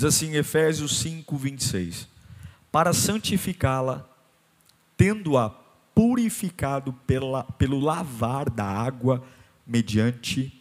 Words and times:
Diz 0.00 0.06
assim 0.06 0.34
Efésios 0.34 0.98
5, 1.00 1.36
26: 1.36 2.08
Para 2.72 2.90
santificá-la, 2.94 4.08
tendo-a 4.96 5.50
purificado 5.94 6.94
pela, 7.06 7.44
pelo 7.44 7.78
lavar 7.78 8.48
da 8.48 8.64
água 8.64 9.22
mediante 9.66 10.58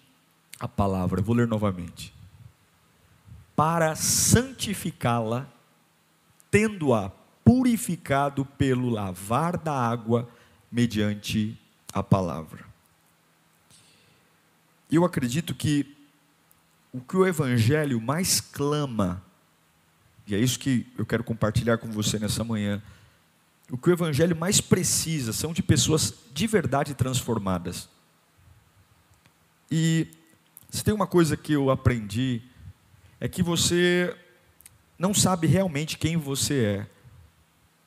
a 0.60 0.68
palavra. 0.68 1.22
Eu 1.22 1.24
vou 1.24 1.34
ler 1.34 1.48
novamente 1.48 2.14
para 3.56 3.96
santificá-la, 3.96 5.48
tendo-a 6.52 7.10
purificado 7.42 8.44
pelo 8.44 8.90
lavar 8.90 9.58
da 9.58 9.74
água 9.74 10.28
mediante 10.70 11.58
a 11.94 12.04
palavra. 12.04 12.66
Eu 14.92 15.06
acredito 15.06 15.56
que 15.56 15.96
o 16.92 17.00
que 17.00 17.16
o 17.16 17.26
Evangelho 17.26 18.02
mais 18.02 18.42
clama, 18.42 19.29
e 20.30 20.36
é 20.36 20.38
isso 20.38 20.60
que 20.60 20.86
eu 20.96 21.06
quero 21.06 21.24
compartilhar 21.24 21.80
com 21.80 21.92
você 21.92 22.20
nessa 22.20 22.44
manhã, 22.44 22.82
o 23.72 23.78
que 23.78 23.90
o 23.90 23.94
Evangelho 23.94 24.36
mais 24.36 24.62
precisa 24.62 25.34
são 25.34 25.52
de 25.54 25.64
pessoas 25.64 26.14
de 26.32 26.46
verdade 26.46 26.94
transformadas. 26.94 27.90
E 29.72 30.08
se 30.70 30.84
tem 30.84 30.94
uma 30.94 31.08
coisa 31.08 31.36
que 31.36 31.54
eu 31.54 31.72
aprendi 31.72 32.44
é 33.20 33.28
que 33.28 33.42
você 33.42 34.16
não 35.00 35.16
sabe 35.16 35.48
realmente 35.48 35.98
quem 35.98 36.16
você 36.16 36.64
é 36.64 36.88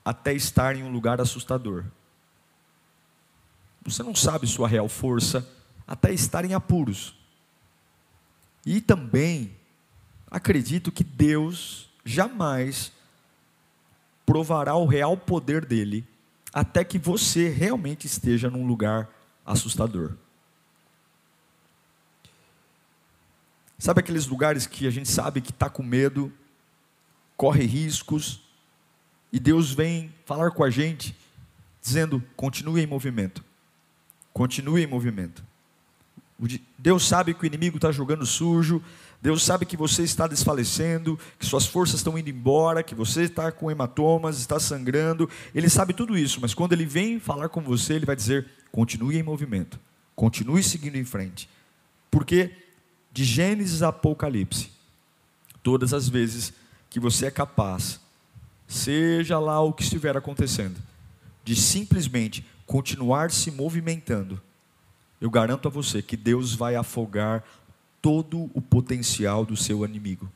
até 0.05 0.35
estar 0.35 0.75
em 0.75 0.83
um 0.83 0.91
lugar 0.91 1.21
assustador. 1.21 1.85
Você 3.85 4.03
não 4.03 4.17
sabe 4.17 4.49
sua 4.49 4.67
real 4.67 4.89
força 4.89 5.49
até 5.87 6.13
estar 6.13 6.45
em 6.45 6.55
apuros. 6.55 7.15
E 8.67 8.81
também 8.81 9.57
acredito 10.29 10.91
que 10.91 11.05
Deus 11.05 11.92
jamais 12.05 12.93
provará 14.25 14.75
o 14.77 14.87
real 14.87 15.17
poder 15.17 15.65
dele 15.65 16.07
até 16.53 16.85
que 16.85 16.99
você 16.99 17.49
realmente 17.49 18.07
esteja 18.07 18.51
num 18.51 18.67
lugar 18.67 19.09
assustador. 19.45 20.17
Sabe 23.79 24.01
aqueles 24.01 24.27
lugares 24.27 24.67
que 24.67 24.87
a 24.87 24.91
gente 24.91 25.09
sabe 25.09 25.41
que 25.41 25.51
está 25.51 25.69
com 25.69 25.83
medo, 25.83 26.33
corre 27.37 27.65
riscos, 27.65 28.41
e 29.33 29.41
Deus 29.41 29.73
vem 29.73 30.15
falar 30.25 30.53
com 30.53 30.63
a 30.63 30.71
gente, 30.71 31.17
dizendo: 31.81 32.23
continue 32.37 32.83
em 32.83 32.87
movimento, 32.87 33.45
continue 34.33 34.85
em 34.85 34.87
movimento. 34.87 35.43
Deus 36.79 37.07
sabe 37.07 37.35
que 37.35 37.43
o 37.43 37.47
inimigo 37.47 37.77
está 37.77 37.91
jogando 37.91 38.27
sujo, 38.27 38.83
Deus 39.23 39.45
sabe 39.45 39.65
que 39.65 39.77
você 39.77 40.03
está 40.03 40.27
desfalecendo, 40.27 41.17
que 41.39 41.47
suas 41.47 41.65
forças 41.65 42.01
estão 42.01 42.19
indo 42.19 42.29
embora, 42.29 42.83
que 42.83 42.93
você 42.93 43.23
está 43.23 43.53
com 43.53 43.71
hematomas, 43.71 44.41
está 44.41 44.59
sangrando. 44.59 45.31
Ele 45.55 45.71
sabe 45.71 45.93
tudo 45.93 46.19
isso, 46.19 46.41
mas 46.41 46.55
quando 46.55 46.73
ele 46.73 46.85
vem 46.85 47.21
falar 47.21 47.49
com 47.49 47.61
você, 47.61 47.95
ele 47.95 48.05
vai 48.05 48.17
dizer: 48.17 48.49
continue 48.73 49.17
em 49.17 49.23
movimento, 49.23 49.79
continue 50.17 50.61
seguindo 50.61 50.97
em 50.97 51.05
frente. 51.05 51.49
Porque 52.11 52.51
de 53.13 53.23
Gênesis 53.23 53.81
a 53.81 53.89
Apocalipse, 53.89 54.73
todas 55.63 55.95
as 55.95 56.09
vezes 56.09 56.53
que 56.91 56.99
você 56.99 57.27
é 57.27 57.31
capaz, 57.31 58.01
seja 58.67 59.39
lá 59.39 59.61
o 59.61 59.73
que 59.73 59.85
estiver 59.85 60.17
acontecendo, 60.17 60.81
de 61.45 61.55
simplesmente 61.55 62.45
continuar 62.67 63.31
se 63.31 63.53
movimentando, 63.53 64.43
eu 65.21 65.31
garanto 65.31 65.69
a 65.69 65.71
você 65.71 66.03
que 66.03 66.17
Deus 66.17 66.57
vai 66.57 66.75
afogar 66.75 67.45
todo 68.03 68.51
o 68.53 68.61
potencial 68.61 69.47
do 69.47 69.57
seu 69.57 69.85
inimigo. 69.85 70.31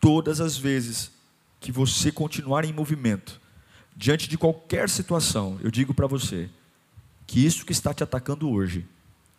Todas 0.00 0.40
as 0.40 0.56
vezes 0.56 1.12
que 1.60 1.70
você 1.70 2.10
continuar 2.10 2.64
em 2.64 2.72
movimento, 2.72 3.40
diante 3.94 4.28
de 4.28 4.38
qualquer 4.38 4.88
situação, 4.88 5.58
eu 5.62 5.70
digo 5.70 5.92
para 5.92 6.06
você 6.06 6.50
que 7.26 7.44
isso 7.44 7.66
que 7.66 7.72
está 7.72 7.92
te 7.92 8.02
atacando 8.02 8.50
hoje 8.50 8.86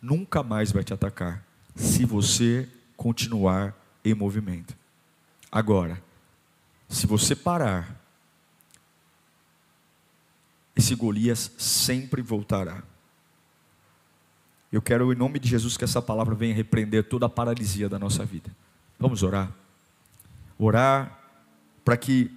nunca 0.00 0.42
mais 0.42 0.70
vai 0.70 0.84
te 0.84 0.94
atacar 0.94 1.44
se 1.74 2.04
você 2.04 2.68
continuar 2.96 3.74
em 4.04 4.14
movimento. 4.14 4.76
Agora, 5.50 6.02
se 6.88 7.06
você 7.06 7.34
parar, 7.34 8.00
esse 10.76 10.94
Golias 10.94 11.50
sempre 11.58 12.22
voltará. 12.22 12.82
Eu 14.72 14.82
quero, 14.82 15.12
em 15.12 15.16
nome 15.16 15.38
de 15.38 15.48
Jesus, 15.48 15.76
que 15.76 15.84
essa 15.84 16.02
palavra 16.02 16.34
venha 16.34 16.54
repreender 16.54 17.04
toda 17.04 17.26
a 17.26 17.28
paralisia 17.28 17.88
da 17.88 17.98
nossa 17.98 18.24
vida. 18.24 18.50
Vamos 18.98 19.22
orar. 19.22 19.50
Orar 20.58 21.18
para 21.84 21.96
que 21.96 22.30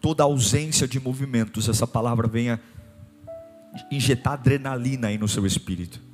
toda 0.00 0.24
ausência 0.24 0.88
de 0.88 0.98
movimentos, 0.98 1.68
essa 1.68 1.86
palavra 1.86 2.26
venha 2.26 2.60
injetar 3.90 4.32
adrenalina 4.32 5.08
aí 5.08 5.18
no 5.18 5.28
seu 5.28 5.46
espírito 5.46 6.08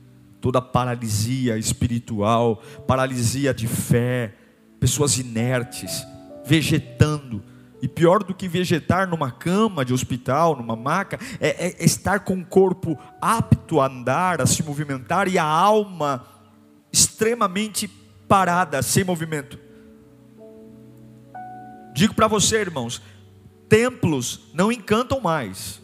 toda 0.45 0.61
paralisia 0.61 1.57
espiritual, 1.57 2.63
paralisia 2.87 3.55
de 3.55 3.67
fé, 3.67 4.35
pessoas 4.79 5.17
inertes, 5.17 6.07
vegetando. 6.45 7.43
E 7.85 7.89
pior 7.89 8.25
do 8.25 8.33
que 8.33 8.49
vegetar 8.49 9.07
numa 9.07 9.31
cama 9.31 9.85
de 9.85 9.93
hospital, 9.93 10.57
numa 10.57 10.75
maca, 10.75 11.19
é, 11.39 11.67
é 11.67 11.85
estar 11.85 12.21
com 12.21 12.33
o 12.33 12.43
corpo 12.43 12.99
apto 13.21 13.79
a 13.79 13.89
andar, 13.89 14.41
a 14.41 14.47
se 14.47 14.63
movimentar 14.63 15.29
e 15.29 15.37
a 15.37 15.45
alma 15.45 16.25
extremamente 16.91 17.87
parada, 18.27 18.81
sem 18.81 19.05
movimento. 19.05 19.59
Digo 21.93 22.15
para 22.15 22.27
você, 22.27 22.57
irmãos, 22.57 23.03
templos 23.69 24.49
não 24.55 24.73
encantam 24.73 25.21
mais, 25.21 25.79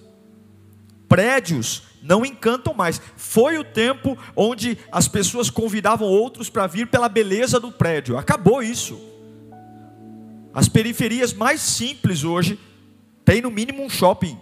prédios 1.06 1.82
não 2.02 2.24
encantam 2.24 2.72
mais. 2.72 2.98
Foi 3.14 3.58
o 3.58 3.64
tempo 3.64 4.16
onde 4.34 4.78
as 4.90 5.06
pessoas 5.06 5.50
convidavam 5.50 6.08
outros 6.08 6.48
para 6.48 6.66
vir 6.66 6.86
pela 6.86 7.10
beleza 7.10 7.60
do 7.60 7.70
prédio. 7.70 8.16
Acabou 8.16 8.62
isso. 8.62 9.09
As 10.52 10.68
periferias 10.68 11.32
mais 11.32 11.60
simples 11.60 12.24
hoje 12.24 12.58
têm 13.24 13.40
no 13.40 13.50
mínimo 13.50 13.82
um 13.82 13.90
shopping. 13.90 14.38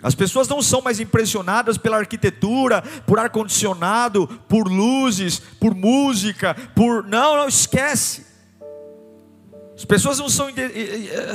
As 0.00 0.14
pessoas 0.14 0.46
não 0.46 0.62
são 0.62 0.80
mais 0.80 1.00
impressionadas 1.00 1.76
pela 1.76 1.96
arquitetura, 1.96 2.82
por 3.04 3.18
ar 3.18 3.30
condicionado, 3.30 4.28
por 4.48 4.68
luzes, 4.68 5.40
por 5.40 5.74
música, 5.74 6.54
por 6.74 7.02
não, 7.02 7.36
não 7.36 7.48
esquece. 7.48 8.28
As 9.76 9.84
pessoas 9.84 10.18
não 10.18 10.28
são 10.28 10.48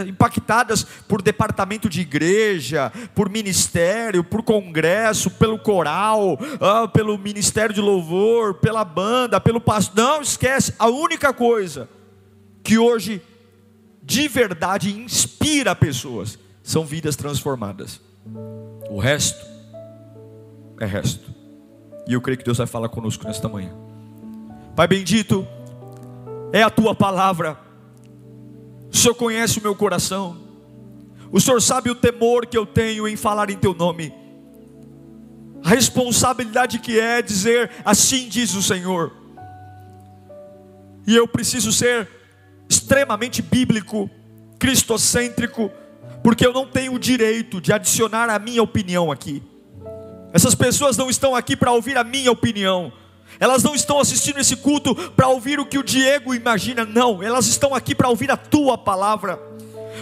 impactadas 0.08 0.84
por 1.08 1.22
departamento 1.22 1.90
de 1.90 2.02
igreja, 2.02 2.92
por 3.16 3.30
ministério, 3.30 4.24
por 4.24 4.44
congresso, 4.44 5.32
pelo 5.32 5.58
coral, 5.58 6.38
ah, 6.60 6.88
pelo 6.88 7.18
ministério 7.18 7.74
de 7.74 7.80
louvor, 7.80 8.56
pela 8.56 8.84
banda, 8.84 9.40
pelo 9.40 9.62
pastor. 9.62 9.96
Não 9.96 10.22
esquece, 10.22 10.74
a 10.78 10.88
única 10.88 11.34
coisa 11.34 11.88
que 12.62 12.78
hoje 12.78 13.22
de 14.04 14.28
verdade 14.28 14.94
inspira 14.94 15.76
pessoas 15.76 16.38
são 16.62 16.86
vidas 16.86 17.16
transformadas. 17.16 18.02
O 18.90 19.00
resto 19.00 19.46
é 20.80 20.86
resto. 20.86 21.32
E 22.08 22.14
eu 22.14 22.22
creio 22.22 22.38
que 22.38 22.44
Deus 22.44 22.58
vai 22.58 22.68
falar 22.68 22.90
conosco 22.90 23.26
nesta 23.26 23.48
manhã. 23.48 23.74
Pai 24.76 24.88
bendito, 24.88 25.48
é 26.52 26.62
a 26.62 26.70
tua 26.70 26.94
palavra 26.94 27.58
o 28.94 28.96
Senhor 28.96 29.16
conhece 29.16 29.58
o 29.58 29.64
meu 29.64 29.76
coração. 29.76 30.38
O 31.32 31.42
Senhor 31.42 31.60
sabe 31.60 31.90
o 31.90 31.96
temor 31.96 32.46
que 32.46 32.56
eu 32.56 32.64
tenho 32.64 33.08
em 33.08 33.16
falar 33.16 33.50
em 33.50 33.58
Teu 33.58 33.74
nome. 33.74 34.14
A 35.64 35.70
responsabilidade 35.70 36.78
que 36.78 37.00
é 37.00 37.20
dizer 37.20 37.72
assim 37.84 38.30
diz 38.30 38.54
o 38.54 38.62
Senhor. 38.62 39.12
E 41.08 41.16
eu 41.16 41.28
preciso 41.28 41.72
ser 41.72 42.08
extremamente 42.74 43.42
bíblico, 43.42 44.10
cristocêntrico, 44.60 45.72
porque 46.24 46.46
eu 46.46 46.54
não 46.54 46.66
tenho 46.66 46.94
o 46.94 47.00
direito 47.00 47.62
de 47.62 47.72
adicionar 47.72 48.30
a 48.30 48.40
minha 48.40 48.64
opinião 48.64 49.12
aqui. 49.12 49.44
Essas 50.34 50.56
pessoas 50.56 50.98
não 50.98 51.10
estão 51.10 51.36
aqui 51.36 51.56
para 51.56 51.72
ouvir 51.72 51.98
a 51.98 52.04
minha 52.04 52.32
opinião, 52.32 52.92
Elas 53.40 53.64
não 53.64 53.74
estão 53.74 54.00
assistindo 54.00 54.40
esse 54.40 54.56
culto 54.56 54.94
para 55.12 55.28
ouvir 55.28 55.60
o 55.60 55.66
que 55.66 55.80
o 55.80 55.84
Diego 55.84 56.36
imagina, 56.36 56.86
não. 56.86 57.24
Elas 57.24 57.48
estão 57.48 57.74
aqui 57.74 57.96
para 57.96 58.08
ouvir 58.08 58.30
a 58.30 58.38
tua 58.38 58.78
palavra. 58.78 59.40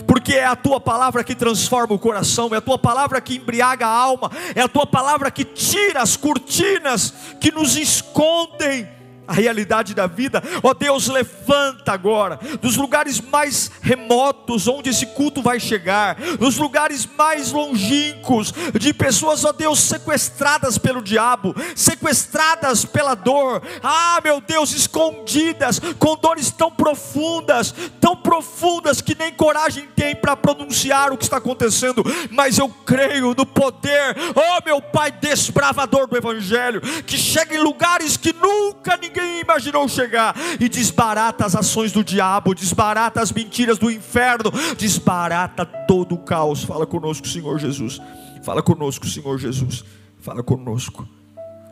Porque 0.06 0.34
é 0.34 0.46
a 0.46 0.56
tua 0.56 0.82
palavra 0.82 1.24
que 1.24 1.34
transforma 1.34 1.96
o 1.96 2.00
coração, 2.00 2.54
é 2.54 2.58
a 2.58 2.62
tua 2.62 2.78
palavra 2.78 3.22
que 3.22 3.38
embriaga 3.38 3.88
a 3.88 3.90
alma, 3.90 4.30
é 4.54 4.62
a 4.62 4.68
tua 4.68 4.86
palavra 4.86 5.32
que 5.32 5.46
tira 5.46 6.02
as 6.02 6.18
cortinas 6.18 7.14
que 7.40 7.52
nos 7.52 7.78
escondem 7.78 8.88
a 9.28 9.34
realidade 9.34 9.94
da 9.94 10.08
vida. 10.08 10.44
Ó 10.62 10.74
Deus, 10.74 11.08
levanta 11.08 11.94
agora, 11.94 12.40
dos 12.62 12.76
lugares 12.76 13.22
mais 13.22 13.72
remotos 13.82 14.68
onde 14.68 14.90
esse 14.90 15.06
culto 15.08 15.42
vai 15.42 15.60
chegar, 15.60 16.16
dos 16.38 16.58
lugares 16.58 17.08
mais 17.18 17.52
longínquos, 17.52 18.54
de 18.80 18.94
pessoas, 18.94 19.46
ó 19.46 19.52
Deus, 19.52 19.80
sequestradas 19.80 20.78
pelo 20.78 21.02
diabo, 21.02 21.56
sequestradas 21.76 22.84
pela 22.84 23.16
dor, 23.16 23.62
ah, 23.82 24.20
meu 24.24 24.42
Deus, 24.42 24.74
escondidas, 24.74 25.80
com 25.98 26.16
dores 26.18 26.52
tão 26.52 26.72
profundas, 26.72 27.74
tão 28.00 28.16
profundas 28.16 29.02
que 29.02 29.16
nem 29.18 29.32
coragem 29.34 29.88
tem 29.96 30.16
para 30.16 30.36
pronunciar 30.36 31.12
o 31.12 31.18
que 31.18 31.24
está 31.24 31.38
acontecendo, 31.38 32.04
mas 32.32 32.58
eu 32.58 32.68
creio 32.86 33.34
no 33.36 33.46
poder, 33.46 34.16
ó 34.36 34.62
meu 34.66 34.82
Pai 34.82 35.12
desbravador 35.12 36.08
do 36.08 36.18
Evangelho, 36.18 36.82
que 37.04 37.18
chega 37.18 37.56
em 37.56 37.60
lugares 37.60 38.18
que 38.18 38.34
nunca 38.34 38.98
ninguém 38.98 39.11
ninguém 39.12 39.42
imaginou 39.42 39.88
chegar, 39.88 40.36
e 40.60 40.70
desbarata 40.70 41.46
as 41.46 41.56
ações 41.56 41.92
do 41.92 42.04
diabo, 42.04 42.56
desbarata 42.56 43.22
as 43.22 43.32
mentiras 43.32 43.78
do 43.78 43.92
inferno, 43.92 44.52
desbarata 44.78 45.66
todo 45.66 46.16
o 46.16 46.18
caos. 46.18 46.64
Fala 46.64 46.88
conosco, 46.88 47.28
Senhor 47.28 47.60
Jesus. 47.60 48.00
Fala 48.44 48.64
conosco, 48.64 49.06
Senhor 49.06 49.38
Jesus. 49.38 49.84
Fala 50.20 50.42
conosco. 50.42 51.08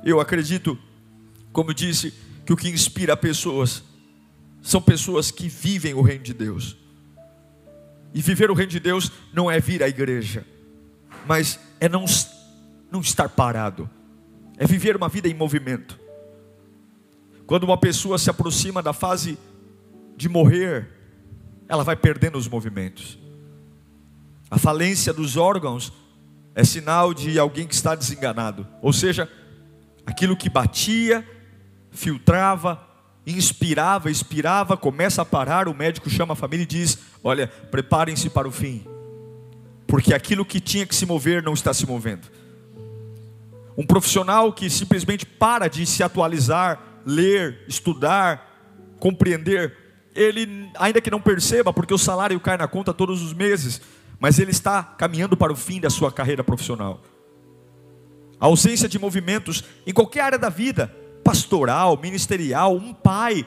Eu 0.04 0.20
acredito, 0.20 0.78
como 1.52 1.74
disse, 1.74 2.14
que 2.46 2.54
o 2.54 2.58
que 2.58 2.70
inspira 2.70 3.16
pessoas 3.16 3.84
são 4.62 4.82
pessoas 4.82 5.32
que 5.32 5.48
vivem 5.48 5.94
o 5.94 6.02
reino 6.02 6.24
de 6.24 6.34
Deus. 6.34 6.78
E 8.14 8.22
viver 8.22 8.50
o 8.52 8.54
reino 8.54 8.72
de 8.72 8.80
Deus 8.80 9.12
não 9.32 9.50
é 9.50 9.60
vir 9.60 9.84
à 9.84 9.88
igreja, 9.88 10.46
mas 11.28 11.60
é 11.80 11.88
não, 11.88 12.06
não 12.92 13.02
estar 13.02 13.30
parado, 13.30 13.90
é 14.58 14.66
viver 14.66 14.96
uma 14.96 15.08
vida 15.08 15.28
em 15.28 15.34
movimento. 15.34 15.99
Quando 17.50 17.64
uma 17.64 17.80
pessoa 17.80 18.20
se 18.20 18.30
aproxima 18.30 18.80
da 18.80 18.94
fase 18.94 19.36
de 20.16 20.30
morrer, 20.30 20.88
ela 21.68 21.84
vai 21.84 21.96
perdendo 21.96 22.38
os 22.38 22.48
movimentos. 22.48 23.18
A 24.52 24.60
falência 24.60 25.12
dos 25.12 25.36
órgãos 25.36 25.92
é 26.54 26.64
sinal 26.64 27.12
de 27.12 27.40
alguém 27.40 27.66
que 27.66 27.74
está 27.74 27.96
desenganado. 27.96 28.68
Ou 28.84 28.94
seja, 28.94 29.28
aquilo 30.06 30.38
que 30.38 30.48
batia, 30.48 31.28
filtrava, 31.90 32.80
inspirava, 33.26 34.12
expirava, 34.12 34.78
começa 34.78 35.24
a 35.24 35.26
parar, 35.26 35.68
o 35.68 35.74
médico 35.74 36.08
chama 36.08 36.34
a 36.34 36.36
família 36.36 36.66
e 36.66 36.68
diz: 36.68 37.00
Olha, 37.24 37.48
preparem-se 37.48 38.30
para 38.30 38.48
o 38.48 38.52
fim, 38.52 38.86
porque 39.88 40.14
aquilo 40.14 40.46
que 40.46 40.60
tinha 40.60 40.86
que 40.86 40.94
se 40.94 41.04
mover 41.04 41.42
não 41.42 41.54
está 41.54 41.74
se 41.74 41.88
movendo. 41.88 42.28
Um 43.76 43.88
profissional 43.88 44.54
que 44.54 44.70
simplesmente 44.70 45.26
para 45.26 45.68
de 45.68 45.84
se 45.88 46.04
atualizar, 46.04 46.89
ler, 47.10 47.64
estudar, 47.68 48.96
compreender, 49.00 49.76
ele, 50.16 50.70
ainda 50.78 51.02
que 51.02 51.10
não 51.10 51.20
perceba, 51.22 51.74
porque 51.74 51.94
o 51.94 51.98
salário 51.98 52.40
cai 52.40 52.58
na 52.58 52.68
conta 52.68 52.94
todos 52.94 53.22
os 53.22 53.34
meses, 53.34 53.82
mas 54.20 54.38
ele 54.38 54.52
está 54.52 54.84
caminhando 54.84 55.36
para 55.36 55.52
o 55.52 55.56
fim 55.56 55.80
da 55.80 55.90
sua 55.90 56.12
carreira 56.12 56.44
profissional. 56.44 57.02
A 58.40 58.46
ausência 58.46 58.88
de 58.88 59.00
movimentos 59.00 59.64
em 59.86 59.94
qualquer 59.94 60.22
área 60.22 60.40
da 60.40 60.50
vida, 60.50 60.94
pastoral, 61.24 61.98
ministerial, 61.98 62.76
um 62.76 62.94
pai 62.94 63.46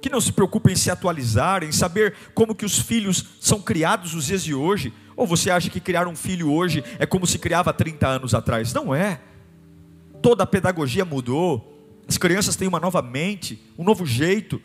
que 0.00 0.08
não 0.08 0.20
se 0.20 0.32
preocupa 0.32 0.70
em 0.70 0.76
se 0.76 0.90
atualizar, 0.90 1.62
em 1.62 1.72
saber 1.72 2.14
como 2.34 2.54
que 2.54 2.64
os 2.64 2.78
filhos 2.78 3.24
são 3.40 3.60
criados 3.60 4.14
nos 4.14 4.26
dias 4.26 4.42
de 4.42 4.54
hoje, 4.54 4.92
ou 5.16 5.26
você 5.26 5.50
acha 5.50 5.68
que 5.68 5.80
criar 5.80 6.08
um 6.08 6.16
filho 6.16 6.50
hoje 6.50 6.82
é 6.98 7.04
como 7.04 7.26
se 7.26 7.38
criava 7.38 7.72
30 7.72 8.06
anos 8.06 8.34
atrás? 8.34 8.72
Não 8.72 8.94
é. 8.94 9.20
Toda 10.22 10.44
a 10.44 10.46
pedagogia 10.46 11.04
mudou, 11.04 11.79
as 12.10 12.18
crianças 12.18 12.56
têm 12.56 12.66
uma 12.66 12.80
nova 12.80 13.00
mente, 13.00 13.62
um 13.78 13.84
novo 13.84 14.04
jeito. 14.04 14.60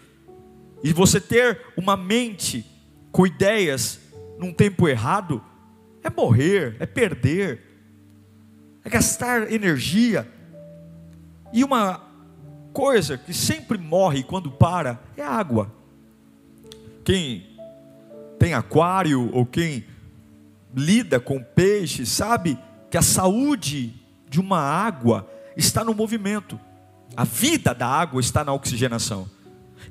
E 0.84 0.92
você 0.92 1.22
ter 1.22 1.62
uma 1.78 1.96
mente 1.96 2.66
com 3.12 3.28
ideias 3.28 4.00
num 4.40 4.52
tempo 4.52 4.90
errado 4.90 5.44
é 6.04 6.10
morrer, 6.10 6.76
é 6.80 6.88
perder, 6.88 7.62
é 8.84 8.90
gastar 8.90 9.54
energia. 9.54 10.28
E 11.54 11.64
uma 11.64 12.02
coisa 12.74 13.16
que 13.16 13.32
sempre 13.32 13.78
morre 13.78 14.24
quando 14.24 14.50
para 14.50 15.00
é 15.16 15.22
água. 15.22 15.72
Quem 17.04 17.46
tem 18.40 18.56
aquário 18.56 19.30
ou 19.32 19.46
quem 19.46 19.86
lida 20.76 21.20
com 21.20 21.44
peixe 21.44 22.08
sabe 22.08 22.58
que 22.90 22.98
a 22.98 23.04
saúde 23.04 23.94
de 24.28 24.40
uma 24.40 24.60
água 24.60 25.30
está 25.56 25.84
no 25.84 25.94
movimento. 25.94 26.60
A 27.16 27.24
vida 27.24 27.74
da 27.74 27.88
água 27.88 28.20
está 28.20 28.44
na 28.44 28.54
oxigenação. 28.54 29.30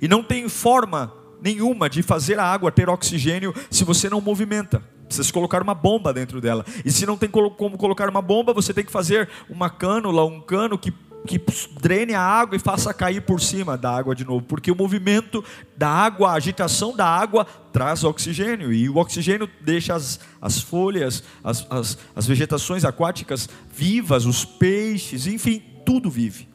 E 0.00 0.08
não 0.08 0.22
tem 0.22 0.48
forma 0.48 1.12
nenhuma 1.40 1.88
de 1.88 2.02
fazer 2.02 2.38
a 2.38 2.44
água 2.44 2.72
ter 2.72 2.88
oxigênio 2.88 3.54
se 3.70 3.84
você 3.84 4.08
não 4.08 4.20
movimenta. 4.20 4.82
Precisa 5.06 5.32
colocar 5.32 5.62
uma 5.62 5.74
bomba 5.74 6.12
dentro 6.12 6.40
dela. 6.40 6.64
E 6.84 6.90
se 6.90 7.06
não 7.06 7.16
tem 7.16 7.28
como 7.28 7.76
colocar 7.76 8.08
uma 8.08 8.22
bomba, 8.22 8.52
você 8.52 8.72
tem 8.72 8.84
que 8.84 8.92
fazer 8.92 9.28
uma 9.48 9.68
cânula, 9.68 10.24
um 10.24 10.40
cano 10.40 10.78
que, 10.78 10.92
que 11.26 11.38
drene 11.80 12.14
a 12.14 12.20
água 12.20 12.56
e 12.56 12.58
faça 12.58 12.92
cair 12.94 13.20
por 13.20 13.40
cima 13.40 13.76
da 13.76 13.94
água 13.94 14.14
de 14.14 14.24
novo. 14.24 14.44
Porque 14.46 14.70
o 14.70 14.74
movimento 14.74 15.44
da 15.76 15.88
água, 15.88 16.30
a 16.30 16.34
agitação 16.34 16.96
da 16.96 17.06
água, 17.06 17.46
traz 17.72 18.04
oxigênio. 18.04 18.72
E 18.72 18.88
o 18.88 18.96
oxigênio 18.96 19.48
deixa 19.60 19.94
as, 19.94 20.18
as 20.40 20.60
folhas, 20.60 21.22
as, 21.42 21.66
as, 21.70 21.98
as 22.16 22.26
vegetações 22.26 22.84
aquáticas 22.84 23.48
vivas, 23.70 24.24
os 24.24 24.44
peixes, 24.44 25.26
enfim, 25.26 25.62
tudo 25.84 26.10
vive. 26.10 26.53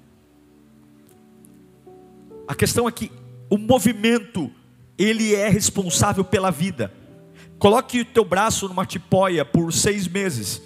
A 2.49 2.55
questão 2.55 2.87
é 2.87 2.91
que 2.91 3.11
o 3.47 3.59
movimento, 3.59 4.51
ele 4.97 5.35
é 5.35 5.47
responsável 5.49 6.23
pela 6.23 6.49
vida. 6.49 6.91
Coloque 7.59 8.01
o 8.01 8.05
teu 8.05 8.25
braço 8.25 8.67
numa 8.67 8.87
tipóia 8.87 9.45
por 9.45 9.71
seis 9.71 10.07
meses, 10.07 10.59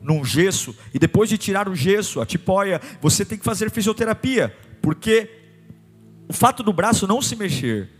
num 0.00 0.24
gesso, 0.24 0.74
e 0.94 0.98
depois 0.98 1.28
de 1.28 1.36
tirar 1.36 1.68
o 1.68 1.76
gesso, 1.76 2.18
a 2.18 2.24
tipóia, 2.24 2.80
você 2.98 3.26
tem 3.26 3.36
que 3.36 3.44
fazer 3.44 3.70
fisioterapia, 3.70 4.56
porque 4.80 5.28
o 6.26 6.32
fato 6.32 6.62
do 6.62 6.72
braço 6.72 7.06
não 7.06 7.20
se 7.20 7.36
mexer 7.36 7.90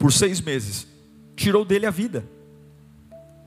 por 0.00 0.12
seis 0.12 0.40
meses 0.40 0.88
tirou 1.36 1.64
dele 1.64 1.86
a 1.86 1.92
vida. 1.92 2.24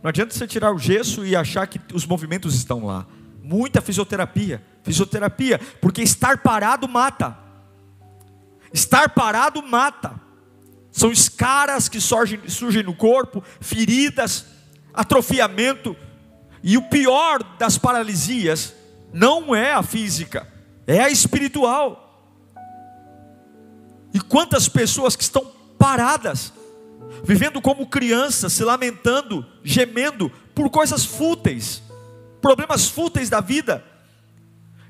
Não 0.02 0.08
adianta 0.08 0.34
você 0.34 0.48
tirar 0.48 0.74
o 0.74 0.80
gesso 0.80 1.26
e 1.26 1.36
achar 1.36 1.68
que 1.68 1.82
os 1.94 2.06
movimentos 2.06 2.56
estão 2.56 2.86
lá. 2.86 3.06
Muita 3.44 3.82
fisioterapia, 3.82 4.64
fisioterapia, 4.84 5.60
porque 5.82 6.02
estar 6.02 6.38
parado 6.38 6.88
mata. 6.88 7.44
Estar 8.76 9.08
parado 9.08 9.64
mata. 9.64 10.20
São 10.92 11.10
escaras 11.10 11.88
que 11.88 12.02
surgem, 12.02 12.50
surgem 12.50 12.84
no 12.84 12.94
corpo, 12.94 13.42
feridas, 13.62 14.48
atrofiamento. 14.94 15.96
E 16.62 16.78
o 16.78 16.82
pior 16.90 17.42
das 17.58 17.78
paralisias 17.78 18.76
não 19.14 19.56
é 19.56 19.72
a 19.72 19.82
física, 19.82 20.46
é 20.86 21.00
a 21.00 21.10
espiritual. 21.10 22.52
E 24.14 24.20
quantas 24.20 24.68
pessoas 24.68 25.16
que 25.16 25.24
estão 25.24 25.50
paradas, 25.80 26.52
vivendo 27.24 27.62
como 27.62 27.88
crianças, 27.88 28.52
se 28.52 28.64
lamentando, 28.66 29.46
gemendo 29.64 30.30
por 30.54 30.70
coisas 30.70 31.06
fúteis, 31.06 31.82
problemas 32.42 32.90
fúteis 32.90 33.30
da 33.30 33.40
vida, 33.40 33.86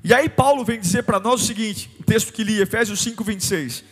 e 0.06 0.14
aí 0.14 0.28
Paulo 0.28 0.64
vem 0.64 0.78
dizer 0.78 1.02
para 1.02 1.18
nós 1.18 1.42
o 1.42 1.44
seguinte, 1.44 1.90
o 1.98 2.04
texto 2.04 2.32
que 2.32 2.44
li, 2.44 2.60
Efésios 2.60 3.00
5, 3.00 3.24
26. 3.24 3.82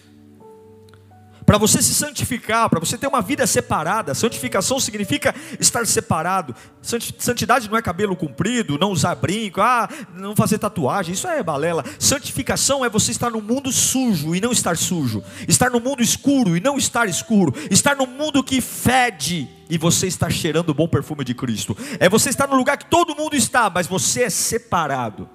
Para 1.45 1.59
você 1.59 1.83
se 1.83 1.93
santificar, 1.93 2.71
para 2.71 2.79
você 2.79 2.97
ter 2.97 3.09
uma 3.09 3.21
vida 3.21 3.45
separada, 3.49 4.15
santificação 4.15 4.79
significa 4.79 5.35
estar 5.59 5.85
separado. 5.89 6.55
Santidade 6.81 7.69
não 7.69 7.77
é 7.77 7.83
cabelo 7.83 8.15
comprido, 8.15 8.79
não 8.79 8.93
usar 8.93 9.17
brinco, 9.17 9.61
ah, 9.61 9.89
não 10.15 10.37
fazer 10.37 10.59
tatuagem, 10.59 11.15
isso 11.15 11.27
é 11.27 11.43
balela. 11.43 11.85
Santificação 11.99 12.85
é 12.85 12.89
você 12.89 13.11
estar 13.11 13.31
no 13.31 13.43
mundo 13.43 13.73
sujo 13.73 14.37
e 14.37 14.41
não 14.41 14.53
estar 14.53 14.77
sujo, 14.77 15.21
estar 15.49 15.69
no 15.69 15.81
mundo 15.81 16.01
escuro 16.01 16.57
e 16.57 16.61
não 16.61 16.79
estar 16.79 17.09
escuro, 17.09 17.53
estar 17.73 17.97
no 17.97 18.07
mundo 18.07 18.41
que 18.45 18.61
fede 18.61 19.49
e 19.69 19.77
você 19.77 20.07
está 20.07 20.31
cheirando 20.31 20.69
o 20.69 20.75
bom 20.75 20.87
perfume 20.87 21.25
de 21.25 21.35
Cristo. 21.35 21.77
É 21.99 22.09
você 22.09 22.31
estar 22.31 22.47
no 22.47 22.55
lugar 22.55 22.79
que 22.79 22.87
todo 22.87 23.17
mundo 23.17 23.35
está, 23.35 23.69
mas 23.69 23.89
você 23.89 24.23
é 24.23 24.31
separado. 24.31 25.29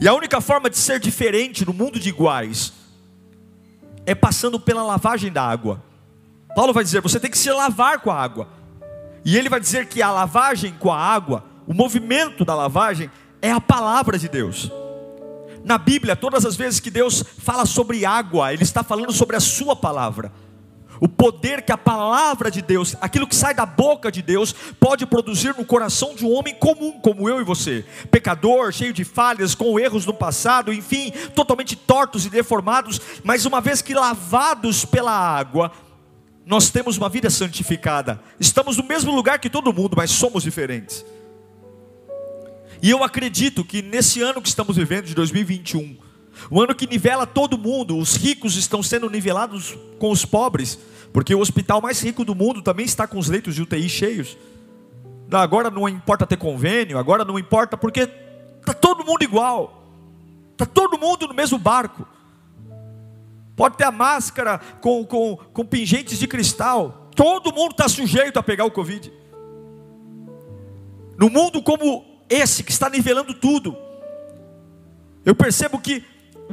E 0.00 0.08
a 0.08 0.14
única 0.14 0.40
forma 0.40 0.70
de 0.70 0.78
ser 0.78 0.98
diferente 0.98 1.64
no 1.64 1.72
mundo 1.72 1.98
de 1.98 2.08
iguais 2.08 2.72
é 4.06 4.14
passando 4.14 4.58
pela 4.58 4.82
lavagem 4.82 5.30
da 5.30 5.42
água. 5.42 5.82
Paulo 6.54 6.72
vai 6.72 6.84
dizer: 6.84 7.00
você 7.00 7.20
tem 7.20 7.30
que 7.30 7.38
se 7.38 7.50
lavar 7.50 8.00
com 8.00 8.10
a 8.10 8.20
água. 8.20 8.48
E 9.24 9.36
ele 9.36 9.48
vai 9.48 9.60
dizer 9.60 9.86
que 9.86 10.02
a 10.02 10.10
lavagem 10.10 10.74
com 10.78 10.90
a 10.90 10.98
água, 10.98 11.44
o 11.66 11.74
movimento 11.74 12.44
da 12.44 12.54
lavagem, 12.54 13.10
é 13.42 13.50
a 13.50 13.60
palavra 13.60 14.18
de 14.18 14.28
Deus. 14.28 14.70
Na 15.62 15.76
Bíblia, 15.76 16.16
todas 16.16 16.46
as 16.46 16.56
vezes 16.56 16.80
que 16.80 16.90
Deus 16.90 17.22
fala 17.22 17.66
sobre 17.66 18.04
água, 18.06 18.52
Ele 18.52 18.62
está 18.62 18.82
falando 18.82 19.12
sobre 19.12 19.36
a 19.36 19.40
Sua 19.40 19.76
palavra. 19.76 20.32
O 21.00 21.08
poder 21.08 21.62
que 21.62 21.72
a 21.72 21.78
palavra 21.78 22.50
de 22.50 22.60
Deus, 22.60 22.94
aquilo 23.00 23.26
que 23.26 23.34
sai 23.34 23.54
da 23.54 23.64
boca 23.64 24.12
de 24.12 24.20
Deus, 24.20 24.52
pode 24.78 25.06
produzir 25.06 25.56
no 25.56 25.64
coração 25.64 26.14
de 26.14 26.26
um 26.26 26.32
homem 26.32 26.54
comum, 26.54 27.00
como 27.00 27.26
eu 27.26 27.40
e 27.40 27.44
você, 27.44 27.86
pecador, 28.10 28.70
cheio 28.70 28.92
de 28.92 29.02
falhas, 29.02 29.54
com 29.54 29.80
erros 29.80 30.04
no 30.04 30.12
passado, 30.12 30.72
enfim, 30.72 31.10
totalmente 31.34 31.74
tortos 31.74 32.26
e 32.26 32.30
deformados, 32.30 33.00
mas 33.24 33.46
uma 33.46 33.62
vez 33.62 33.80
que 33.80 33.94
lavados 33.94 34.84
pela 34.84 35.12
água, 35.12 35.72
nós 36.44 36.68
temos 36.68 36.98
uma 36.98 37.08
vida 37.08 37.30
santificada. 37.30 38.20
Estamos 38.38 38.76
no 38.76 38.84
mesmo 38.84 39.14
lugar 39.14 39.38
que 39.38 39.48
todo 39.48 39.72
mundo, 39.72 39.94
mas 39.96 40.10
somos 40.10 40.42
diferentes. 40.42 41.04
E 42.82 42.90
eu 42.90 43.02
acredito 43.04 43.64
que 43.64 43.80
nesse 43.80 44.20
ano 44.20 44.42
que 44.42 44.48
estamos 44.48 44.76
vivendo, 44.76 45.06
de 45.06 45.14
2021, 45.14 45.96
o 46.48 46.60
ano 46.60 46.74
que 46.74 46.86
nivela 46.86 47.26
todo 47.26 47.58
mundo, 47.58 47.98
os 47.98 48.14
ricos 48.16 48.56
estão 48.56 48.82
sendo 48.82 49.10
nivelados 49.10 49.76
com 49.98 50.10
os 50.10 50.24
pobres, 50.24 50.78
porque 51.12 51.34
o 51.34 51.40
hospital 51.40 51.80
mais 51.80 52.00
rico 52.00 52.24
do 52.24 52.34
mundo 52.34 52.62
também 52.62 52.86
está 52.86 53.06
com 53.06 53.18
os 53.18 53.28
leitos 53.28 53.54
de 53.54 53.62
UTI 53.62 53.88
cheios. 53.88 54.36
Agora 55.30 55.70
não 55.70 55.88
importa 55.88 56.26
ter 56.26 56.36
convênio, 56.36 56.98
agora 56.98 57.24
não 57.24 57.38
importa, 57.38 57.76
porque 57.76 58.08
está 58.60 58.72
todo 58.72 59.04
mundo 59.04 59.22
igual, 59.22 59.84
está 60.52 60.64
todo 60.64 60.98
mundo 60.98 61.26
no 61.26 61.34
mesmo 61.34 61.58
barco. 61.58 62.06
Pode 63.56 63.76
ter 63.76 63.84
a 63.84 63.92
máscara 63.92 64.58
com, 64.80 65.04
com, 65.04 65.36
com 65.36 65.66
pingentes 65.66 66.18
de 66.18 66.26
cristal, 66.26 67.10
todo 67.14 67.52
mundo 67.52 67.72
está 67.72 67.88
sujeito 67.88 68.38
a 68.38 68.42
pegar 68.42 68.64
o 68.64 68.70
Covid. 68.70 69.12
No 71.18 71.28
mundo 71.28 71.62
como 71.62 72.10
esse 72.30 72.62
que 72.62 72.70
está 72.70 72.88
nivelando 72.88 73.34
tudo. 73.34 73.76
Eu 75.24 75.34
percebo 75.34 75.78
que 75.78 76.04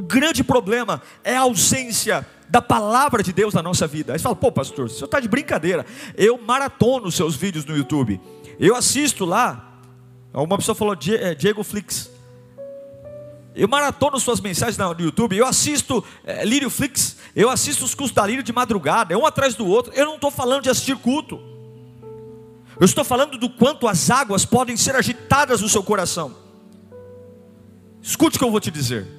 grande 0.02 0.44
problema 0.44 1.02
é 1.24 1.36
a 1.36 1.40
ausência 1.40 2.26
da 2.48 2.62
palavra 2.62 3.22
de 3.22 3.32
Deus 3.32 3.54
na 3.54 3.62
nossa 3.62 3.86
vida. 3.86 4.12
Aí 4.12 4.18
você 4.18 4.22
fala, 4.22 4.36
pô, 4.36 4.50
pastor, 4.50 4.86
o 4.86 4.88
senhor 4.88 5.06
está 5.06 5.20
de 5.20 5.28
brincadeira. 5.28 5.84
Eu 6.16 6.38
maratono 6.38 7.08
os 7.08 7.14
seus 7.14 7.36
vídeos 7.36 7.64
no 7.64 7.76
YouTube. 7.76 8.20
Eu 8.58 8.74
assisto 8.74 9.24
lá. 9.24 9.80
Uma 10.32 10.56
pessoa 10.56 10.74
falou, 10.74 10.96
é, 11.20 11.34
Diego 11.34 11.62
Flix. 11.62 12.10
Eu 13.54 13.68
maratono 13.68 14.18
suas 14.20 14.40
mensagens 14.40 14.78
no 14.78 14.94
YouTube. 14.98 15.36
Eu 15.36 15.46
assisto 15.46 16.04
é, 16.24 16.44
Lírio 16.44 16.70
Flix. 16.70 17.16
Eu 17.34 17.50
assisto 17.50 17.84
os 17.84 17.94
cursos 17.94 18.14
da 18.14 18.26
Lírio 18.26 18.42
de 18.42 18.52
madrugada. 18.52 19.12
É 19.12 19.16
um 19.16 19.26
atrás 19.26 19.54
do 19.54 19.66
outro. 19.66 19.92
Eu 19.94 20.06
não 20.06 20.14
estou 20.14 20.30
falando 20.30 20.62
de 20.62 20.70
assistir 20.70 20.96
culto. 20.96 21.40
Eu 22.80 22.84
estou 22.84 23.04
falando 23.04 23.36
do 23.36 23.50
quanto 23.50 23.88
as 23.88 24.10
águas 24.10 24.44
podem 24.44 24.76
ser 24.76 24.94
agitadas 24.94 25.60
no 25.60 25.68
seu 25.68 25.82
coração. 25.82 26.34
Escute 28.00 28.36
o 28.36 28.38
que 28.38 28.44
eu 28.44 28.50
vou 28.50 28.60
te 28.60 28.70
dizer. 28.70 29.17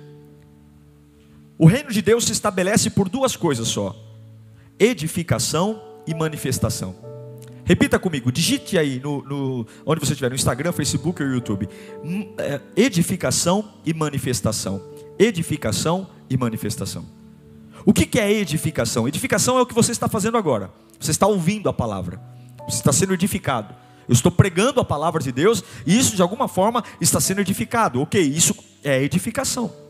O 1.61 1.67
reino 1.67 1.91
de 1.91 2.01
Deus 2.01 2.23
se 2.23 2.31
estabelece 2.31 2.89
por 2.89 3.09
duas 3.09 3.35
coisas 3.35 3.67
só: 3.67 3.93
edificação 4.79 5.83
e 6.07 6.15
manifestação. 6.15 6.95
Repita 7.65 7.99
comigo, 7.99 8.31
digite 8.31 8.77
aí 8.77 8.99
no, 8.99 9.21
no 9.23 9.67
onde 9.85 9.99
você 9.99 10.13
estiver, 10.13 10.29
no 10.29 10.35
Instagram, 10.35 10.71
Facebook 10.71 11.21
ou 11.21 11.29
YouTube. 11.29 11.67
Hum, 12.01 12.33
é, 12.37 12.61
edificação 12.77 13.73
e 13.85 13.93
manifestação. 13.93 14.81
Edificação 15.19 16.07
e 16.29 16.37
manifestação. 16.37 17.05
O 17.85 17.93
que, 17.93 18.05
que 18.05 18.19
é 18.19 18.31
edificação? 18.31 19.05
Edificação 19.05 19.57
é 19.57 19.61
o 19.61 19.65
que 19.65 19.75
você 19.75 19.91
está 19.91 20.07
fazendo 20.07 20.37
agora. 20.37 20.71
Você 20.97 21.11
está 21.11 21.27
ouvindo 21.27 21.67
a 21.67 21.73
palavra. 21.73 22.21
Você 22.69 22.77
está 22.77 22.93
sendo 22.93 23.13
edificado. 23.13 23.75
Eu 24.07 24.13
estou 24.13 24.31
pregando 24.31 24.79
a 24.79 24.85
palavra 24.85 25.21
de 25.21 25.31
Deus 25.31 25.61
e 25.85 25.99
isso 25.99 26.15
de 26.15 26.21
alguma 26.21 26.47
forma 26.47 26.83
está 27.01 27.19
sendo 27.19 27.41
edificado. 27.41 28.01
Ok, 28.01 28.19
isso 28.21 28.55
é 28.81 29.03
edificação. 29.03 29.88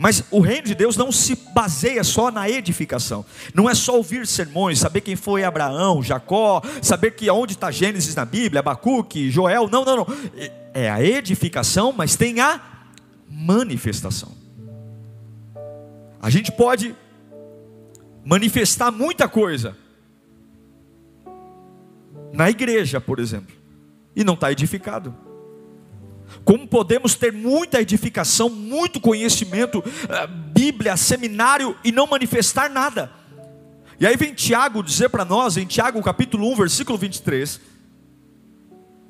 Mas 0.00 0.24
o 0.30 0.40
reino 0.40 0.66
de 0.66 0.74
Deus 0.74 0.96
não 0.96 1.12
se 1.12 1.36
baseia 1.52 2.02
só 2.02 2.30
na 2.30 2.48
edificação. 2.48 3.22
Não 3.52 3.68
é 3.68 3.74
só 3.74 3.98
ouvir 3.98 4.26
sermões, 4.26 4.78
saber 4.78 5.02
quem 5.02 5.14
foi 5.14 5.44
Abraão, 5.44 6.02
Jacó, 6.02 6.62
saber 6.80 7.10
que 7.10 7.30
onde 7.30 7.52
está 7.52 7.70
Gênesis 7.70 8.14
na 8.14 8.24
Bíblia, 8.24 8.60
Abacuque, 8.60 9.30
Joel. 9.30 9.68
Não, 9.68 9.84
não, 9.84 9.98
não. 9.98 10.06
É 10.72 10.90
a 10.90 11.04
edificação, 11.04 11.92
mas 11.92 12.16
tem 12.16 12.40
a 12.40 12.58
manifestação. 13.28 14.32
A 16.22 16.30
gente 16.30 16.50
pode 16.50 16.96
manifestar 18.24 18.90
muita 18.90 19.28
coisa, 19.28 19.76
na 22.32 22.48
igreja, 22.48 23.02
por 23.02 23.18
exemplo, 23.18 23.54
e 24.16 24.24
não 24.24 24.32
está 24.32 24.50
edificado. 24.50 25.14
Como 26.44 26.66
podemos 26.66 27.14
ter 27.14 27.32
muita 27.32 27.80
edificação, 27.80 28.48
muito 28.48 29.00
conhecimento, 29.00 29.82
eh, 30.08 30.26
Bíblia, 30.26 30.96
seminário 30.96 31.76
e 31.84 31.92
não 31.92 32.06
manifestar 32.06 32.70
nada? 32.70 33.10
E 33.98 34.06
aí 34.06 34.16
vem 34.16 34.32
Tiago 34.32 34.82
dizer 34.82 35.10
para 35.10 35.24
nós, 35.24 35.56
em 35.56 35.66
Tiago 35.66 36.02
capítulo 36.02 36.50
1, 36.52 36.56
versículo 36.56 36.96
23, 36.96 37.60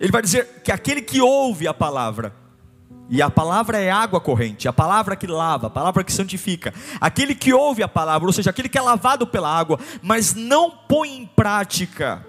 ele 0.00 0.10
vai 0.10 0.22
dizer 0.22 0.62
que 0.64 0.72
aquele 0.72 1.00
que 1.00 1.20
ouve 1.20 1.68
a 1.68 1.75
palavra, 1.75 2.34
e 3.08 3.20
a 3.20 3.28
palavra 3.28 3.78
é 3.78 3.90
água 3.90 4.20
corrente, 4.20 4.68
a 4.68 4.72
palavra 4.72 5.16
que 5.16 5.26
lava, 5.26 5.66
a 5.66 5.70
palavra 5.70 6.04
que 6.04 6.12
santifica. 6.12 6.72
Aquele 7.00 7.34
que 7.34 7.52
ouve 7.52 7.82
a 7.82 7.88
palavra, 7.88 8.28
ou 8.28 8.32
seja, 8.32 8.50
aquele 8.50 8.68
que 8.68 8.78
é 8.78 8.80
lavado 8.80 9.26
pela 9.26 9.52
água, 9.52 9.80
mas 10.00 10.32
não 10.34 10.70
põe 10.70 11.16
em 11.16 11.26
prática, 11.26 12.25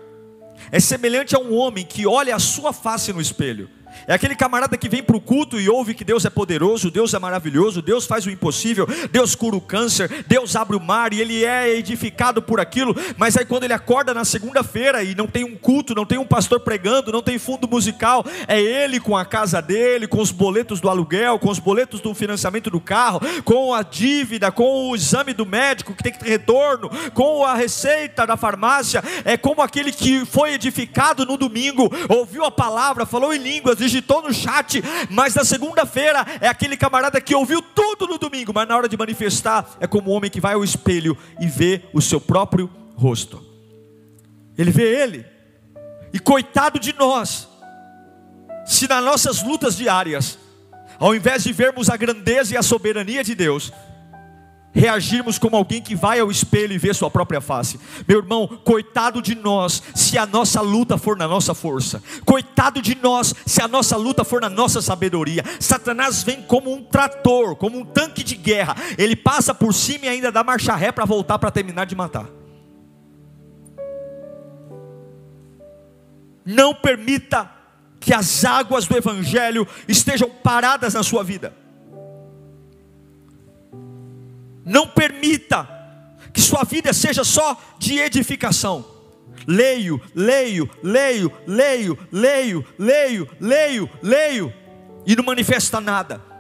é 0.72 0.80
semelhante 0.80 1.36
a 1.36 1.40
um 1.40 1.56
homem 1.56 1.86
que 1.86 2.08
olha 2.08 2.36
a 2.36 2.40
sua 2.40 2.74
face 2.74 3.14
no 3.14 3.22
espelho 3.22 3.70
é 4.08 4.14
aquele 4.14 4.36
camarada 4.36 4.78
que 4.78 4.90
vem 4.90 5.04
para 5.04 5.16
o 5.16 5.22
culto 5.22 5.60
e 5.60 5.70
ouve 5.70 5.94
que 5.94 6.04
Deus 6.04 6.26
é 6.26 6.30
poderoso, 6.30 6.92
Deus 6.92 7.14
é 7.14 7.20
maravilhoso, 7.20 7.82
Deus 7.82 8.06
faz 8.06 8.26
o 8.26 8.30
impossível, 8.30 8.88
Deus 9.12 9.36
cura 9.36 9.56
o 9.56 9.62
câncer, 9.62 10.26
Deus 10.28 10.56
abre 10.56 10.76
o 10.76 10.80
mar 10.80 11.14
e 11.14 11.22
ele 11.22 11.46
é 11.46 11.76
edificado 11.76 12.42
por 12.42 12.60
aquilo. 12.60 12.96
Mas 13.18 13.38
aí 13.38 13.46
quando 13.46 13.64
ele 13.64 13.74
acorda 13.74 14.14
na 14.14 14.26
segunda-feira 14.26 15.04
e 15.04 15.16
não 15.16 15.28
tem 15.28 15.44
um 15.44 15.56
culto, 15.56 15.96
não 15.96 16.06
tem 16.06 16.18
um 16.18 16.26
pastor 16.26 16.60
pregando, 16.60 17.12
não 17.12 17.22
tem 17.22 17.38
fundo 17.38 17.68
musical, 17.68 18.26
é 18.48 18.60
ele 18.62 19.00
com 19.00 19.16
a 19.16 19.26
casa 19.26 19.62
dele, 19.62 20.08
com 20.08 20.22
os 20.22 20.32
boletos 20.32 20.80
do 20.80 20.90
aluguel, 20.90 21.40
com 21.40 21.50
os 21.50 21.60
boletos 21.60 22.00
do 22.00 22.14
financiamento 22.14 22.70
do 22.70 22.80
carro, 22.80 23.22
com 23.44 23.74
a 23.74 23.84
dívida, 23.84 24.52
com 24.52 24.90
o 24.90 24.96
exame 24.96 25.34
do 25.34 25.46
médico 25.46 25.94
que 25.94 26.04
tem 26.04 26.12
que 26.12 26.20
ter 26.20 26.30
retorno, 26.30 26.90
com 27.14 27.46
a 27.46 27.54
receita 27.54 28.26
da 28.26 28.38
farmácia. 28.38 29.04
É 29.26 29.38
como 29.38 29.62
aquele 29.62 29.92
que 29.92 30.26
foi 30.26 30.54
edificado 30.54 31.26
no 31.26 31.38
domingo, 31.38 31.92
ouviu 32.10 32.46
a 32.46 32.52
palavra, 32.52 33.06
falou 33.06 33.34
em 33.34 33.38
línguas 33.38 33.81
digitou 33.82 34.22
no 34.22 34.34
chat, 34.34 34.82
mas 35.10 35.34
na 35.34 35.44
segunda-feira 35.44 36.26
é 36.40 36.48
aquele 36.48 36.78
camarada 36.78 37.20
que 37.20 37.34
ouviu 37.34 37.62
tudo 37.62 38.08
no 38.08 38.18
domingo, 38.18 38.54
mas 38.54 38.68
na 38.68 38.78
hora 38.78 38.88
de 38.88 38.96
manifestar 38.96 39.68
é 39.80 39.88
como 39.88 40.10
o 40.10 40.14
um 40.14 40.18
homem 40.18 40.30
que 40.30 40.40
vai 40.40 40.54
ao 40.54 40.64
espelho 40.64 41.18
e 41.40 41.48
vê 41.48 41.82
o 41.94 42.02
seu 42.02 42.22
próprio 42.22 42.70
rosto. 42.96 43.44
Ele 44.58 44.72
vê 44.72 44.84
ele, 44.84 45.26
e 46.14 46.20
coitado 46.20 46.80
de 46.80 46.94
nós, 46.94 47.48
se 48.66 48.88
nas 48.88 49.04
nossas 49.04 49.42
lutas 49.42 49.76
diárias, 49.76 50.38
ao 51.00 51.16
invés 51.16 51.44
de 51.44 51.52
vermos 51.52 51.90
a 51.90 51.98
grandeza 51.98 52.54
e 52.54 52.58
a 52.58 52.62
soberania 52.62 53.24
de 53.24 53.34
Deus, 53.34 53.74
reagirmos 54.74 55.38
como 55.38 55.56
alguém 55.56 55.82
que 55.82 55.96
vai 55.96 56.20
ao 56.20 56.32
espelho 56.32 56.74
e 56.74 56.78
vê 56.78 56.94
sua 56.94 57.10
própria 57.10 57.42
face. 57.42 57.80
Meu 58.08 58.20
irmão, 58.20 58.48
coitado 58.64 59.22
de 59.22 59.36
nós 59.36 59.84
se 59.94 60.18
a 60.18 60.26
nossa 60.26 60.62
luta 60.62 60.98
for 60.98 61.18
na 61.18 61.28
nossa 61.28 61.54
força. 61.54 62.02
Coitado 62.26 62.82
de 62.82 62.96
nós 62.96 63.34
se 63.46 63.62
a 63.62 63.68
nossa 63.68 63.98
luta 63.98 64.24
for 64.24 64.42
na 64.42 64.50
nossa 64.50 64.82
sabedoria. 64.82 65.44
Satanás 65.60 66.24
vem 66.24 66.42
como 66.42 66.74
um 66.74 66.84
trator, 66.84 67.56
como 67.56 67.78
um 67.78 67.86
tanque 67.86 68.24
de 68.24 68.36
guerra. 68.36 68.76
Ele 68.98 69.16
passa 69.16 69.54
por 69.54 69.74
cima 69.74 70.06
e 70.06 70.10
ainda 70.10 70.32
dá 70.32 70.44
marcha 70.44 70.76
ré 70.76 70.92
para 70.92 71.06
voltar 71.06 71.38
para 71.38 71.52
terminar 71.52 71.86
de 71.86 71.96
matar. 71.96 72.28
Não 76.46 76.74
permita 76.74 77.50
que 78.00 78.14
as 78.14 78.44
águas 78.44 78.88
do 78.88 78.98
evangelho 78.98 79.68
estejam 79.88 80.28
paradas 80.30 80.96
na 80.96 81.04
sua 81.04 81.24
vida. 81.24 81.61
Não 84.66 84.88
permita 84.88 85.68
que 86.34 86.42
sua 86.42 86.64
vida 86.64 86.94
seja 86.94 87.24
só 87.24 87.60
de 87.78 88.00
edificação. 88.00 88.86
Leio, 89.48 90.00
leio, 90.14 90.70
leio, 90.84 91.32
leio, 91.48 91.98
leio, 92.12 92.66
leio, 92.78 93.28
leio, 93.40 93.90
leio, 94.02 94.54
e 95.06 95.16
não 95.16 95.24
manifesta 95.24 95.82
nada. 95.82 96.31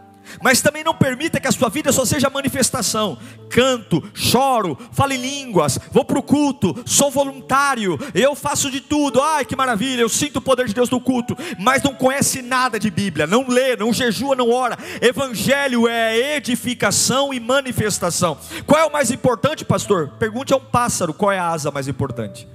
Mas 0.42 0.62
também 0.62 0.84
não 0.84 0.94
permita 0.94 1.40
que 1.40 1.48
a 1.48 1.52
sua 1.52 1.70
vida 1.70 1.92
só 1.92 2.06
seja 2.06 2.30
manifestação. 2.30 3.18
Canto, 3.50 4.04
choro, 4.14 4.78
falo 4.92 5.14
em 5.14 5.18
línguas, 5.18 5.80
vou 5.92 6.06
para 6.06 6.20
o 6.20 6.24
culto, 6.24 6.76
sou 6.86 7.12
voluntário, 7.12 8.00
eu 8.14 8.36
faço 8.36 8.72
de 8.72 8.80
tudo. 8.80 9.22
Ai 9.22 9.46
que 9.46 9.56
maravilha, 9.56 10.02
eu 10.02 10.10
sinto 10.10 10.38
o 10.38 10.42
poder 10.42 10.68
de 10.68 10.74
Deus 10.74 10.90
no 10.90 11.02
culto, 11.02 11.38
mas 11.60 11.84
não 11.84 11.94
conhece 11.94 12.42
nada 12.42 12.80
de 12.80 12.90
Bíblia, 12.90 13.28
não 13.28 13.48
lê, 13.48 13.76
não 13.76 13.92
jejua, 13.92 14.36
não 14.36 14.52
ora. 14.52 14.78
Evangelho 15.02 15.88
é 15.88 16.38
edificação 16.38 17.34
e 17.34 17.40
manifestação. 17.40 18.38
Qual 18.66 18.80
é 18.80 18.86
o 18.86 18.92
mais 18.92 19.12
importante, 19.12 19.66
pastor? 19.66 20.10
Pergunte 20.20 20.54
a 20.54 20.58
um 20.58 20.66
pássaro 20.66 21.14
qual 21.14 21.32
é 21.32 21.40
a 21.40 21.50
asa 21.50 21.72
mais 21.72 21.88
importante. 21.88 22.48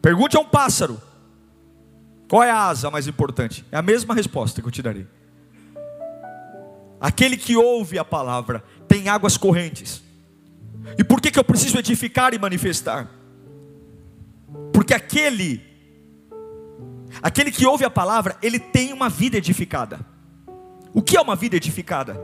Pergunte 0.00 0.36
a 0.36 0.40
um 0.40 0.44
pássaro 0.44 1.00
qual 2.28 2.42
é 2.42 2.50
a 2.50 2.66
asa 2.66 2.90
mais 2.90 3.06
importante? 3.06 3.64
É 3.70 3.76
a 3.76 3.82
mesma 3.82 4.14
resposta 4.14 4.60
que 4.60 4.66
eu 4.66 4.72
te 4.72 4.82
darei. 4.82 5.06
aquele 7.00 7.36
que 7.36 7.54
ouve 7.54 7.98
a 7.98 8.04
palavra, 8.04 8.64
tem 8.88 9.08
águas 9.08 9.36
correntes. 9.36 10.02
E 10.98 11.04
por 11.04 11.20
que, 11.20 11.30
que 11.30 11.38
eu 11.38 11.44
preciso 11.44 11.78
edificar 11.78 12.32
e 12.32 12.38
manifestar? 12.38 13.10
Porque 14.72 14.94
aquele, 14.94 15.62
aquele 17.22 17.50
que 17.50 17.66
ouve 17.66 17.84
a 17.84 17.90
palavra, 17.90 18.36
ele 18.42 18.58
tem 18.58 18.92
uma 18.92 19.08
vida 19.08 19.36
edificada. 19.36 20.00
O 20.92 21.02
que 21.02 21.16
é 21.16 21.20
uma 21.20 21.36
vida 21.36 21.56
edificada? 21.56 22.18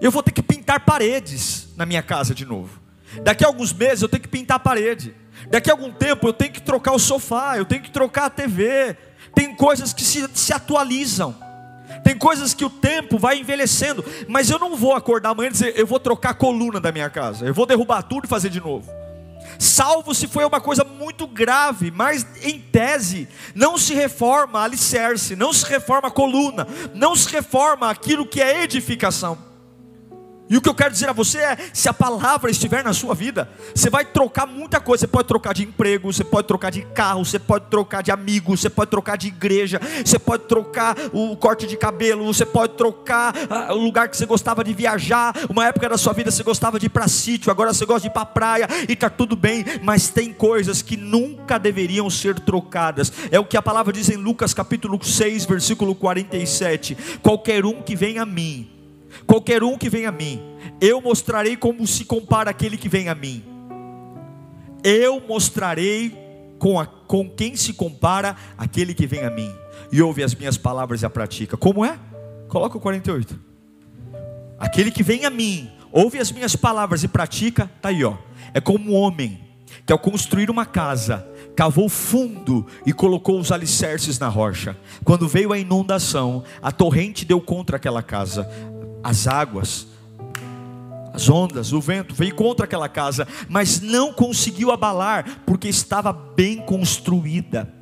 Eu 0.00 0.10
vou 0.10 0.22
ter 0.22 0.32
que 0.32 0.42
pintar 0.42 0.84
paredes 0.84 1.68
na 1.76 1.86
minha 1.86 2.02
casa 2.02 2.34
de 2.34 2.44
novo. 2.44 2.80
Daqui 3.22 3.44
a 3.44 3.46
alguns 3.46 3.72
meses 3.72 4.02
eu 4.02 4.08
tenho 4.08 4.22
que 4.22 4.28
pintar 4.28 4.56
a 4.56 4.60
parede. 4.60 5.14
Daqui 5.50 5.70
a 5.70 5.72
algum 5.72 5.90
tempo 5.90 6.26
eu 6.26 6.32
tenho 6.32 6.52
que 6.52 6.60
trocar 6.60 6.92
o 6.92 6.98
sofá, 6.98 7.56
eu 7.56 7.64
tenho 7.64 7.82
que 7.82 7.90
trocar 7.90 8.26
a 8.26 8.30
TV. 8.30 8.96
Tem 9.34 9.54
coisas 9.54 9.92
que 9.92 10.04
se, 10.04 10.28
se 10.34 10.52
atualizam. 10.52 11.34
Tem 12.04 12.16
coisas 12.16 12.54
que 12.54 12.64
o 12.64 12.70
tempo 12.70 13.18
vai 13.18 13.38
envelhecendo, 13.38 14.04
mas 14.26 14.50
eu 14.50 14.58
não 14.58 14.76
vou 14.76 14.94
acordar 14.94 15.30
amanhã 15.30 15.48
e 15.48 15.52
dizer, 15.52 15.78
eu 15.78 15.86
vou 15.86 16.00
trocar 16.00 16.30
a 16.30 16.34
coluna 16.34 16.80
da 16.80 16.90
minha 16.90 17.10
casa, 17.10 17.44
eu 17.44 17.52
vou 17.52 17.66
derrubar 17.66 18.02
tudo 18.02 18.24
e 18.24 18.28
fazer 18.28 18.48
de 18.48 18.60
novo. 18.60 18.90
Salvo 19.58 20.14
se 20.14 20.26
foi 20.26 20.44
uma 20.44 20.60
coisa 20.60 20.84
muito 20.84 21.26
grave, 21.26 21.90
mas 21.90 22.26
em 22.42 22.58
tese, 22.58 23.28
não 23.54 23.76
se 23.76 23.94
reforma 23.94 24.60
alicerce, 24.60 25.36
não 25.36 25.52
se 25.52 25.66
reforma 25.66 26.10
coluna, 26.10 26.66
não 26.94 27.14
se 27.14 27.28
reforma 27.28 27.90
aquilo 27.90 28.26
que 28.26 28.40
é 28.40 28.62
edificação. 28.62 29.51
E 30.48 30.56
o 30.56 30.60
que 30.60 30.68
eu 30.68 30.74
quero 30.74 30.92
dizer 30.92 31.08
a 31.08 31.12
você 31.12 31.38
é: 31.38 31.56
se 31.72 31.88
a 31.88 31.94
palavra 31.94 32.50
estiver 32.50 32.84
na 32.84 32.92
sua 32.92 33.14
vida, 33.14 33.48
você 33.74 33.88
vai 33.88 34.04
trocar 34.04 34.46
muita 34.46 34.80
coisa. 34.80 35.02
Você 35.02 35.06
pode 35.06 35.28
trocar 35.28 35.54
de 35.54 35.62
emprego, 35.62 36.12
você 36.12 36.24
pode 36.24 36.46
trocar 36.46 36.70
de 36.70 36.82
carro, 36.82 37.24
você 37.24 37.38
pode 37.38 37.66
trocar 37.70 38.02
de 38.02 38.10
amigo, 38.10 38.56
você 38.56 38.68
pode 38.68 38.90
trocar 38.90 39.16
de 39.16 39.28
igreja, 39.28 39.80
você 40.04 40.18
pode 40.18 40.44
trocar 40.44 40.96
o 41.12 41.36
corte 41.36 41.66
de 41.66 41.76
cabelo, 41.76 42.26
você 42.26 42.44
pode 42.44 42.74
trocar 42.74 43.34
ah, 43.48 43.72
o 43.72 43.78
lugar 43.78 44.08
que 44.08 44.16
você 44.16 44.26
gostava 44.26 44.62
de 44.62 44.74
viajar. 44.74 45.34
Uma 45.48 45.66
época 45.66 45.88
da 45.88 45.96
sua 45.96 46.12
vida 46.12 46.30
você 46.30 46.42
gostava 46.42 46.78
de 46.78 46.86
ir 46.86 46.90
para 46.90 47.08
sítio, 47.08 47.50
agora 47.50 47.72
você 47.72 47.86
gosta 47.86 48.02
de 48.02 48.08
ir 48.08 48.12
para 48.12 48.26
praia 48.26 48.68
e 48.88 48.92
está 48.92 49.08
tudo 49.08 49.36
bem, 49.36 49.64
mas 49.82 50.08
tem 50.08 50.32
coisas 50.32 50.82
que 50.82 50.96
nunca 50.96 51.58
deveriam 51.58 52.10
ser 52.10 52.38
trocadas. 52.38 53.12
É 53.30 53.38
o 53.38 53.44
que 53.44 53.56
a 53.56 53.62
palavra 53.62 53.92
diz 53.92 54.10
em 54.10 54.16
Lucas 54.16 54.52
capítulo 54.52 55.02
6, 55.02 55.46
versículo 55.46 55.94
47: 55.94 56.96
Qualquer 57.22 57.64
um 57.64 57.80
que 57.80 57.96
vem 57.96 58.18
a 58.18 58.26
mim 58.26 58.81
Qualquer 59.26 59.62
um 59.62 59.78
que 59.78 59.88
vem 59.88 60.06
a 60.06 60.12
mim, 60.12 60.40
eu 60.80 61.00
mostrarei 61.00 61.56
como 61.56 61.86
se 61.86 62.04
compara 62.04 62.50
aquele 62.50 62.76
que 62.76 62.88
vem 62.88 63.08
a 63.08 63.14
mim. 63.14 63.42
Eu 64.84 65.20
mostrarei 65.20 66.16
com, 66.58 66.78
a, 66.78 66.86
com 66.86 67.28
quem 67.28 67.56
se 67.56 67.72
compara 67.72 68.36
aquele 68.56 68.94
que 68.94 69.06
vem 69.06 69.24
a 69.24 69.30
mim 69.30 69.52
e 69.90 70.00
ouve 70.00 70.22
as 70.22 70.34
minhas 70.34 70.56
palavras 70.56 71.02
e 71.02 71.06
a 71.06 71.10
pratica. 71.10 71.56
Como 71.56 71.84
é? 71.84 71.98
Coloca 72.48 72.76
o 72.76 72.80
48. 72.80 73.38
Aquele 74.58 74.90
que 74.90 75.02
vem 75.02 75.24
a 75.24 75.30
mim, 75.30 75.70
ouve 75.90 76.18
as 76.18 76.30
minhas 76.30 76.54
palavras 76.54 77.02
e 77.02 77.08
pratica, 77.08 77.70
está 77.76 77.88
aí, 77.88 78.04
ó. 78.04 78.16
É 78.54 78.60
como 78.60 78.92
um 78.92 78.94
homem 78.94 79.40
que 79.84 79.92
ao 79.92 79.98
construir 79.98 80.50
uma 80.50 80.64
casa, 80.64 81.26
cavou 81.56 81.88
fundo 81.88 82.66
e 82.86 82.92
colocou 82.92 83.38
os 83.38 83.50
alicerces 83.50 84.18
na 84.18 84.28
rocha. 84.28 84.76
Quando 85.04 85.28
veio 85.28 85.52
a 85.52 85.58
inundação, 85.58 86.44
a 86.62 86.70
torrente 86.70 87.24
deu 87.24 87.40
contra 87.40 87.76
aquela 87.76 88.02
casa, 88.02 88.48
as 89.02 89.26
águas, 89.26 89.86
as 91.12 91.28
ondas, 91.28 91.72
o 91.72 91.80
vento 91.80 92.14
veio 92.14 92.34
contra 92.34 92.64
aquela 92.64 92.88
casa, 92.88 93.28
mas 93.48 93.80
não 93.80 94.12
conseguiu 94.12 94.70
abalar, 94.70 95.42
porque 95.44 95.68
estava 95.68 96.12
bem 96.12 96.58
construída. 96.58 97.72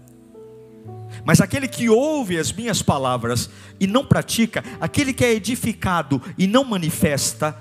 Mas 1.24 1.40
aquele 1.40 1.68
que 1.68 1.88
ouve 1.88 2.38
as 2.38 2.52
minhas 2.52 2.82
palavras 2.82 3.48
e 3.78 3.86
não 3.86 4.04
pratica, 4.04 4.64
aquele 4.80 5.12
que 5.12 5.24
é 5.24 5.32
edificado 5.32 6.20
e 6.36 6.46
não 6.46 6.64
manifesta, 6.64 7.56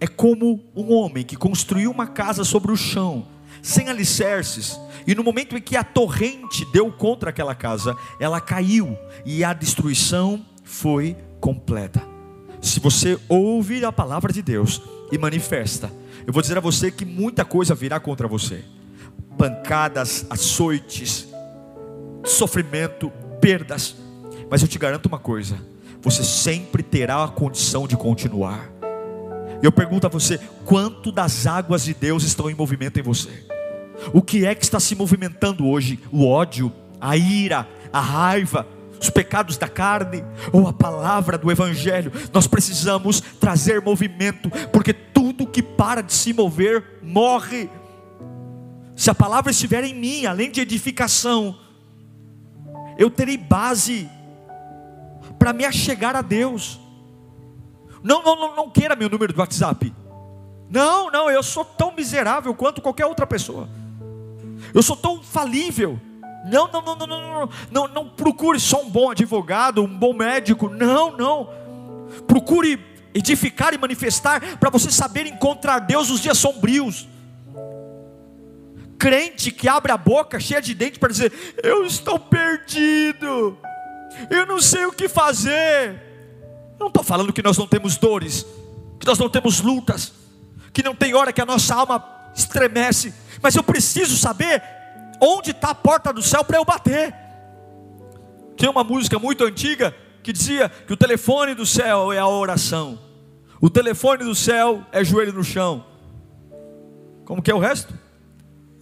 é 0.00 0.06
como 0.06 0.64
um 0.74 0.92
homem 0.92 1.24
que 1.24 1.36
construiu 1.36 1.90
uma 1.90 2.06
casa 2.06 2.44
sobre 2.44 2.72
o 2.72 2.76
chão, 2.76 3.26
sem 3.60 3.88
alicerces, 3.88 4.78
e 5.06 5.14
no 5.14 5.24
momento 5.24 5.56
em 5.56 5.60
que 5.60 5.76
a 5.76 5.84
torrente 5.84 6.64
deu 6.72 6.90
contra 6.92 7.30
aquela 7.30 7.54
casa, 7.54 7.96
ela 8.20 8.40
caiu 8.40 8.96
e 9.24 9.44
a 9.44 9.52
destruição 9.52 10.44
foi 10.64 11.16
completa. 11.40 12.11
Se 12.62 12.78
você 12.78 13.18
ouvir 13.28 13.84
a 13.84 13.90
palavra 13.90 14.32
de 14.32 14.40
Deus 14.40 14.80
e 15.10 15.18
manifesta, 15.18 15.92
eu 16.24 16.32
vou 16.32 16.40
dizer 16.40 16.56
a 16.56 16.60
você 16.60 16.92
que 16.92 17.04
muita 17.04 17.44
coisa 17.44 17.74
virá 17.74 17.98
contra 17.98 18.28
você: 18.28 18.64
pancadas, 19.36 20.24
açoites, 20.30 21.26
sofrimento, 22.24 23.10
perdas. 23.40 23.96
Mas 24.48 24.62
eu 24.62 24.68
te 24.68 24.78
garanto 24.78 25.06
uma 25.06 25.18
coisa: 25.18 25.58
você 26.00 26.22
sempre 26.22 26.84
terá 26.84 27.24
a 27.24 27.28
condição 27.28 27.88
de 27.88 27.96
continuar. 27.96 28.70
Eu 29.60 29.72
pergunto 29.72 30.06
a 30.06 30.10
você: 30.10 30.38
quanto 30.64 31.10
das 31.10 31.48
águas 31.48 31.82
de 31.82 31.92
Deus 31.92 32.22
estão 32.22 32.48
em 32.48 32.54
movimento 32.54 32.98
em 32.98 33.02
você? 33.02 33.44
O 34.12 34.22
que 34.22 34.46
é 34.46 34.54
que 34.54 34.64
está 34.64 34.78
se 34.78 34.94
movimentando 34.94 35.66
hoje? 35.66 35.98
O 36.12 36.26
ódio, 36.26 36.72
a 37.00 37.16
ira, 37.16 37.68
a 37.92 38.00
raiva, 38.00 38.66
os 39.02 39.10
pecados 39.10 39.56
da 39.56 39.68
carne 39.68 40.24
ou 40.52 40.66
a 40.68 40.72
palavra 40.72 41.36
do 41.36 41.50
Evangelho. 41.50 42.12
Nós 42.32 42.46
precisamos 42.46 43.20
trazer 43.20 43.80
movimento, 43.80 44.48
porque 44.72 44.92
tudo 44.92 45.46
que 45.46 45.62
para 45.62 46.02
de 46.02 46.12
se 46.12 46.32
mover 46.32 47.00
morre. 47.02 47.68
Se 48.94 49.10
a 49.10 49.14
palavra 49.14 49.50
estiver 49.50 49.84
em 49.84 49.94
mim, 49.94 50.26
além 50.26 50.50
de 50.50 50.60
edificação, 50.60 51.58
eu 52.96 53.10
terei 53.10 53.36
base 53.36 54.08
para 55.38 55.52
me 55.52 55.64
achegar 55.64 56.14
a 56.14 56.22
Deus. 56.22 56.80
Não, 58.02 58.22
não, 58.22 58.36
não, 58.36 58.56
não 58.56 58.70
queira 58.70 58.94
meu 58.94 59.08
número 59.08 59.32
do 59.32 59.40
WhatsApp. 59.40 59.92
Não, 60.70 61.10
não, 61.10 61.30
eu 61.30 61.42
sou 61.42 61.64
tão 61.64 61.94
miserável 61.94 62.54
quanto 62.54 62.80
qualquer 62.80 63.06
outra 63.06 63.26
pessoa. 63.26 63.68
Eu 64.72 64.82
sou 64.82 64.96
tão 64.96 65.22
falível. 65.22 66.00
Não, 66.44 66.68
não, 66.70 66.82
não, 66.82 66.96
não, 66.96 67.06
não, 67.06 67.20
não, 67.20 67.48
não, 67.70 67.88
não 67.88 68.08
procure 68.08 68.58
só 68.58 68.82
um 68.82 68.90
bom 68.90 69.10
advogado, 69.10 69.82
um 69.82 69.98
bom 69.98 70.12
médico. 70.12 70.68
Não, 70.68 71.16
não. 71.16 71.48
Procure 72.26 72.78
edificar 73.14 73.72
e 73.74 73.78
manifestar 73.78 74.58
para 74.58 74.70
você 74.70 74.90
saber 74.90 75.26
encontrar 75.26 75.78
Deus 75.78 76.08
nos 76.08 76.20
dias 76.20 76.38
sombrios. 76.38 77.08
Crente 78.98 79.50
que 79.50 79.68
abre 79.68 79.92
a 79.92 79.96
boca 79.96 80.40
cheia 80.40 80.60
de 80.60 80.74
dente 80.74 80.98
para 80.98 81.10
dizer: 81.10 81.32
Eu 81.62 81.84
estou 81.84 82.18
perdido, 82.18 83.58
eu 84.30 84.46
não 84.46 84.60
sei 84.60 84.86
o 84.86 84.92
que 84.92 85.08
fazer. 85.08 86.00
Não 86.78 86.88
estou 86.88 87.04
falando 87.04 87.32
que 87.32 87.42
nós 87.42 87.56
não 87.56 87.66
temos 87.66 87.96
dores, 87.96 88.44
que 88.98 89.06
nós 89.06 89.18
não 89.18 89.28
temos 89.28 89.60
lutas, 89.60 90.12
que 90.72 90.82
não 90.82 90.94
tem 90.94 91.14
hora 91.14 91.32
que 91.32 91.40
a 91.40 91.46
nossa 91.46 91.74
alma 91.74 92.04
estremece, 92.34 93.14
mas 93.40 93.54
eu 93.54 93.62
preciso 93.62 94.16
saber 94.16 94.62
onde 95.24 95.52
está 95.52 95.70
a 95.70 95.74
porta 95.74 96.12
do 96.12 96.20
céu 96.20 96.42
para 96.42 96.58
eu 96.58 96.64
bater. 96.64 97.14
Tinha 98.56 98.70
uma 98.70 98.82
música 98.82 99.20
muito 99.20 99.44
antiga 99.44 99.94
que 100.20 100.32
dizia 100.32 100.68
que 100.68 100.92
o 100.92 100.96
telefone 100.96 101.54
do 101.54 101.64
céu 101.64 102.12
é 102.12 102.18
a 102.18 102.26
oração, 102.26 102.98
o 103.60 103.70
telefone 103.70 104.24
do 104.24 104.34
céu 104.34 104.84
é 104.90 105.04
joelho 105.04 105.32
no 105.32 105.44
chão. 105.44 105.86
Como 107.24 107.40
que 107.40 107.50
é 107.50 107.54
o 107.54 107.60
resto? 107.60 107.94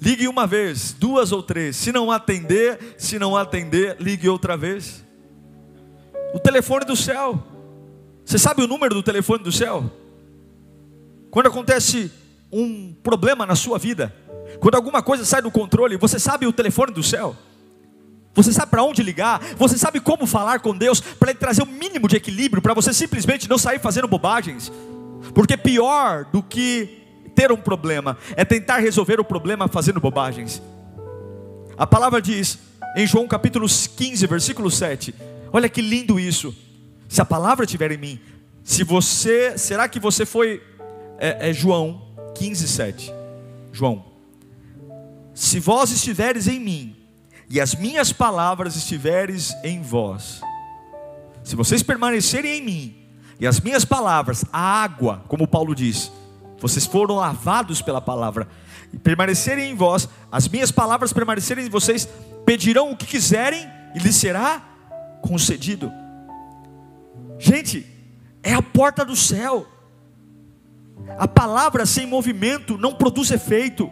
Ligue 0.00 0.26
uma 0.26 0.46
vez, 0.46 0.94
duas 0.94 1.30
ou 1.30 1.42
três. 1.42 1.76
Se 1.76 1.92
não 1.92 2.10
atender, 2.10 2.94
se 2.96 3.18
não 3.18 3.36
atender, 3.36 3.98
ligue 4.00 4.26
outra 4.30 4.56
vez. 4.56 5.04
O 6.32 6.38
telefone 6.38 6.86
do 6.86 6.96
céu. 6.96 7.42
Você 8.24 8.38
sabe 8.38 8.62
o 8.62 8.66
número 8.66 8.94
do 8.94 9.02
telefone 9.02 9.44
do 9.44 9.52
céu? 9.52 9.90
Quando 11.30 11.48
acontece 11.48 12.10
um 12.50 12.94
problema 13.02 13.44
na 13.44 13.54
sua 13.54 13.78
vida, 13.78 14.14
quando 14.58 14.74
alguma 14.74 15.02
coisa 15.02 15.24
sai 15.24 15.42
do 15.42 15.50
controle, 15.50 15.96
você 15.96 16.18
sabe 16.18 16.46
o 16.46 16.52
telefone 16.52 16.92
do 16.92 17.02
céu? 17.02 17.36
Você 18.34 18.52
sabe 18.52 18.70
para 18.70 18.82
onde 18.82 19.02
ligar? 19.02 19.40
Você 19.56 19.76
sabe 19.76 20.00
como 20.00 20.26
falar 20.26 20.60
com 20.60 20.76
Deus 20.76 21.00
para 21.00 21.30
Ele 21.30 21.38
trazer 21.38 21.62
o 21.62 21.66
um 21.66 21.70
mínimo 21.70 22.08
de 22.08 22.16
equilíbrio, 22.16 22.62
para 22.62 22.74
você 22.74 22.92
simplesmente 22.92 23.48
não 23.48 23.58
sair 23.58 23.78
fazendo 23.78 24.06
bobagens? 24.08 24.72
Porque 25.34 25.56
pior 25.56 26.24
do 26.26 26.42
que 26.42 27.00
ter 27.34 27.52
um 27.52 27.56
problema 27.56 28.16
é 28.36 28.44
tentar 28.44 28.78
resolver 28.78 29.20
o 29.20 29.24
problema 29.24 29.68
fazendo 29.68 30.00
bobagens. 30.00 30.62
A 31.76 31.86
palavra 31.86 32.20
diz 32.20 32.58
em 32.96 33.06
João 33.06 33.26
capítulo 33.26 33.66
15, 33.66 34.26
versículo 34.26 34.70
7. 34.70 35.14
Olha 35.52 35.68
que 35.68 35.80
lindo 35.80 36.18
isso. 36.18 36.54
Se 37.08 37.20
a 37.20 37.24
palavra 37.24 37.64
estiver 37.64 37.90
em 37.92 37.98
mim, 37.98 38.20
se 38.62 38.84
você, 38.84 39.58
será 39.58 39.88
que 39.88 39.98
você 39.98 40.24
foi 40.24 40.62
é, 41.18 41.50
é 41.50 41.52
João 41.52 42.02
15, 42.36 42.68
7? 42.68 43.12
João 43.72 44.04
se 45.40 45.58
vós 45.58 45.90
estiveres 45.90 46.46
em 46.46 46.60
mim 46.60 46.94
e 47.48 47.62
as 47.62 47.74
minhas 47.74 48.12
palavras 48.12 48.76
estiveres 48.76 49.56
em 49.64 49.80
vós, 49.80 50.42
se 51.42 51.56
vocês 51.56 51.82
permanecerem 51.82 52.58
em 52.58 52.62
mim 52.62 52.96
e 53.40 53.46
as 53.46 53.58
minhas 53.58 53.82
palavras, 53.82 54.44
a 54.52 54.60
água, 54.60 55.24
como 55.28 55.48
Paulo 55.48 55.74
diz, 55.74 56.12
vocês 56.58 56.84
foram 56.84 57.14
lavados 57.14 57.80
pela 57.80 58.02
palavra, 58.02 58.46
e 58.92 58.98
permanecerem 58.98 59.70
em 59.70 59.74
vós, 59.74 60.06
as 60.30 60.46
minhas 60.46 60.70
palavras 60.70 61.10
permanecerem 61.10 61.64
em 61.64 61.70
vocês, 61.70 62.06
pedirão 62.44 62.90
o 62.90 62.96
que 62.96 63.06
quiserem 63.06 63.66
e 63.94 63.98
lhes 63.98 64.16
será 64.16 64.62
concedido. 65.22 65.90
Gente, 67.38 67.86
é 68.42 68.52
a 68.52 68.60
porta 68.60 69.06
do 69.06 69.16
céu. 69.16 69.66
A 71.18 71.26
palavra 71.26 71.86
sem 71.86 72.06
movimento 72.06 72.76
não 72.76 72.92
produz 72.92 73.30
efeito. 73.30 73.90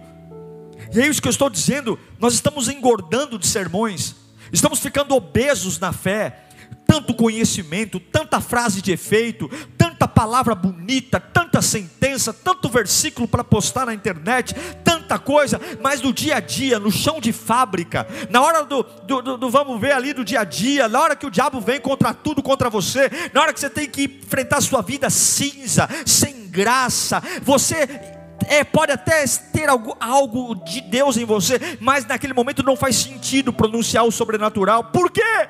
E 0.95 1.01
é 1.01 1.07
isso 1.07 1.21
que 1.21 1.29
eu 1.29 1.33
estou 1.33 1.51
dizendo. 1.51 1.99
Nós 2.19 2.35
estamos 2.35 2.69
engordando 2.69 3.39
de 3.39 3.47
sermões, 3.47 4.15
estamos 4.53 4.81
ficando 4.81 5.15
obesos 5.15 5.79
na 5.79 5.93
fé. 5.93 6.45
Tanto 6.87 7.15
conhecimento, 7.15 8.01
tanta 8.01 8.41
frase 8.41 8.81
de 8.81 8.93
efeito, 8.93 9.49
tanta 9.77 10.09
palavra 10.09 10.55
bonita, 10.55 11.21
tanta 11.21 11.61
sentença, 11.61 12.33
tanto 12.33 12.69
versículo 12.69 13.29
para 13.29 13.45
postar 13.45 13.87
na 13.87 13.95
internet, 13.95 14.55
tanta 14.83 15.19
coisa, 15.19 15.61
mas 15.81 16.01
no 16.01 16.13
dia 16.13 16.37
a 16.37 16.41
dia, 16.41 16.79
no 16.79 16.91
chão 16.91 17.21
de 17.21 17.33
fábrica, 17.33 18.07
na 18.31 18.41
hora 18.41 18.65
do, 18.65 18.83
do, 18.83 19.23
do, 19.23 19.37
do, 19.37 19.51
vamos 19.51 19.81
ver 19.81 19.93
ali 19.93 20.13
do 20.13 20.25
dia 20.25 20.41
a 20.41 20.45
dia, 20.45 20.89
na 20.89 21.01
hora 21.01 21.17
que 21.17 21.27
o 21.27 21.31
diabo 21.31 21.61
vem 21.61 21.81
contra 21.81 22.15
tudo 22.15 22.43
contra 22.43 22.71
você, 22.71 23.11
na 23.35 23.43
hora 23.43 23.53
que 23.53 23.61
você 23.61 23.71
tem 23.71 23.89
que 23.89 24.05
enfrentar 24.05 24.61
sua 24.61 24.83
vida 24.83 25.11
cinza, 25.11 25.89
sem 26.07 26.49
graça, 26.49 27.23
você 27.43 28.18
é, 28.49 28.65
pode 28.65 28.93
até 28.93 29.25
ter 29.53 29.69
algo, 29.69 29.97
algo 30.01 30.55
de 30.57 30.81
Deus 30.81 31.17
em 31.17 31.25
você, 31.25 31.59
mas 31.81 32.07
naquele 32.07 32.33
momento 32.33 32.63
não 32.63 32.77
faz 32.77 32.97
sentido 32.97 33.53
pronunciar 33.53 34.05
o 34.05 34.11
sobrenatural. 34.11 34.85
Por 34.85 35.11
quê? 35.11 35.49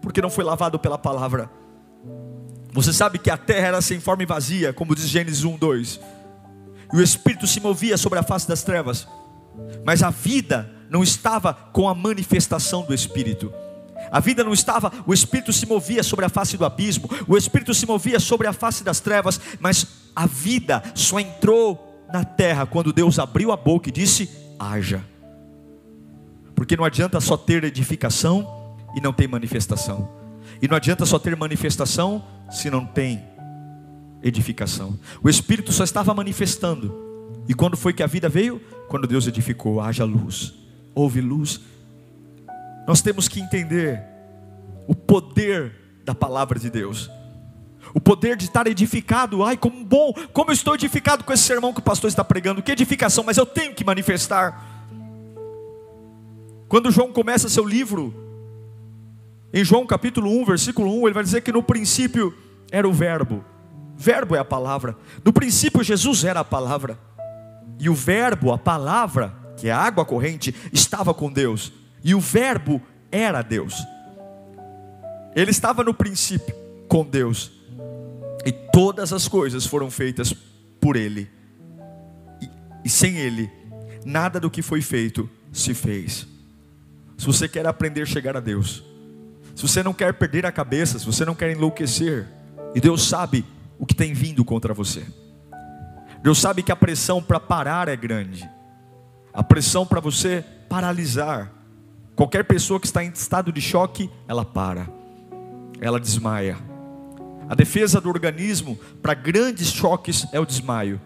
Porque 0.00 0.22
não 0.22 0.30
foi 0.30 0.44
lavado 0.44 0.78
pela 0.78 0.98
palavra. 0.98 1.50
Você 2.72 2.92
sabe 2.92 3.18
que 3.18 3.30
a 3.30 3.36
terra 3.36 3.68
era 3.68 3.80
sem 3.80 4.00
forma 4.00 4.22
e 4.22 4.26
vazia, 4.26 4.72
como 4.72 4.94
diz 4.94 5.08
Gênesis 5.08 5.44
1, 5.44 5.56
2. 5.56 6.00
E 6.92 6.96
o 6.96 7.02
Espírito 7.02 7.46
se 7.46 7.60
movia 7.60 7.96
sobre 7.96 8.18
a 8.18 8.22
face 8.22 8.48
das 8.48 8.62
trevas. 8.62 9.06
Mas 9.84 10.02
a 10.02 10.10
vida 10.10 10.70
não 10.90 11.02
estava 11.02 11.54
com 11.54 11.88
a 11.88 11.94
manifestação 11.94 12.82
do 12.82 12.94
Espírito. 12.94 13.52
A 14.10 14.20
vida 14.20 14.44
não 14.44 14.52
estava, 14.52 14.92
o 15.06 15.12
Espírito 15.12 15.52
se 15.52 15.66
movia 15.66 16.02
sobre 16.02 16.24
a 16.24 16.28
face 16.28 16.56
do 16.56 16.64
abismo, 16.64 17.10
o 17.26 17.36
Espírito 17.36 17.74
se 17.74 17.86
movia 17.86 18.20
sobre 18.20 18.46
a 18.46 18.52
face 18.52 18.84
das 18.84 19.00
trevas, 19.00 19.40
mas 19.58 19.86
a 20.14 20.26
vida 20.26 20.82
só 20.94 21.18
entrou 21.18 21.95
na 22.12 22.24
terra 22.24 22.66
quando 22.66 22.92
Deus 22.92 23.18
abriu 23.18 23.52
a 23.52 23.56
boca 23.56 23.88
e 23.88 23.92
disse: 23.92 24.28
haja. 24.58 25.04
Porque 26.54 26.76
não 26.76 26.84
adianta 26.84 27.20
só 27.20 27.36
ter 27.36 27.64
edificação 27.64 28.76
e 28.96 29.00
não 29.00 29.12
tem 29.12 29.28
manifestação. 29.28 30.08
E 30.60 30.66
não 30.66 30.76
adianta 30.76 31.04
só 31.04 31.18
ter 31.18 31.36
manifestação 31.36 32.24
se 32.50 32.70
não 32.70 32.84
tem 32.84 33.22
edificação. 34.22 34.98
O 35.22 35.28
Espírito 35.28 35.72
só 35.72 35.84
estava 35.84 36.14
manifestando. 36.14 37.04
E 37.48 37.54
quando 37.54 37.76
foi 37.76 37.92
que 37.92 38.02
a 38.02 38.06
vida 38.06 38.28
veio? 38.28 38.58
Quando 38.88 39.06
Deus 39.06 39.26
edificou, 39.26 39.80
haja 39.80 40.04
luz. 40.04 40.54
Houve 40.94 41.20
luz. 41.20 41.60
Nós 42.88 43.02
temos 43.02 43.28
que 43.28 43.40
entender 43.40 44.02
o 44.86 44.94
poder 44.94 46.00
da 46.04 46.14
palavra 46.14 46.58
de 46.58 46.70
Deus 46.70 47.10
o 47.96 48.00
poder 48.00 48.36
de 48.36 48.44
estar 48.44 48.66
edificado. 48.66 49.42
Ai, 49.42 49.56
como 49.56 49.82
bom, 49.82 50.12
como 50.30 50.50
eu 50.50 50.52
estou 50.52 50.74
edificado 50.74 51.24
com 51.24 51.32
esse 51.32 51.44
sermão 51.44 51.72
que 51.72 51.78
o 51.78 51.82
pastor 51.82 52.08
está 52.08 52.22
pregando. 52.22 52.62
Que 52.62 52.70
edificação, 52.70 53.24
mas 53.24 53.38
eu 53.38 53.46
tenho 53.46 53.74
que 53.74 53.82
manifestar. 53.82 54.84
Quando 56.68 56.90
João 56.90 57.10
começa 57.10 57.48
seu 57.48 57.64
livro, 57.64 58.14
em 59.50 59.64
João 59.64 59.86
capítulo 59.86 60.30
1, 60.42 60.44
versículo 60.44 60.94
1, 61.00 61.06
ele 61.06 61.14
vai 61.14 61.22
dizer 61.22 61.40
que 61.40 61.50
no 61.50 61.62
princípio 61.62 62.36
era 62.70 62.86
o 62.86 62.92
Verbo. 62.92 63.42
Verbo 63.96 64.36
é 64.36 64.40
a 64.40 64.44
palavra. 64.44 64.94
No 65.24 65.32
princípio 65.32 65.82
Jesus 65.82 66.22
era 66.22 66.40
a 66.40 66.44
palavra. 66.44 66.98
E 67.80 67.88
o 67.88 67.94
Verbo, 67.94 68.52
a 68.52 68.58
palavra, 68.58 69.34
que 69.56 69.70
é 69.70 69.72
a 69.72 69.78
água 69.78 70.04
corrente, 70.04 70.54
estava 70.70 71.14
com 71.14 71.32
Deus. 71.32 71.72
E 72.04 72.14
o 72.14 72.20
Verbo 72.20 72.78
era 73.10 73.40
Deus. 73.40 73.74
Ele 75.34 75.50
estava 75.50 75.82
no 75.82 75.94
princípio 75.94 76.54
com 76.90 77.02
Deus. 77.02 77.55
E 78.46 78.52
todas 78.52 79.12
as 79.12 79.26
coisas 79.26 79.66
foram 79.66 79.90
feitas 79.90 80.32
por 80.80 80.94
Ele. 80.94 81.28
E, 82.40 82.48
e 82.84 82.88
sem 82.88 83.16
Ele, 83.16 83.50
nada 84.04 84.38
do 84.38 84.48
que 84.48 84.62
foi 84.62 84.80
feito 84.80 85.28
se 85.52 85.74
fez. 85.74 86.28
Se 87.18 87.26
você 87.26 87.48
quer 87.48 87.66
aprender 87.66 88.02
a 88.02 88.06
chegar 88.06 88.36
a 88.36 88.40
Deus, 88.40 88.84
se 89.52 89.62
você 89.62 89.82
não 89.82 89.92
quer 89.92 90.14
perder 90.14 90.46
a 90.46 90.52
cabeça, 90.52 90.96
se 90.96 91.04
você 91.04 91.24
não 91.24 91.34
quer 91.34 91.50
enlouquecer, 91.50 92.28
e 92.72 92.80
Deus 92.80 93.08
sabe 93.08 93.44
o 93.80 93.84
que 93.84 93.94
tem 93.94 94.14
vindo 94.14 94.44
contra 94.44 94.72
você. 94.72 95.04
Deus 96.22 96.38
sabe 96.38 96.62
que 96.62 96.70
a 96.70 96.76
pressão 96.76 97.20
para 97.20 97.40
parar 97.40 97.88
é 97.88 97.96
grande. 97.96 98.48
A 99.32 99.42
pressão 99.42 99.84
para 99.84 99.98
você 99.98 100.44
paralisar. 100.68 101.52
Qualquer 102.14 102.44
pessoa 102.44 102.78
que 102.78 102.86
está 102.86 103.02
em 103.02 103.10
estado 103.10 103.52
de 103.52 103.60
choque, 103.60 104.08
ela 104.28 104.44
para. 104.44 104.88
Ela 105.80 105.98
desmaia. 105.98 106.56
A 107.48 107.54
defesa 107.54 108.00
do 108.00 108.08
organismo 108.08 108.78
para 109.00 109.14
grandes 109.14 109.68
choques 109.70 110.26
é 110.32 110.40
o 110.40 110.46
desmaio. 110.46 111.00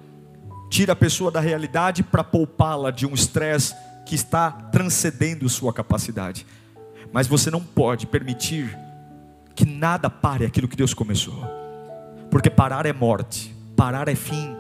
Tira 0.71 0.93
a 0.93 0.97
pessoa 0.97 1.31
da 1.31 1.41
realidade 1.41 2.03
para 2.03 2.25
poupá-la 2.25 2.91
de 2.91 3.07
um 3.07 3.13
estresse 3.13 3.75
que 4.07 4.15
está 4.15 4.51
transcendendo 4.51 5.49
sua 5.49 5.73
capacidade. 5.73 6.47
Mas 7.13 7.27
você 7.27 7.51
não 7.51 7.61
pode 7.61 8.07
permitir 8.07 8.77
que 9.55 9.67
nada 9.67 10.09
pare 10.09 10.47
aquilo 10.47 10.69
que 10.69 10.77
Deus 10.77 10.95
começou. 10.95 11.45
Porque 12.31 12.49
parar 12.49 12.87
é 12.87 12.93
morte, 12.93 13.55
parar 13.77 14.09
é 14.09 14.15
fim, 14.15 14.57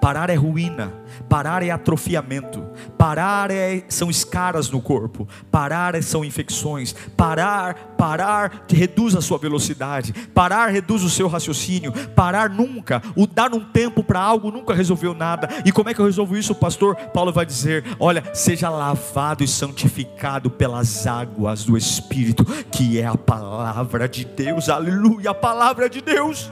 Parar 0.00 0.30
é 0.30 0.34
ruína, 0.34 0.92
parar 1.28 1.62
é 1.62 1.70
atrofiamento, 1.70 2.64
parar 2.96 3.50
é, 3.50 3.84
são 3.88 4.10
escaras 4.10 4.70
no 4.70 4.80
corpo, 4.80 5.28
parar 5.50 5.94
é, 5.94 6.02
são 6.02 6.24
infecções, 6.24 6.94
parar, 7.16 7.74
parar 7.96 8.64
reduz 8.68 9.14
a 9.14 9.20
sua 9.20 9.38
velocidade, 9.38 10.12
parar 10.34 10.68
reduz 10.68 11.02
o 11.02 11.10
seu 11.10 11.28
raciocínio, 11.28 11.92
parar 12.14 12.50
nunca, 12.50 13.02
o 13.16 13.26
dar 13.26 13.54
um 13.54 13.60
tempo 13.60 14.02
para 14.02 14.20
algo 14.20 14.50
nunca 14.50 14.74
resolveu 14.74 15.14
nada. 15.14 15.48
E 15.64 15.72
como 15.72 15.90
é 15.90 15.94
que 15.94 16.00
eu 16.00 16.06
resolvo 16.06 16.36
isso? 16.36 16.54
Pastor 16.54 16.96
Paulo 16.96 17.32
vai 17.32 17.46
dizer: 17.46 17.84
olha, 17.98 18.22
seja 18.34 18.68
lavado 18.68 19.44
e 19.44 19.48
santificado 19.48 20.50
pelas 20.50 21.06
águas 21.06 21.64
do 21.64 21.76
Espírito, 21.76 22.44
que 22.70 23.00
é 23.00 23.06
a 23.06 23.16
palavra 23.16 24.08
de 24.08 24.24
Deus, 24.24 24.68
aleluia, 24.68 25.30
a 25.30 25.34
palavra 25.34 25.88
de 25.88 26.00
Deus. 26.00 26.50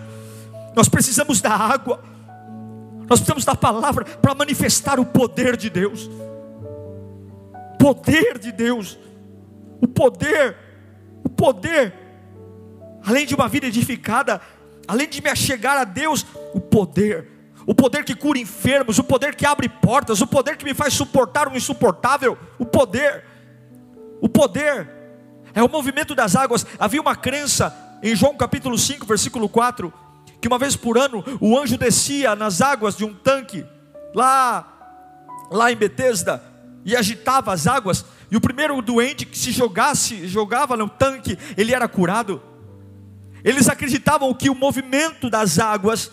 Nós 0.75 0.89
precisamos 0.89 1.41
da 1.41 1.53
água. 1.53 2.01
Nós 3.11 3.19
precisamos 3.19 3.45
da 3.45 3.57
palavra 3.57 4.05
para 4.05 4.37
manifestar 4.37 5.01
o 5.01 5.05
poder 5.05 5.57
de 5.57 5.69
Deus. 5.69 6.09
Poder 7.77 8.39
de 8.39 8.53
Deus. 8.53 8.97
O 9.81 9.89
poder, 9.89 10.57
o 11.25 11.29
poder, 11.29 11.93
além 13.05 13.27
de 13.27 13.35
uma 13.35 13.49
vida 13.49 13.67
edificada, 13.67 14.41
além 14.87 15.09
de 15.09 15.21
me 15.21 15.29
achegar 15.29 15.77
a 15.77 15.83
Deus, 15.83 16.25
o 16.55 16.61
poder, 16.61 17.27
o 17.67 17.75
poder 17.75 18.05
que 18.05 18.15
cura 18.15 18.39
enfermos, 18.39 18.99
o 19.01 19.03
poder 19.03 19.35
que 19.35 19.45
abre 19.45 19.69
portas, 19.69 20.21
o 20.21 20.27
poder 20.27 20.57
que 20.57 20.65
me 20.65 20.75
faz 20.75 20.95
suportar 20.95 21.49
o 21.49 21.57
insuportável, 21.57 22.39
o 22.61 22.65
poder, 22.65 23.25
o 24.21 24.29
poder, 24.29 24.89
é 25.53 25.65
o 25.65 25.69
movimento 25.69 26.15
das 26.15 26.37
águas. 26.37 26.65
Havia 26.79 27.01
uma 27.01 27.17
crença 27.17 27.75
em 28.05 28.15
João 28.15 28.37
capítulo 28.37 28.79
5, 28.79 29.05
versículo 29.05 29.49
4, 29.49 29.93
que 30.41 30.49
uma 30.49 30.59
vez 30.59 30.77
por 30.77 30.99
ano 30.99 31.25
o 31.41 31.59
anjo 31.59 31.77
descia 31.77 32.35
nas 32.35 32.61
águas 32.61 32.97
de 32.97 33.05
um 33.05 33.15
tanque 33.15 33.65
lá 34.15 34.67
lá 35.51 35.71
em 35.71 35.77
Betesda 35.77 36.43
e 36.85 36.97
agitava 36.97 37.53
as 37.53 37.67
águas 37.67 38.05
e 38.31 38.37
o 38.37 38.41
primeiro 38.41 38.81
doente 38.81 39.27
que 39.27 39.37
se 39.37 39.51
jogasse 39.51 40.27
jogava 40.27 40.77
no 40.77 40.89
tanque 40.89 41.39
ele 41.57 41.75
era 41.75 41.89
curado. 41.89 42.43
Eles 43.43 43.69
acreditavam 43.69 44.33
que 44.35 44.51
o 44.51 44.55
movimento 44.55 45.31
das 45.31 45.59
águas 45.59 46.11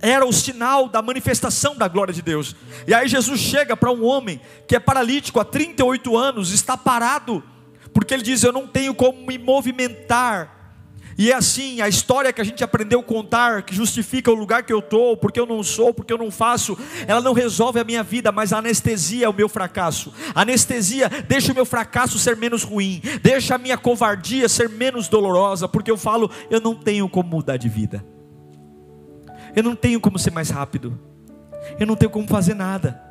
era 0.00 0.24
o 0.24 0.32
sinal 0.32 0.88
da 0.88 1.02
manifestação 1.02 1.76
da 1.76 1.88
glória 1.88 2.14
de 2.14 2.22
Deus. 2.22 2.54
E 2.86 2.94
aí 2.94 3.08
Jesus 3.08 3.40
chega 3.40 3.76
para 3.76 3.90
um 3.90 4.04
homem 4.04 4.40
que 4.66 4.76
é 4.76 4.80
paralítico 4.80 5.40
há 5.40 5.44
38 5.44 6.16
anos, 6.16 6.52
está 6.52 6.76
parado, 6.76 7.42
porque 7.92 8.14
ele 8.14 8.22
diz: 8.22 8.42
Eu 8.42 8.52
não 8.52 8.66
tenho 8.66 8.94
como 8.94 9.26
me 9.26 9.36
movimentar 9.36 10.57
e 11.18 11.32
é 11.32 11.34
assim, 11.34 11.80
a 11.80 11.88
história 11.88 12.32
que 12.32 12.40
a 12.40 12.44
gente 12.44 12.62
aprendeu 12.62 13.00
a 13.00 13.02
contar, 13.02 13.62
que 13.62 13.74
justifica 13.74 14.30
o 14.30 14.34
lugar 14.34 14.62
que 14.62 14.72
eu 14.72 14.78
estou, 14.78 15.16
porque 15.16 15.40
eu 15.40 15.46
não 15.46 15.64
sou, 15.64 15.92
porque 15.92 16.12
eu 16.12 16.16
não 16.16 16.30
faço, 16.30 16.78
ela 17.08 17.20
não 17.20 17.32
resolve 17.32 17.80
a 17.80 17.84
minha 17.84 18.04
vida, 18.04 18.30
mas 18.30 18.52
anestesia 18.52 19.26
é 19.26 19.28
o 19.28 19.34
meu 19.34 19.48
fracasso. 19.48 20.14
Anestesia 20.32 21.10
deixa 21.26 21.50
o 21.50 21.54
meu 21.56 21.66
fracasso 21.66 22.20
ser 22.20 22.36
menos 22.36 22.62
ruim, 22.62 23.02
deixa 23.20 23.56
a 23.56 23.58
minha 23.58 23.76
covardia 23.76 24.48
ser 24.48 24.68
menos 24.68 25.08
dolorosa, 25.08 25.66
porque 25.66 25.90
eu 25.90 25.96
falo, 25.96 26.30
eu 26.48 26.60
não 26.60 26.76
tenho 26.76 27.08
como 27.08 27.28
mudar 27.28 27.56
de 27.56 27.68
vida. 27.68 28.04
Eu 29.56 29.64
não 29.64 29.74
tenho 29.74 30.00
como 30.00 30.20
ser 30.20 30.30
mais 30.30 30.50
rápido. 30.50 30.96
Eu 31.80 31.86
não 31.86 31.96
tenho 31.96 32.12
como 32.12 32.28
fazer 32.28 32.54
nada. 32.54 33.02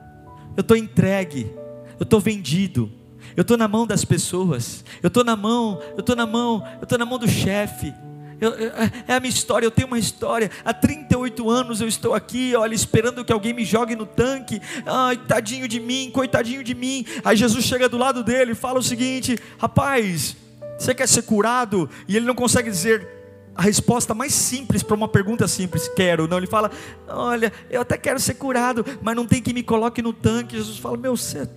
Eu 0.56 0.62
estou 0.62 0.78
entregue. 0.78 1.52
Eu 2.00 2.04
estou 2.04 2.22
vendido 2.22 2.89
eu 3.38 3.43
estou 3.43 3.56
na 3.56 3.67
mão 3.67 3.86
das 3.86 4.04
pessoas, 4.04 4.84
eu 5.02 5.10
estou 5.10 5.23
na 5.23 5.36
mão, 5.36 5.80
eu 5.93 6.00
estou 6.00 6.15
na 6.15 6.26
mão, 6.26 6.67
eu 6.78 6.84
estou 6.84 6.97
na 6.97 7.06
mão 7.06 7.19
do 7.19 7.28
chefe. 7.28 7.93
Eu, 8.41 8.50
eu, 8.52 8.71
é 9.08 9.13
a 9.13 9.19
minha 9.19 9.30
história, 9.30 9.63
eu 9.63 9.69
tenho 9.69 9.88
uma 9.88 10.00
história. 10.00 10.50
Há 10.65 10.73
38 10.73 11.47
anos 11.47 11.80
eu 11.80 11.88
estou 11.88 12.15
aqui, 12.15 12.56
olha, 12.56 12.73
esperando 12.73 13.23
que 13.23 13.32
alguém 13.32 13.54
me 13.54 13.63
jogue 13.63 13.95
no 13.95 14.08
tanque. 14.08 14.60
Ai, 14.88 15.17
tadinho 15.17 15.67
de 15.67 15.80
mim, 15.80 16.10
coitadinho 16.12 16.63
de 16.63 16.73
mim. 16.73 17.06
Aí 17.23 17.38
Jesus 17.38 17.63
chega 17.63 17.88
do 17.88 17.95
lado 17.95 18.23
dele 18.23 18.54
e 18.54 18.56
fala 18.56 18.80
o 18.80 18.84
seguinte: 18.84 19.38
Rapaz, 19.60 20.36
você 20.76 20.95
quer 20.95 21.08
ser 21.08 21.21
curado? 21.21 21.88
E 22.08 22.17
ele 22.17 22.26
não 22.26 22.36
consegue 22.36 22.71
dizer 22.71 23.08
a 23.56 23.62
resposta 23.62 24.15
mais 24.15 24.34
simples 24.34 24.82
para 24.82 24.95
uma 24.95 25.08
pergunta 25.08 25.47
simples: 25.47 25.88
quero. 25.88 26.28
Não, 26.28 26.38
ele 26.38 26.47
fala: 26.47 26.71
olha, 27.08 27.54
eu 27.69 27.82
até 27.82 28.00
quero 28.00 28.19
ser 28.19 28.34
curado, 28.34 28.84
mas 29.00 29.15
não 29.15 29.28
tem 29.28 29.43
que 29.43 29.54
me 29.54 29.62
coloque 29.62 30.02
no 30.02 30.12
tanque. 30.12 30.58
Jesus 30.58 30.80
fala: 30.80 30.97
meu, 30.97 31.15
você 31.15 31.47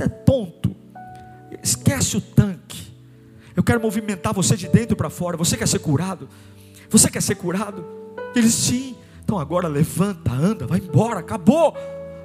é 0.00 0.08
tonto. 0.08 0.83
Esquece 1.64 2.18
o 2.18 2.20
tanque. 2.20 2.92
Eu 3.56 3.62
quero 3.62 3.80
movimentar 3.80 4.34
você 4.34 4.54
de 4.54 4.68
dentro 4.68 4.94
para 4.94 5.08
fora. 5.08 5.36
Você 5.38 5.56
quer 5.56 5.66
ser 5.66 5.78
curado? 5.78 6.28
Você 6.90 7.10
quer 7.10 7.22
ser 7.22 7.36
curado? 7.36 7.84
Ele 8.36 8.50
sim. 8.50 8.94
Então 9.24 9.38
agora 9.38 9.66
levanta, 9.66 10.30
anda, 10.30 10.66
vai 10.66 10.78
embora, 10.78 11.20
acabou 11.20 11.74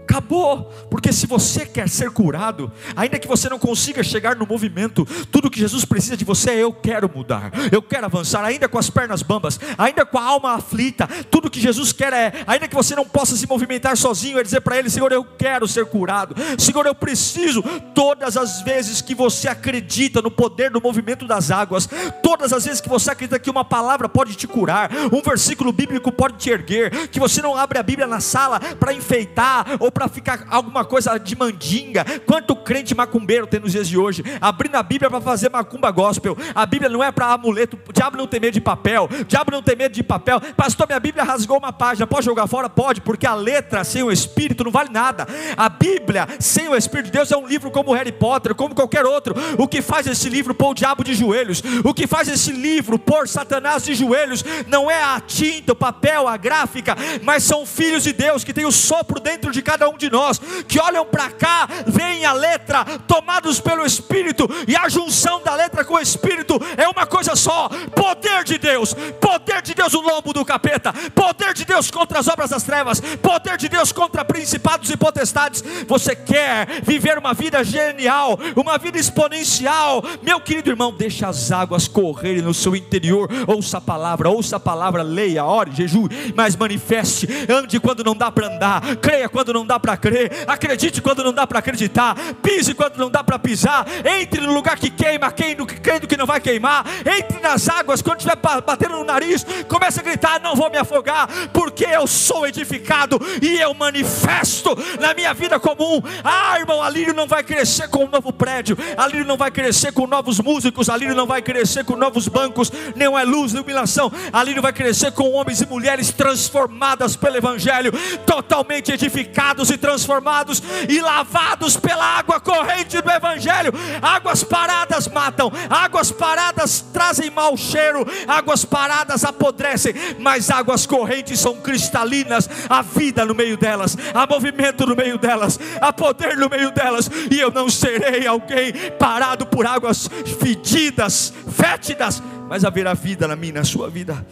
acabou. 0.09 0.73
Porque 0.89 1.13
se 1.13 1.27
você 1.27 1.65
quer 1.65 1.87
ser 1.87 2.09
curado, 2.09 2.71
ainda 2.95 3.19
que 3.19 3.27
você 3.27 3.47
não 3.47 3.59
consiga 3.59 4.03
chegar 4.03 4.35
no 4.35 4.45
movimento, 4.47 5.05
tudo 5.31 5.49
que 5.49 5.59
Jesus 5.59 5.85
precisa 5.85 6.17
de 6.17 6.25
você 6.25 6.51
é 6.51 6.55
eu 6.63 6.73
quero 6.73 7.09
mudar, 7.13 7.51
eu 7.71 7.81
quero 7.81 8.05
avançar, 8.05 8.43
ainda 8.43 8.67
com 8.67 8.79
as 8.79 8.89
pernas 8.89 9.21
bambas, 9.21 9.59
ainda 9.77 10.05
com 10.05 10.17
a 10.17 10.23
alma 10.23 10.55
aflita, 10.55 11.07
tudo 11.29 11.49
que 11.49 11.61
Jesus 11.61 11.93
quer 11.93 12.11
é, 12.11 12.43
ainda 12.47 12.67
que 12.67 12.75
você 12.75 12.95
não 12.95 13.05
possa 13.05 13.35
se 13.35 13.47
movimentar 13.47 13.95
sozinho, 13.95 14.39
é 14.39 14.43
dizer 14.43 14.61
para 14.61 14.77
Ele: 14.77 14.89
Senhor, 14.89 15.11
eu 15.11 15.23
quero 15.23 15.67
ser 15.67 15.85
curado, 15.85 16.35
Senhor, 16.57 16.85
eu 16.85 16.95
preciso. 16.95 17.61
Todas 17.93 18.35
as 18.35 18.61
vezes 18.61 19.01
que 19.01 19.13
você 19.13 19.47
acredita 19.47 20.21
no 20.21 20.31
poder 20.31 20.71
do 20.71 20.81
movimento 20.81 21.25
das 21.25 21.51
águas, 21.51 21.87
todas 22.23 22.51
as 22.51 22.65
vezes 22.65 22.81
que 22.81 22.89
você 22.89 23.11
acredita 23.11 23.37
que 23.37 23.49
uma 23.49 23.63
palavra 23.63 24.09
pode 24.09 24.35
te 24.35 24.47
curar, 24.47 24.89
um 25.11 25.21
versículo 25.21 25.71
bíblico 25.71 26.11
pode 26.11 26.37
te 26.37 26.49
erguer, 26.49 27.09
que 27.09 27.19
você 27.19 27.41
não 27.41 27.55
abre 27.55 27.77
a 27.77 27.83
Bíblia 27.83 28.07
na 28.07 28.19
sala 28.19 28.59
para 28.59 28.93
enfeitar 28.93 29.77
ou 29.79 29.91
para 29.91 29.98
ficar 30.07 30.45
alguma 30.49 30.85
coisa 30.85 31.17
de 31.17 31.35
mandinga. 31.35 32.05
Quanto 32.25 32.55
crente 32.55 32.95
macumbeiro 32.95 33.47
tem 33.47 33.59
nos 33.59 33.71
dias 33.71 33.87
de 33.87 33.97
hoje, 33.97 34.23
abrindo 34.39 34.75
a 34.75 34.83
Bíblia 34.83 35.09
para 35.09 35.21
fazer 35.21 35.49
macumba 35.49 35.91
gospel. 35.91 36.37
A 36.53 36.65
Bíblia 36.65 36.89
não 36.89 37.03
é 37.03 37.11
para 37.11 37.27
amuleto, 37.27 37.79
o 37.87 37.93
diabo 37.93 38.17
não 38.17 38.27
tem 38.27 38.39
medo 38.39 38.53
de 38.53 38.61
papel, 38.61 39.09
o 39.11 39.23
diabo 39.25 39.51
não 39.51 39.61
tem 39.61 39.75
medo 39.75 39.93
de 39.93 40.03
papel. 40.03 40.39
Pastor, 40.55 40.87
minha 40.87 40.99
Bíblia 40.99 41.23
rasgou 41.23 41.57
uma 41.57 41.73
página, 41.73 42.05
pode 42.07 42.25
jogar 42.25 42.47
fora? 42.47 42.69
Pode, 42.69 43.01
porque 43.01 43.25
a 43.25 43.33
letra 43.33 43.83
sem 43.83 44.03
o 44.03 44.11
Espírito 44.11 44.63
não 44.63 44.71
vale 44.71 44.89
nada. 44.91 45.27
A 45.57 45.69
Bíblia 45.69 46.27
sem 46.39 46.67
o 46.67 46.75
Espírito 46.75 47.07
de 47.07 47.11
Deus 47.11 47.31
é 47.31 47.37
um 47.37 47.47
livro 47.47 47.71
como 47.71 47.93
Harry 47.93 48.11
Potter, 48.11 48.53
como 48.55 48.75
qualquer 48.75 49.05
outro. 49.05 49.35
O 49.57 49.67
que 49.67 49.81
faz 49.81 50.07
esse 50.07 50.29
livro 50.29 50.53
pôr 50.53 50.71
o 50.71 50.73
diabo 50.73 51.03
de 51.03 51.13
joelhos? 51.13 51.61
O 51.83 51.93
que 51.93 52.07
faz 52.07 52.27
esse 52.27 52.51
livro 52.51 52.99
pôr 52.99 53.27
Satanás 53.27 53.83
de 53.83 53.93
joelhos? 53.93 54.43
Não 54.67 54.89
é 54.89 55.01
a 55.01 55.19
tinta, 55.19 55.73
o 55.73 55.75
papel, 55.75 56.27
a 56.27 56.37
gráfica, 56.37 56.95
mas 57.23 57.43
são 57.43 57.65
filhos 57.65 58.03
de 58.03 58.13
Deus 58.13 58.43
que 58.43 58.53
tem 58.53 58.65
o 58.65 58.71
sopro 58.71 59.19
dentro 59.19 59.51
de 59.51 59.61
cada 59.61 59.88
um 59.88 59.88
de 59.97 60.09
nós, 60.09 60.39
que 60.67 60.79
olham 60.79 61.05
para 61.05 61.29
cá, 61.31 61.67
veem 61.87 62.25
a 62.25 62.33
letra, 62.33 62.85
tomados 63.07 63.59
pelo 63.59 63.85
Espírito, 63.85 64.47
e 64.67 64.75
a 64.75 64.89
junção 64.89 65.41
da 65.41 65.55
letra 65.55 65.83
com 65.85 65.95
o 65.95 65.99
Espírito 65.99 66.59
é 66.77 66.87
uma 66.87 67.05
coisa 67.05 67.35
só: 67.35 67.69
poder 67.95 68.43
de 68.43 68.57
Deus, 68.57 68.93
poder 68.93 69.61
de 69.61 69.73
Deus, 69.73 69.93
o 69.93 70.01
lombo 70.01 70.33
do 70.33 70.45
capeta, 70.45 70.93
poder 71.13 71.53
de 71.53 71.65
Deus 71.65 71.91
contra 71.91 72.19
as 72.19 72.27
obras 72.27 72.49
das 72.49 72.63
trevas, 72.63 72.99
poder 73.21 73.57
de 73.57 73.69
Deus 73.69 73.91
contra 73.91 74.25
principados 74.25 74.89
e 74.89 74.97
potestades. 74.97 75.63
Você 75.87 76.15
quer 76.15 76.81
viver 76.83 77.17
uma 77.17 77.33
vida 77.33 77.63
genial, 77.63 78.39
uma 78.55 78.77
vida 78.77 78.97
exponencial, 78.97 80.03
meu 80.21 80.39
querido 80.39 80.69
irmão, 80.69 80.93
deixa 80.93 81.27
as 81.27 81.51
águas 81.51 81.87
correrem 81.87 82.41
no 82.41 82.53
seu 82.53 82.75
interior, 82.75 83.29
ouça 83.47 83.77
a 83.77 83.81
palavra, 83.81 84.29
ouça 84.29 84.57
a 84.57 84.59
palavra, 84.59 85.03
leia, 85.03 85.45
ore, 85.45 85.71
jejue, 85.71 86.33
mas 86.35 86.55
manifeste, 86.55 87.27
ande 87.49 87.79
quando 87.79 88.03
não 88.03 88.15
dá 88.15 88.31
para 88.31 88.47
andar, 88.47 88.95
creia 88.97 89.29
quando 89.29 89.53
não 89.53 89.65
dá 89.65 89.78
para 89.79 89.97
crer, 89.97 90.43
acredite 90.47 91.01
quando 91.01 91.23
não 91.23 91.33
dá 91.33 91.47
para 91.47 91.59
acreditar, 91.59 92.15
pise 92.41 92.73
quando 92.73 92.97
não 92.97 93.09
dá 93.09 93.23
para 93.23 93.39
pisar, 93.39 93.85
entre 94.05 94.41
no 94.41 94.53
lugar 94.53 94.77
que 94.77 94.89
queima, 94.89 95.31
crendo 95.31 96.07
que 96.07 96.17
não 96.17 96.25
vai 96.25 96.39
queimar, 96.39 96.85
entre 97.05 97.39
nas 97.39 97.67
águas. 97.69 98.01
Quando 98.01 98.19
estiver 98.19 98.37
batendo 98.61 98.97
no 98.97 99.03
nariz, 99.03 99.45
comece 99.67 99.99
a 99.99 100.03
gritar: 100.03 100.39
Não 100.41 100.55
vou 100.55 100.69
me 100.69 100.77
afogar, 100.77 101.27
porque 101.53 101.85
eu 101.85 102.05
sou 102.07 102.47
edificado 102.47 103.19
e 103.41 103.59
eu 103.59 103.73
manifesto 103.73 104.77
na 104.99 105.13
minha 105.13 105.33
vida 105.33 105.59
comum. 105.59 106.01
Ah, 106.23 106.59
irmão, 106.59 106.81
a 106.81 106.89
Lírio 106.89 107.13
não 107.13 107.27
vai 107.27 107.43
crescer 107.43 107.87
com 107.89 108.05
um 108.05 108.09
novo 108.09 108.31
prédio, 108.33 108.77
a 108.97 109.07
Lírio 109.07 109.25
não 109.25 109.37
vai 109.37 109.51
crescer 109.51 109.91
com 109.91 110.05
novos 110.05 110.39
músicos, 110.39 110.89
a 110.89 110.97
Lírio 110.97 111.15
não 111.15 111.25
vai 111.25 111.41
crescer 111.41 111.83
com 111.83 111.95
novos 111.95 112.27
bancos, 112.27 112.71
não 112.95 113.17
é 113.17 113.23
luz, 113.23 113.53
iluminação, 113.53 114.11
a 114.31 114.43
Lírio 114.43 114.61
vai 114.61 114.73
crescer 114.73 115.11
com 115.11 115.31
homens 115.31 115.61
e 115.61 115.65
mulheres 115.65 116.11
transformadas 116.11 117.15
pelo 117.15 117.37
Evangelho, 117.37 117.91
totalmente 118.25 118.91
edificados 118.91 119.68
e 119.69 119.77
transformados 119.77 120.61
e 120.87 121.01
lavados 121.01 121.77
pela 121.77 122.05
água 122.05 122.39
corrente 122.39 123.01
do 123.01 123.09
Evangelho. 123.09 123.73
Águas 124.01 124.43
paradas 124.43 125.07
matam, 125.07 125.51
águas 125.69 126.11
paradas 126.11 126.81
trazem 126.93 127.29
mau 127.29 127.55
cheiro, 127.57 128.05
águas 128.27 128.65
paradas 128.65 129.23
apodrecem, 129.23 129.93
mas 130.19 130.49
águas 130.49 130.85
correntes 130.85 131.39
são 131.39 131.55
cristalinas. 131.57 132.49
Há 132.69 132.81
vida 132.81 133.25
no 133.25 133.35
meio 133.35 133.57
delas, 133.57 133.97
há 134.13 134.25
movimento 134.27 134.85
no 134.85 134.95
meio 134.95 135.17
delas, 135.17 135.59
há 135.81 135.91
poder 135.91 136.37
no 136.37 136.49
meio 136.49 136.71
delas, 136.71 137.09
e 137.31 137.39
eu 137.39 137.51
não 137.51 137.69
serei 137.69 138.27
alguém 138.27 138.73
parado 138.97 139.45
por 139.45 139.65
águas 139.65 140.09
fedidas, 140.39 141.33
fétidas, 141.51 142.21
mas 142.47 142.65
haverá 142.65 142.93
vida 142.93 143.27
na 143.27 143.35
minha, 143.35 143.53
na 143.53 143.63
sua 143.63 143.89
vida. 143.89 144.25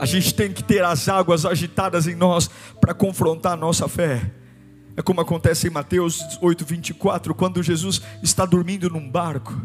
A 0.00 0.06
gente 0.06 0.34
tem 0.34 0.50
que 0.50 0.64
ter 0.64 0.82
as 0.82 1.10
águas 1.10 1.44
agitadas 1.44 2.06
em 2.06 2.14
nós 2.14 2.48
para 2.80 2.94
confrontar 2.94 3.52
a 3.52 3.56
nossa 3.56 3.86
fé. 3.86 4.32
É 4.96 5.02
como 5.02 5.20
acontece 5.20 5.66
em 5.66 5.70
Mateus 5.70 6.38
8, 6.40 6.64
24, 6.64 7.34
quando 7.34 7.62
Jesus 7.62 8.00
está 8.22 8.46
dormindo 8.46 8.88
num 8.88 9.10
barco. 9.10 9.60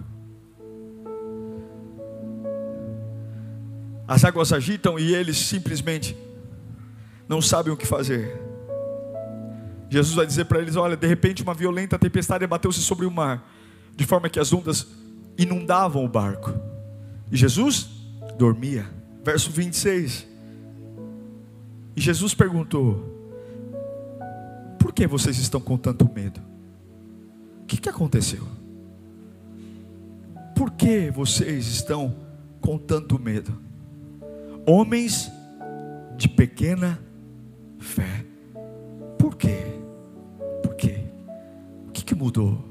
As 4.06 4.26
águas 4.26 4.52
agitam 4.52 5.00
e 5.00 5.16
eles 5.16 5.38
simplesmente 5.38 6.18
não 7.30 7.42
sabem 7.42 7.72
o 7.72 7.78
que 7.78 7.88
fazer. 7.88 8.38
Jesus 9.90 10.16
vai 10.16 10.26
dizer 10.28 10.44
para 10.44 10.60
eles: 10.60 10.76
Olha, 10.76 10.98
de 10.98 11.08
repente 11.08 11.44
uma 11.44 11.54
violenta 11.54 11.98
tempestade 11.98 12.44
abateu-se 12.44 12.82
sobre 12.82 13.06
o 13.06 13.12
mar, 13.12 13.50
de 13.96 14.06
forma 14.06 14.28
que 14.28 14.42
as 14.42 14.52
ondas 14.52 14.86
inundavam 15.38 16.04
o 16.04 16.10
barco. 16.10 16.54
E 17.32 17.38
Jesus 17.38 17.90
dormia 18.38 18.95
verso 19.26 19.50
26. 19.52 20.28
E 21.96 22.00
Jesus 22.00 22.36
perguntou: 22.36 23.04
Por 24.78 24.94
que 24.94 25.08
vocês 25.08 25.40
estão 25.40 25.60
com 25.60 25.76
tanto 25.78 26.08
medo? 26.14 26.40
O 27.64 27.66
que, 27.66 27.78
que 27.78 27.90
aconteceu? 27.90 28.44
Por 30.56 30.72
que 30.72 31.10
vocês 31.10 31.68
estão 31.68 32.16
com 32.62 32.78
tanto 32.78 33.18
medo? 33.20 33.58
Homens 34.68 35.32
de 36.16 36.30
pequena 36.30 37.00
fé. 37.80 38.24
Por 39.18 39.36
quê? 39.36 39.58
Por 40.62 40.76
quê? 40.76 41.06
O 41.88 41.92
que, 41.92 42.06
que 42.06 42.14
mudou? 42.16 42.64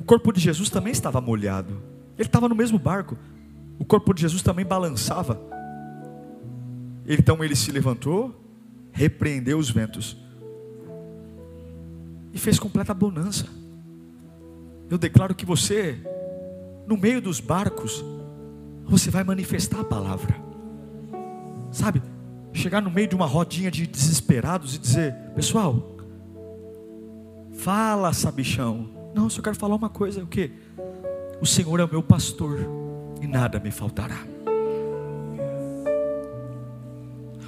O 0.00 0.04
corpo 0.04 0.32
de 0.32 0.40
Jesus 0.40 0.68
também 0.68 0.92
estava 0.92 1.20
molhado. 1.20 1.80
Ele 2.18 2.26
estava 2.28 2.48
no 2.48 2.54
mesmo 2.54 2.78
barco 2.78 3.16
o 3.78 3.84
corpo 3.84 4.12
de 4.14 4.22
Jesus 4.22 4.42
também 4.42 4.64
balançava. 4.64 5.40
Então 7.06 7.42
ele 7.42 7.56
se 7.56 7.70
levantou, 7.72 8.34
repreendeu 8.92 9.58
os 9.58 9.70
ventos 9.70 10.16
e 12.32 12.38
fez 12.38 12.58
completa 12.58 12.94
bonança. 12.94 13.46
Eu 14.88 14.98
declaro 14.98 15.34
que 15.34 15.44
você, 15.44 15.98
no 16.86 16.96
meio 16.96 17.20
dos 17.20 17.40
barcos, 17.40 18.04
você 18.84 19.10
vai 19.10 19.24
manifestar 19.24 19.80
a 19.80 19.84
palavra. 19.84 20.36
Sabe? 21.70 22.02
Chegar 22.52 22.82
no 22.82 22.90
meio 22.90 23.08
de 23.08 23.14
uma 23.14 23.26
rodinha 23.26 23.70
de 23.70 23.86
desesperados 23.86 24.74
e 24.74 24.78
dizer: 24.78 25.14
Pessoal, 25.34 25.96
fala, 27.54 28.12
sabichão. 28.12 28.90
Não, 29.14 29.30
só 29.30 29.40
quero 29.40 29.56
falar 29.56 29.74
uma 29.74 29.88
coisa: 29.88 30.22
o 30.22 30.26
que? 30.26 30.50
O 31.40 31.46
Senhor 31.46 31.80
é 31.80 31.84
o 31.84 31.90
meu 31.90 32.02
pastor 32.02 32.58
e 33.22 33.26
nada 33.28 33.60
me 33.60 33.70
faltará. 33.70 34.18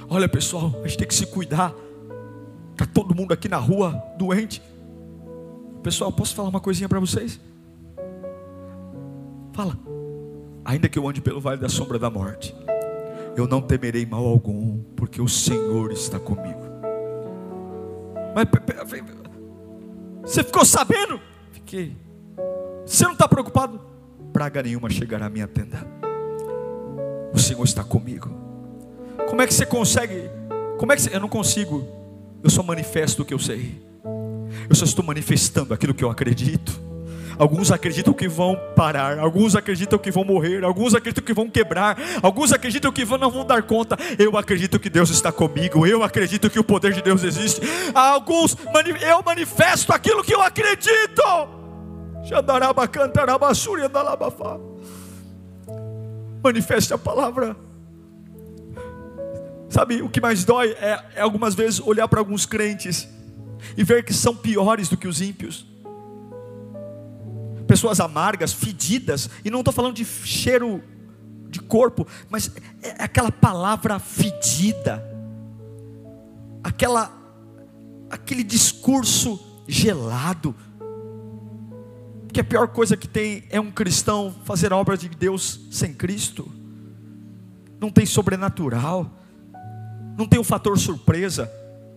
Olha 0.09 0.29
pessoal, 0.29 0.71
a 0.81 0.87
gente 0.87 0.97
tem 0.97 1.07
que 1.07 1.13
se 1.13 1.25
cuidar. 1.25 1.73
Está 2.71 2.85
todo 2.85 3.13
mundo 3.13 3.33
aqui 3.33 3.49
na 3.49 3.57
rua 3.57 4.01
doente. 4.17 4.61
Pessoal, 5.83 6.11
posso 6.11 6.33
falar 6.33 6.47
uma 6.47 6.61
coisinha 6.61 6.87
para 6.87 6.99
vocês? 6.99 7.39
Fala. 9.51 9.77
Ainda 10.63 10.87
que 10.87 10.97
eu 10.97 11.07
ande 11.07 11.21
pelo 11.21 11.41
vale 11.41 11.59
da 11.59 11.69
sombra 11.69 11.99
da 11.99 12.09
morte, 12.09 12.55
eu 13.35 13.45
não 13.45 13.61
temerei 13.61 14.05
mal 14.05 14.25
algum, 14.25 14.79
porque 14.95 15.21
o 15.21 15.27
Senhor 15.27 15.91
está 15.91 16.19
comigo. 16.19 16.61
Mas 18.33 18.47
você 20.23 20.43
ficou 20.43 20.65
sabendo? 20.65 21.19
Fiquei. 21.51 21.95
Você 22.85 23.03
não 23.03 23.13
está 23.13 23.27
preocupado? 23.27 23.94
Praga 24.35 24.61
nenhuma 24.61 24.89
chegará 24.89 25.27
à 25.27 25.29
minha 25.29 25.47
tenda. 25.47 25.87
O 27.33 27.39
Senhor 27.39 27.63
está 27.63 27.85
comigo. 27.85 28.29
Como 29.29 29.41
é 29.41 29.47
que 29.47 29.53
você 29.53 29.65
consegue? 29.65 30.29
Como 30.77 30.91
é 30.91 30.97
que 30.97 31.03
você... 31.03 31.15
eu 31.15 31.21
não 31.21 31.29
consigo? 31.29 31.87
Eu 32.43 32.49
só 32.49 32.61
manifesto 32.61 33.21
o 33.21 33.25
que 33.25 33.33
eu 33.33 33.39
sei. 33.39 33.81
Eu 34.69 34.75
só 34.75 34.83
estou 34.83 35.05
manifestando 35.05 35.73
aquilo 35.73 35.93
que 35.93 36.03
eu 36.03 36.09
acredito. 36.09 36.77
Alguns 37.39 37.71
acreditam 37.71 38.13
que 38.13 38.27
vão 38.27 38.59
parar, 38.75 39.19
alguns 39.19 39.55
acreditam 39.55 39.97
que 39.97 40.11
vão 40.11 40.25
morrer, 40.25 40.65
alguns 40.65 40.93
acreditam 40.93 41.23
que 41.23 41.33
vão 41.33 41.49
quebrar, 41.49 41.97
alguns 42.21 42.51
acreditam 42.51 42.91
que 42.91 43.05
não 43.05 43.31
vão 43.31 43.45
dar 43.45 43.63
conta. 43.63 43.97
Eu 44.19 44.37
acredito 44.37 44.77
que 44.77 44.89
Deus 44.89 45.09
está 45.11 45.31
comigo, 45.31 45.87
eu 45.87 46.03
acredito 46.03 46.49
que 46.49 46.59
o 46.59 46.63
poder 46.63 46.91
de 46.91 47.01
Deus 47.01 47.23
existe. 47.23 47.61
Alguns, 47.93 48.57
eu 49.01 49.23
manifesto 49.23 49.93
aquilo 49.93 50.25
que 50.25 50.33
eu 50.33 50.41
acredito. 50.41 51.23
Manifeste 56.43 56.93
a 56.93 56.97
palavra. 56.97 57.55
Sabe, 59.69 60.01
o 60.01 60.09
que 60.09 60.19
mais 60.19 60.43
dói 60.43 60.71
é, 60.71 61.03
é 61.15 61.21
algumas 61.21 61.53
vezes 61.53 61.79
olhar 61.79 62.07
para 62.07 62.19
alguns 62.19 62.45
crentes 62.45 63.07
e 63.77 63.83
ver 63.83 64.03
que 64.03 64.13
são 64.13 64.35
piores 64.35 64.89
do 64.89 64.97
que 64.97 65.07
os 65.07 65.21
ímpios. 65.21 65.67
Pessoas 67.67 67.99
amargas, 67.99 68.53
fedidas, 68.53 69.29
e 69.43 69.51
não 69.51 69.59
estou 69.59 69.73
falando 69.73 69.95
de 69.95 70.05
cheiro 70.05 70.83
de 71.49 71.59
corpo, 71.59 72.07
mas 72.29 72.51
é 72.81 73.03
aquela 73.03 73.31
palavra 73.31 73.99
fedida, 73.99 75.03
aquela, 76.63 77.11
aquele 78.09 78.43
discurso 78.43 79.39
gelado, 79.67 80.55
que 82.35 82.41
a 82.41 82.43
pior 82.43 82.67
coisa 82.67 82.97
que 82.97 83.07
tem 83.07 83.45
é 83.49 83.61
um 83.61 83.71
cristão 83.71 84.35
fazer 84.43 84.73
a 84.73 84.75
obra 84.75 84.97
de 84.97 85.07
Deus 85.07 85.69
sem 85.71 85.93
Cristo, 85.93 86.51
não 87.79 87.89
tem 87.89 88.05
sobrenatural, 88.05 89.09
não 90.17 90.27
tem 90.27 90.37
o 90.37 90.43
fator 90.43 90.77
surpresa. 90.77 91.49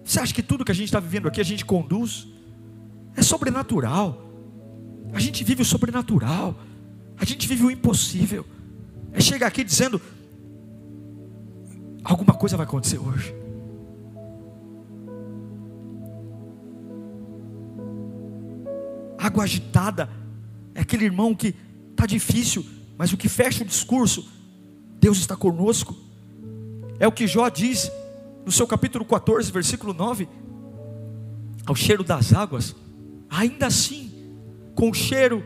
Você 0.05 0.21
acha 0.21 0.33
que 0.33 0.41
tudo 0.41 0.65
que 0.65 0.71
a 0.71 0.75
gente 0.75 0.85
está 0.85 1.01
vivendo 1.01 1.27
aqui 1.27 1.41
a 1.41 1.45
gente 1.45 1.65
conduz? 1.65 2.29
É 3.17 3.23
sobrenatural. 3.23 4.31
A 5.13 5.19
gente 5.19 5.43
vive 5.43 5.63
o 5.63 5.65
sobrenatural. 5.65 6.55
A 7.19 7.25
gente 7.25 7.49
vive 7.49 7.65
o 7.65 7.71
impossível. 7.73 8.47
É 9.13 9.21
chegar 9.21 9.49
aqui 9.49 9.65
dizendo: 9.65 10.01
alguma 12.05 12.35
coisa 12.35 12.57
vai 12.57 12.65
acontecer 12.65 12.99
hoje. 12.99 13.35
Água 19.19 19.43
agitada 19.43 20.28
é 20.79 20.83
aquele 20.83 21.07
irmão 21.07 21.35
que 21.35 21.57
está 21.91 22.07
difícil, 22.07 22.65
mas 22.97 23.13
o 23.13 23.17
que 23.17 23.29
fecha 23.29 23.65
o 23.65 23.67
discurso, 23.67 24.25
Deus 25.01 25.19
está 25.19 25.35
conosco. 25.35 25.93
É 27.01 27.09
o 27.09 27.11
que 27.11 27.27
Jó 27.27 27.49
diz 27.49 27.91
no 28.47 28.53
seu 28.53 28.65
capítulo 28.65 29.05
14, 29.05 29.51
versículo 29.51 29.93
9: 29.93 30.29
ao 31.67 31.75
cheiro 31.75 32.05
das 32.05 32.33
águas, 32.33 32.77
ainda 33.29 33.67
assim 33.67 34.39
com 34.77 34.95
cheiro 34.95 35.45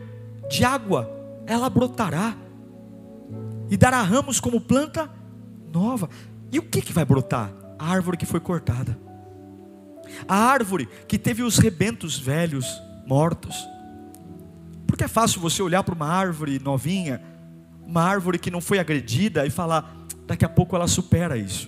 de 0.51 0.63
água, 0.63 1.09
ela 1.47 1.67
brotará 1.67 2.37
e 3.71 3.75
dará 3.75 4.03
ramos 4.03 4.39
como 4.39 4.61
planta 4.61 5.09
nova. 5.73 6.11
E 6.51 6.59
o 6.59 6.61
que, 6.61 6.79
que 6.79 6.93
vai 6.93 7.05
brotar? 7.05 7.51
A 7.79 7.89
árvore 7.89 8.17
que 8.17 8.27
foi 8.27 8.39
cortada, 8.39 8.99
a 10.27 10.35
árvore 10.35 10.87
que 11.07 11.17
teve 11.17 11.41
os 11.41 11.57
rebentos 11.57 12.19
velhos, 12.19 12.67
mortos. 13.07 13.72
Porque 14.93 15.05
é 15.05 15.07
fácil 15.07 15.41
você 15.41 15.59
olhar 15.59 15.83
para 15.83 15.95
uma 15.95 16.05
árvore 16.05 16.59
novinha, 16.59 17.19
uma 17.83 18.03
árvore 18.03 18.37
que 18.37 18.51
não 18.51 18.61
foi 18.61 18.77
agredida 18.77 19.43
e 19.43 19.49
falar, 19.49 20.05
daqui 20.27 20.45
a 20.45 20.49
pouco 20.49 20.75
ela 20.75 20.87
supera 20.87 21.35
isso. 21.35 21.67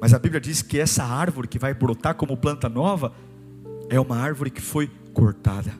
Mas 0.00 0.14
a 0.14 0.18
Bíblia 0.18 0.40
diz 0.40 0.62
que 0.62 0.78
essa 0.78 1.04
árvore 1.04 1.48
que 1.48 1.58
vai 1.58 1.74
brotar 1.74 2.14
como 2.14 2.34
planta 2.34 2.66
nova 2.66 3.12
é 3.90 4.00
uma 4.00 4.16
árvore 4.16 4.50
que 4.50 4.62
foi 4.62 4.90
cortada. 5.12 5.70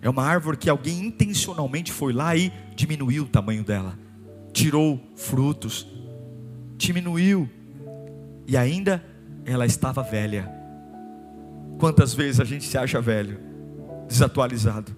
É 0.00 0.08
uma 0.08 0.24
árvore 0.24 0.56
que 0.56 0.70
alguém 0.70 1.04
intencionalmente 1.04 1.92
foi 1.92 2.14
lá 2.14 2.34
e 2.34 2.50
diminuiu 2.74 3.24
o 3.24 3.28
tamanho 3.28 3.62
dela, 3.62 3.92
tirou 4.54 4.98
frutos, 5.14 5.86
diminuiu, 6.78 7.46
e 8.46 8.56
ainda 8.56 9.04
ela 9.44 9.66
estava 9.66 10.02
velha. 10.02 10.50
Quantas 11.78 12.14
vezes 12.14 12.40
a 12.40 12.44
gente 12.44 12.64
se 12.64 12.78
acha 12.78 13.02
velho, 13.02 13.48
desatualizado, 14.08 14.94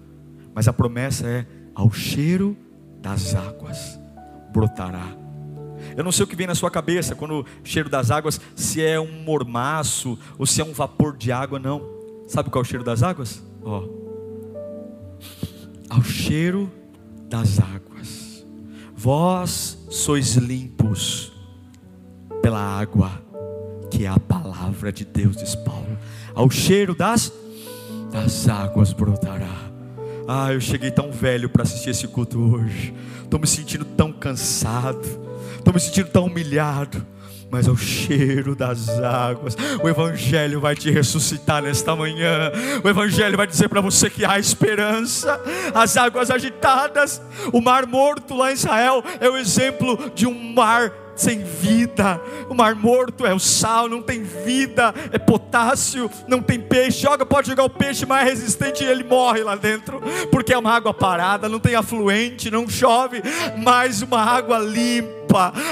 mas 0.55 0.67
a 0.67 0.73
promessa 0.73 1.27
é: 1.27 1.45
ao 1.75 1.91
cheiro 1.91 2.57
das 3.01 3.35
águas 3.35 3.99
brotará. 4.51 5.17
Eu 5.97 6.03
não 6.03 6.11
sei 6.11 6.23
o 6.23 6.27
que 6.27 6.35
vem 6.35 6.47
na 6.47 6.55
sua 6.55 6.71
cabeça 6.71 7.15
quando 7.15 7.41
o 7.41 7.45
cheiro 7.63 7.89
das 7.89 8.11
águas, 8.11 8.39
se 8.55 8.83
é 8.83 8.99
um 8.99 9.23
mormaço 9.23 10.17
ou 10.37 10.45
se 10.45 10.61
é 10.61 10.63
um 10.63 10.73
vapor 10.73 11.17
de 11.17 11.31
água, 11.31 11.59
não. 11.59 11.81
Sabe 12.27 12.49
qual 12.49 12.63
é 12.63 12.65
o 12.65 12.67
cheiro 12.67 12.85
das 12.85 13.03
águas? 13.03 13.43
Ó. 13.63 13.79
Oh 13.79 14.01
ao 15.91 16.01
cheiro 16.01 16.71
das 17.29 17.59
águas. 17.59 18.45
Vós 18.95 19.77
sois 19.89 20.35
limpos 20.35 21.33
pela 22.41 22.61
água, 22.61 23.11
que 23.89 24.05
é 24.05 24.07
a 24.07 24.17
palavra 24.17 24.91
de 24.91 25.03
Deus, 25.03 25.35
diz 25.35 25.53
Paulo. 25.53 25.97
Ao 26.33 26.49
cheiro 26.49 26.95
das, 26.95 27.31
das 28.11 28.47
águas 28.47 28.93
brotará. 28.93 29.71
Ah, 30.27 30.53
eu 30.53 30.61
cheguei 30.61 30.91
tão 30.91 31.11
velho 31.11 31.49
para 31.49 31.63
assistir 31.63 31.89
esse 31.89 32.07
culto 32.07 32.39
hoje. 32.39 32.93
Estou 33.23 33.39
me 33.39 33.47
sentindo 33.47 33.85
tão 33.85 34.11
cansado. 34.11 35.01
Estou 35.57 35.73
me 35.73 35.79
sentindo 35.79 36.09
tão 36.09 36.25
humilhado 36.25 37.05
mas 37.51 37.67
ao 37.67 37.75
cheiro 37.75 38.55
das 38.55 38.87
águas. 38.89 39.57
O 39.83 39.89
Evangelho 39.89 40.61
vai 40.61 40.73
te 40.73 40.89
ressuscitar 40.89 41.61
nesta 41.61 41.93
manhã. 41.93 42.49
O 42.81 42.87
Evangelho 42.87 43.35
vai 43.35 43.45
dizer 43.45 43.67
para 43.67 43.81
você 43.81 44.09
que 44.09 44.23
há 44.23 44.39
esperança. 44.39 45.39
As 45.73 45.97
águas 45.97 46.31
agitadas, 46.31 47.21
o 47.51 47.59
mar 47.59 47.85
morto 47.85 48.35
lá 48.35 48.51
em 48.51 48.53
Israel 48.53 49.03
é 49.19 49.29
o 49.29 49.35
exemplo 49.35 50.09
de 50.15 50.25
um 50.25 50.53
mar 50.53 50.93
sem 51.21 51.43
vida. 51.43 52.19
O 52.49 52.55
mar 52.55 52.75
morto 52.75 53.25
é 53.25 53.33
o 53.33 53.39
sal, 53.39 53.87
não 53.87 54.01
tem 54.01 54.23
vida, 54.23 54.93
é 55.11 55.19
potássio, 55.19 56.09
não 56.27 56.41
tem 56.41 56.59
peixe. 56.59 57.01
Joga, 57.01 57.25
pode 57.25 57.47
jogar 57.47 57.63
o 57.63 57.69
peixe 57.69 58.05
mais 58.05 58.27
resistente 58.27 58.83
e 58.83 58.87
ele 58.87 59.03
morre 59.03 59.43
lá 59.43 59.55
dentro, 59.55 60.01
porque 60.31 60.53
é 60.53 60.57
uma 60.57 60.73
água 60.73 60.93
parada, 60.93 61.47
não 61.47 61.59
tem 61.59 61.75
afluente, 61.75 62.49
não 62.49 62.67
chove, 62.67 63.21
mas 63.57 64.01
uma 64.01 64.21
água 64.21 64.57
limpa 64.59 65.21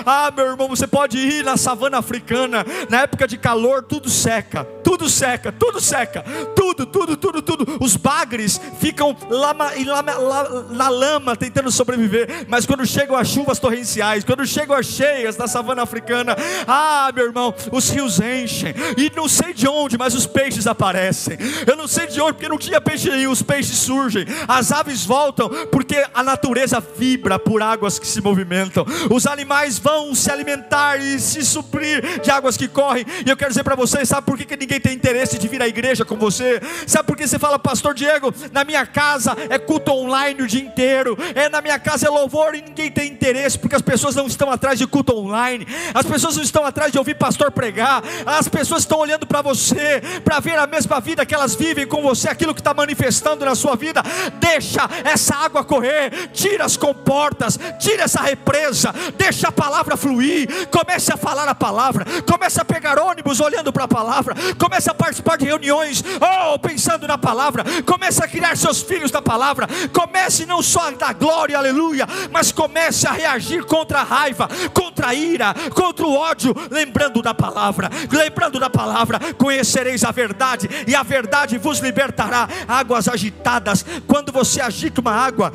ah, 0.06 0.32
meu 0.36 0.46
irmão, 0.46 0.70
você 0.70 0.88
pode 0.88 1.18
ir 1.18 1.44
na 1.44 1.58
savana 1.58 1.98
africana, 1.98 2.66
na 2.90 3.02
época 3.02 3.28
de 3.28 3.38
calor, 3.38 3.84
tudo 3.84 4.10
seca, 4.10 4.64
tudo 5.00 5.10
seca, 5.10 5.52
tudo 5.52 5.82
seca, 5.82 6.24
tudo, 6.56 6.86
tudo, 6.86 7.18
tudo, 7.18 7.42
tudo. 7.42 7.78
Os 7.80 7.96
bagres 7.96 8.60
ficam 8.80 9.16
lama, 9.30 9.72
lama, 9.86 10.14
la, 10.14 10.64
na 10.70 10.90
lama 10.90 11.36
tentando 11.36 11.72
sobreviver, 11.72 12.46
mas 12.48 12.66
quando 12.66 12.86
chegam 12.86 13.16
as 13.16 13.30
chuvas 13.30 13.60
torrenciais, 13.60 14.24
quando 14.24 14.46
chegam 14.46 14.76
as 14.76 14.86
cheias 14.86 15.36
da 15.36 15.48
savana 15.48 15.84
africana, 15.84 16.36
ah, 16.68 17.12
meu 17.16 17.26
irmão, 17.26 17.54
os 17.72 17.90
rios 17.90 18.20
enchem, 18.20 18.74
e 18.98 19.12
não 19.16 19.28
sei 19.28 19.54
de 19.54 19.68
onde, 19.68 19.98
mas 19.98 20.14
os 20.14 20.26
peixes 20.28 20.68
aparecem. 20.68 21.38
Eu 21.66 21.76
não 21.76 21.88
sei 21.88 22.08
de 22.08 22.20
onde, 22.20 22.34
porque 22.34 22.50
não 22.50 22.58
tinha 22.58 22.82
peixe 22.82 23.10
nenhum, 23.10 23.32
os 23.32 23.42
peixes 23.42 23.78
surgem, 23.78 24.26
as 24.48 24.72
aves 24.72 25.06
voltam, 25.06 25.50
porque 25.72 26.06
a 26.14 26.24
natureza 26.24 26.80
vibra 26.80 27.40
por 27.40 27.62
águas 27.62 27.98
que 27.98 28.08
se 28.08 28.22
movimentam, 28.22 28.86
os 29.10 29.26
animais 29.26 29.70
animais 29.70 29.80
vão 29.80 30.14
se 30.14 30.32
alimentar 30.32 30.98
e 30.98 31.20
se 31.20 31.44
suprir 31.44 32.22
de 32.22 32.30
águas 32.30 32.58
que 32.58 32.68
correm. 32.68 33.06
E 33.26 33.30
eu 33.30 33.38
quero 33.38 33.50
dizer 33.50 33.64
para 33.64 33.76
vocês: 33.76 34.08
sabe 34.08 34.26
por 34.26 34.38
que, 34.38 34.46
que 34.46 34.58
ninguém 34.58 34.80
tem 34.80 34.89
interesse 34.92 35.38
de 35.38 35.48
vir 35.48 35.62
à 35.62 35.68
igreja 35.68 36.06
com 36.06 36.16
você? 36.16 36.62
Sabe 36.88 37.08
por 37.08 37.18
que 37.18 37.28
você 37.28 37.40
fala, 37.40 37.58
Pastor 37.60 37.94
Diego, 37.94 38.34
na 38.52 38.64
minha 38.64 38.86
casa 38.86 39.36
é 39.50 39.58
culto 39.58 39.92
online 39.92 40.42
o 40.42 40.48
dia 40.48 40.62
inteiro, 40.62 41.18
é 41.36 41.50
na 41.50 41.62
minha 41.62 41.80
casa 41.80 42.08
é 42.08 42.10
louvor 42.10 42.56
e 42.56 42.62
ninguém 42.62 42.92
tem 42.92 43.12
interesse, 43.12 43.58
porque 43.58 43.76
as 43.76 43.82
pessoas 43.82 44.16
não 44.16 44.28
estão 44.28 44.52
atrás 44.52 44.80
de 44.80 44.88
culto 44.88 45.16
online, 45.16 45.68
as 45.94 46.06
pessoas 46.06 46.36
não 46.36 46.44
estão 46.44 46.66
atrás 46.66 46.92
de 46.92 46.98
ouvir 46.98 47.16
pastor 47.16 47.52
pregar, 47.52 48.04
as 48.26 48.48
pessoas 48.48 48.84
estão 48.84 49.00
olhando 49.00 49.26
para 49.26 49.42
você, 49.42 50.02
para 50.24 50.40
ver 50.40 50.58
a 50.58 50.68
mesma 50.68 51.00
vida 51.00 51.26
que 51.26 51.34
elas 51.34 51.56
vivem 51.56 51.88
com 51.88 52.02
você, 52.02 52.30
aquilo 52.30 52.54
que 52.54 52.62
está 52.62 52.74
manifestando 52.74 53.44
na 53.44 53.56
sua 53.56 53.76
vida. 53.76 54.02
Deixa 54.40 54.90
essa 55.04 55.36
água 55.36 55.64
correr, 55.64 56.30
tira 56.32 56.66
as 56.66 56.78
comportas, 56.78 57.60
tira 57.80 58.04
essa 58.04 58.22
represa, 58.22 58.94
Deixa 59.18 59.50
a 59.50 59.52
palavra 59.52 59.98
fluir. 59.98 60.48
Comece 60.70 61.12
a 61.12 61.18
falar 61.18 61.48
a 61.48 61.54
palavra. 61.54 62.06
Comece 62.26 62.62
a 62.62 62.64
pegar 62.64 62.98
ônibus 62.98 63.42
olhando 63.42 63.74
para 63.74 63.84
a 63.84 63.88
palavra. 63.88 64.34
Comece 64.58 64.79
a 64.88 64.94
participar 64.94 65.38
de 65.38 65.46
reuniões, 65.46 66.04
oh, 66.22 66.60
pensando 66.60 67.08
na 67.08 67.18
palavra. 67.18 67.64
Comece 67.86 68.24
a 68.24 68.28
criar 68.28 68.56
seus 68.56 68.82
filhos 68.82 69.10
da 69.10 69.22
palavra. 69.22 69.68
Comece 69.92 70.46
não 70.46 70.62
só 70.62 70.90
a 70.90 70.92
dar 70.92 71.14
glória, 71.14 71.58
aleluia, 71.58 72.08
mas 72.32 72.52
comece 72.52 73.08
a 73.08 73.12
reagir 73.12 73.66
contra 73.66 74.02
a 74.02 74.04
raiva, 74.04 74.48
contra 74.74 75.08
a 75.08 75.14
ira, 75.16 75.56
contra 75.74 76.06
o 76.06 76.16
ódio, 76.16 76.54
lembrando 76.70 77.22
da 77.22 77.34
palavra. 77.34 77.90
Lembrando 78.12 78.60
da 78.60 78.70
palavra, 78.70 79.34
conhecereis 79.34 80.04
a 80.04 80.12
verdade 80.12 80.70
e 80.88 80.96
a 80.96 81.02
verdade 81.02 81.58
vos 81.58 81.80
libertará. 81.80 82.48
Águas 82.68 83.08
agitadas. 83.08 83.84
Quando 84.06 84.32
você 84.32 84.62
agita 84.62 85.02
uma 85.02 85.14
água, 85.14 85.52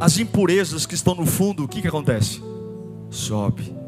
as 0.00 0.16
impurezas 0.16 0.86
que 0.86 0.94
estão 0.94 1.14
no 1.14 1.26
fundo, 1.26 1.64
o 1.64 1.68
que, 1.68 1.82
que 1.82 1.88
acontece? 1.88 2.52
sobe. 3.12 3.81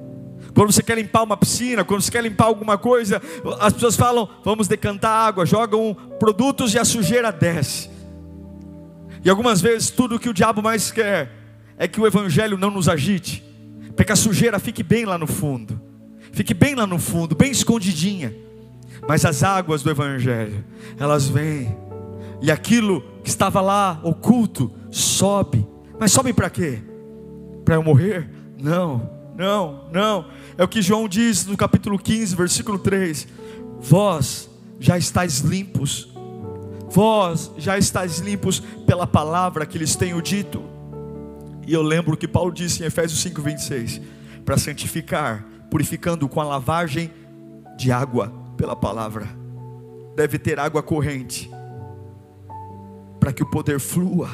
Quando 0.55 0.73
você 0.73 0.83
quer 0.83 0.97
limpar 0.97 1.25
uma 1.25 1.37
piscina, 1.37 1.85
quando 1.85 2.01
você 2.01 2.11
quer 2.11 2.23
limpar 2.23 2.45
alguma 2.45 2.79
coisa, 2.79 3.21
as 3.61 3.73
pessoas 3.73 3.97
falam: 3.97 4.29
vamos 4.45 4.69
decantar 4.69 5.27
água, 5.27 5.45
jogam 5.45 5.95
produtos 6.19 6.73
e 6.75 6.79
a 6.79 6.85
sujeira 6.85 7.33
desce. 7.33 7.91
E 9.25 9.29
algumas 9.29 9.61
vezes 9.61 9.91
tudo 9.91 10.19
que 10.19 10.29
o 10.29 10.35
diabo 10.35 10.63
mais 10.63 10.93
quer 10.93 11.31
é 11.77 11.89
que 11.89 12.01
o 12.01 12.07
evangelho 12.07 12.57
não 12.57 12.71
nos 12.71 12.89
agite, 12.89 13.43
para 13.97 14.05
que 14.05 14.13
a 14.13 14.17
sujeira 14.17 14.59
fique 14.59 14.83
bem 14.83 15.05
lá 15.05 15.19
no 15.19 15.27
fundo, 15.27 15.81
fique 16.31 16.55
bem 16.55 16.75
lá 16.75 16.87
no 16.87 16.99
fundo, 16.99 17.35
bem 17.35 17.51
escondidinha. 17.51 18.33
Mas 19.09 19.25
as 19.25 19.43
águas 19.43 19.83
do 19.83 19.91
evangelho, 19.91 20.65
elas 20.99 21.29
vêm, 21.29 21.77
e 22.41 22.51
aquilo 22.51 23.03
que 23.25 23.29
estava 23.29 23.61
lá 23.61 23.99
oculto 24.05 24.71
sobe. 24.91 25.67
Mas 25.99 26.13
sobe 26.13 26.33
para 26.33 26.49
quê? 26.49 26.81
Para 27.65 27.75
eu 27.75 27.83
morrer? 27.83 28.29
Não, 28.59 29.14
não, 29.37 29.85
não. 29.93 30.27
É 30.57 30.63
o 30.63 30.69
que 30.69 30.81
João 30.81 31.09
diz 31.09 31.45
no 31.47 31.57
capítulo 31.57 31.99
15, 31.99 32.37
versículo 32.37 32.79
3: 32.79 33.27
Vós 33.81 34.49
já 34.79 34.97
estáis 34.97 35.41
limpos, 35.41 36.09
vós 36.89 37.51
já 37.57 37.77
estáis 37.77 38.19
limpos 38.19 38.61
pela 38.87 39.07
palavra 39.07 39.67
que 39.67 39.79
lhes 39.79 39.97
tenho 39.97 40.23
dito. 40.23 40.63
E 41.67 41.73
eu 41.73 41.83
lembro 41.83 42.17
que 42.17 42.29
Paulo 42.29 42.53
disse 42.53 42.83
em 42.83 42.87
Efésios 42.87 43.21
5:26, 43.23 44.01
para 44.45 44.57
santificar, 44.57 45.45
purificando 45.71 46.29
com 46.29 46.41
a 46.41 46.45
lavagem 46.45 47.11
de 47.77 47.91
água 47.91 48.33
pela 48.57 48.77
palavra. 48.77 49.29
Deve 50.15 50.39
ter 50.39 50.61
água 50.61 50.83
corrente 50.83 51.51
para 53.19 53.33
que 53.33 53.43
o 53.43 53.51
poder 53.51 53.81
flua. 53.81 54.29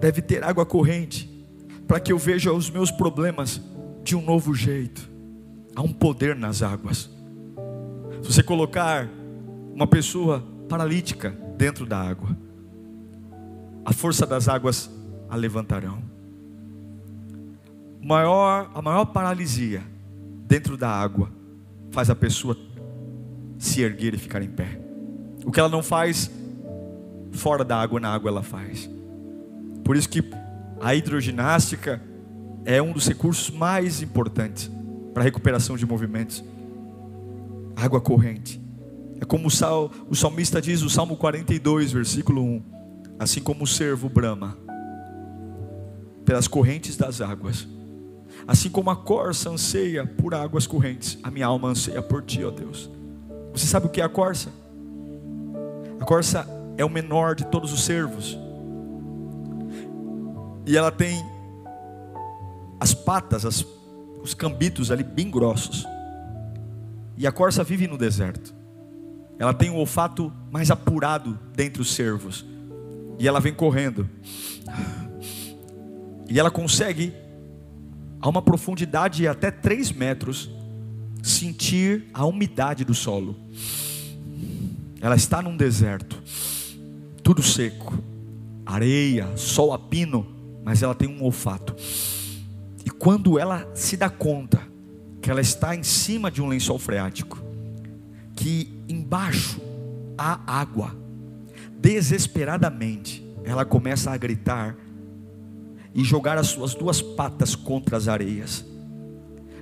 Deve 0.00 0.22
ter 0.22 0.44
água 0.44 0.64
corrente 0.64 1.27
para 1.88 1.98
que 1.98 2.12
eu 2.12 2.18
veja 2.18 2.52
os 2.52 2.68
meus 2.68 2.90
problemas 2.90 3.62
de 4.04 4.14
um 4.14 4.20
novo 4.20 4.54
jeito. 4.54 5.10
Há 5.74 5.80
um 5.80 5.92
poder 5.92 6.36
nas 6.36 6.62
águas. 6.62 7.10
Se 8.22 8.34
você 8.34 8.42
colocar 8.42 9.08
uma 9.74 9.86
pessoa 9.86 10.44
paralítica 10.68 11.30
dentro 11.56 11.86
da 11.86 11.98
água, 11.98 12.36
a 13.86 13.92
força 13.92 14.26
das 14.26 14.48
águas 14.48 14.90
a 15.30 15.36
levantarão. 15.36 16.02
Maior, 18.02 18.70
a 18.74 18.82
maior 18.82 19.06
paralisia 19.06 19.82
dentro 20.46 20.76
da 20.76 20.90
água 20.90 21.30
faz 21.90 22.10
a 22.10 22.14
pessoa 22.14 22.56
se 23.58 23.80
erguer 23.80 24.12
e 24.12 24.18
ficar 24.18 24.42
em 24.42 24.50
pé. 24.50 24.78
O 25.44 25.50
que 25.50 25.58
ela 25.58 25.70
não 25.70 25.82
faz 25.82 26.30
fora 27.32 27.64
da 27.64 27.80
água, 27.80 27.98
na 27.98 28.12
água 28.12 28.30
ela 28.30 28.42
faz. 28.42 28.90
Por 29.82 29.96
isso 29.96 30.08
que 30.08 30.22
a 30.80 30.94
hidroginástica 30.94 32.00
é 32.64 32.80
um 32.80 32.92
dos 32.92 33.06
recursos 33.06 33.50
mais 33.50 34.02
importantes 34.02 34.70
para 35.12 35.22
a 35.22 35.24
recuperação 35.24 35.76
de 35.76 35.86
movimentos. 35.86 36.44
Água 37.74 38.00
corrente. 38.00 38.60
É 39.20 39.24
como 39.24 39.48
o, 39.48 39.50
sal, 39.50 39.90
o 40.08 40.14
salmista 40.14 40.60
diz, 40.60 40.82
o 40.82 40.90
Salmo 40.90 41.16
42, 41.16 41.92
versículo 41.92 42.42
1: 42.42 42.62
Assim 43.18 43.40
como 43.40 43.64
o 43.64 43.66
servo 43.66 44.08
brama 44.08 44.56
pelas 46.24 46.46
correntes 46.46 46.96
das 46.96 47.20
águas, 47.20 47.66
assim 48.46 48.68
como 48.68 48.90
a 48.90 48.96
corça 48.96 49.50
anseia 49.50 50.06
por 50.06 50.34
águas 50.34 50.66
correntes, 50.66 51.18
a 51.22 51.30
minha 51.30 51.46
alma 51.46 51.68
anseia 51.68 52.02
por 52.02 52.22
ti, 52.22 52.44
ó 52.44 52.50
Deus. 52.50 52.90
Você 53.52 53.66
sabe 53.66 53.86
o 53.86 53.88
que 53.88 54.00
é 54.00 54.04
a 54.04 54.08
corça? 54.08 54.50
A 55.98 56.04
corça 56.04 56.46
é 56.76 56.84
o 56.84 56.90
menor 56.90 57.34
de 57.34 57.44
todos 57.46 57.72
os 57.72 57.82
servos. 57.82 58.38
E 60.68 60.76
ela 60.76 60.92
tem 60.92 61.24
as 62.78 62.92
patas, 62.92 63.46
as, 63.46 63.64
os 64.22 64.34
cambitos 64.34 64.90
ali 64.90 65.02
bem 65.02 65.30
grossos. 65.30 65.86
E 67.16 67.26
a 67.26 67.32
corça 67.32 67.64
vive 67.64 67.88
no 67.88 67.96
deserto. 67.96 68.54
Ela 69.38 69.54
tem 69.54 69.70
o 69.70 69.76
olfato 69.76 70.30
mais 70.50 70.70
apurado 70.70 71.38
dentre 71.54 71.80
os 71.80 71.94
servos. 71.94 72.44
E 73.18 73.26
ela 73.26 73.40
vem 73.40 73.54
correndo. 73.54 74.10
E 76.28 76.38
ela 76.38 76.50
consegue, 76.50 77.14
a 78.20 78.28
uma 78.28 78.42
profundidade 78.42 79.16
de 79.16 79.26
até 79.26 79.50
3 79.50 79.90
metros, 79.92 80.50
sentir 81.22 82.10
a 82.12 82.26
umidade 82.26 82.84
do 82.84 82.94
solo. 82.94 83.34
Ela 85.00 85.16
está 85.16 85.40
num 85.40 85.56
deserto, 85.56 86.22
tudo 87.22 87.42
seco, 87.42 87.98
areia, 88.66 89.34
sol 89.34 89.72
a 89.72 89.78
pino, 89.78 90.36
mas 90.68 90.82
ela 90.82 90.94
tem 90.94 91.08
um 91.08 91.24
olfato. 91.24 91.74
E 92.84 92.90
quando 92.90 93.38
ela 93.38 93.66
se 93.74 93.96
dá 93.96 94.10
conta 94.10 94.60
que 95.18 95.30
ela 95.30 95.40
está 95.40 95.74
em 95.74 95.82
cima 95.82 96.30
de 96.30 96.42
um 96.42 96.46
lençol 96.46 96.78
freático, 96.78 97.42
que 98.36 98.78
embaixo 98.86 99.62
há 100.18 100.38
água, 100.46 100.94
desesperadamente 101.80 103.26
ela 103.44 103.64
começa 103.64 104.10
a 104.10 104.16
gritar 104.18 104.76
e 105.94 106.04
jogar 106.04 106.36
as 106.36 106.48
suas 106.48 106.74
duas 106.74 107.00
patas 107.00 107.54
contra 107.54 107.96
as 107.96 108.06
areias. 108.06 108.62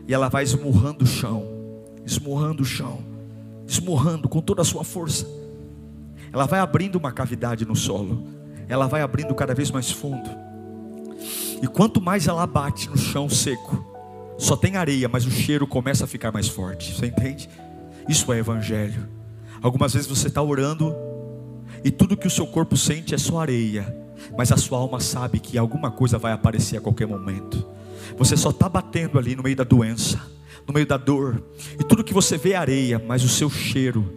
E 0.08 0.12
ela 0.12 0.28
vai 0.28 0.42
esmurrando 0.42 1.04
o 1.04 1.06
chão, 1.06 1.46
esmurrando 2.04 2.64
o 2.64 2.66
chão, 2.66 2.98
esmurrando 3.64 4.28
com 4.28 4.40
toda 4.40 4.62
a 4.62 4.64
sua 4.64 4.82
força. 4.82 5.24
Ela 6.32 6.46
vai 6.46 6.58
abrindo 6.58 6.96
uma 6.96 7.12
cavidade 7.12 7.64
no 7.64 7.76
solo, 7.76 8.26
ela 8.68 8.88
vai 8.88 9.02
abrindo 9.02 9.32
cada 9.36 9.54
vez 9.54 9.70
mais 9.70 9.88
fundo. 9.88 10.45
E 11.66 11.68
quanto 11.68 12.00
mais 12.00 12.28
ela 12.28 12.46
bate 12.46 12.88
no 12.88 12.96
chão 12.96 13.28
seco, 13.28 13.84
só 14.38 14.56
tem 14.56 14.76
areia, 14.76 15.08
mas 15.08 15.26
o 15.26 15.30
cheiro 15.32 15.66
começa 15.66 16.04
a 16.04 16.06
ficar 16.06 16.30
mais 16.30 16.46
forte. 16.46 16.94
Você 16.94 17.06
entende? 17.06 17.50
Isso 18.08 18.32
é 18.32 18.38
evangelho. 18.38 19.08
Algumas 19.60 19.92
vezes 19.92 20.06
você 20.06 20.28
está 20.28 20.40
orando 20.40 20.94
e 21.82 21.90
tudo 21.90 22.16
que 22.16 22.28
o 22.28 22.30
seu 22.30 22.46
corpo 22.46 22.76
sente 22.76 23.16
é 23.16 23.18
só 23.18 23.40
areia, 23.40 23.92
mas 24.38 24.52
a 24.52 24.56
sua 24.56 24.78
alma 24.78 25.00
sabe 25.00 25.40
que 25.40 25.58
alguma 25.58 25.90
coisa 25.90 26.18
vai 26.18 26.30
aparecer 26.30 26.76
a 26.76 26.80
qualquer 26.80 27.08
momento. 27.08 27.66
Você 28.16 28.36
só 28.36 28.50
está 28.50 28.68
batendo 28.68 29.18
ali 29.18 29.34
no 29.34 29.42
meio 29.42 29.56
da 29.56 29.64
doença, 29.64 30.20
no 30.68 30.72
meio 30.72 30.86
da 30.86 30.96
dor, 30.96 31.42
e 31.80 31.82
tudo 31.82 32.04
que 32.04 32.14
você 32.14 32.38
vê 32.38 32.52
é 32.52 32.56
areia, 32.56 33.02
mas 33.04 33.24
o 33.24 33.28
seu 33.28 33.50
cheiro 33.50 34.14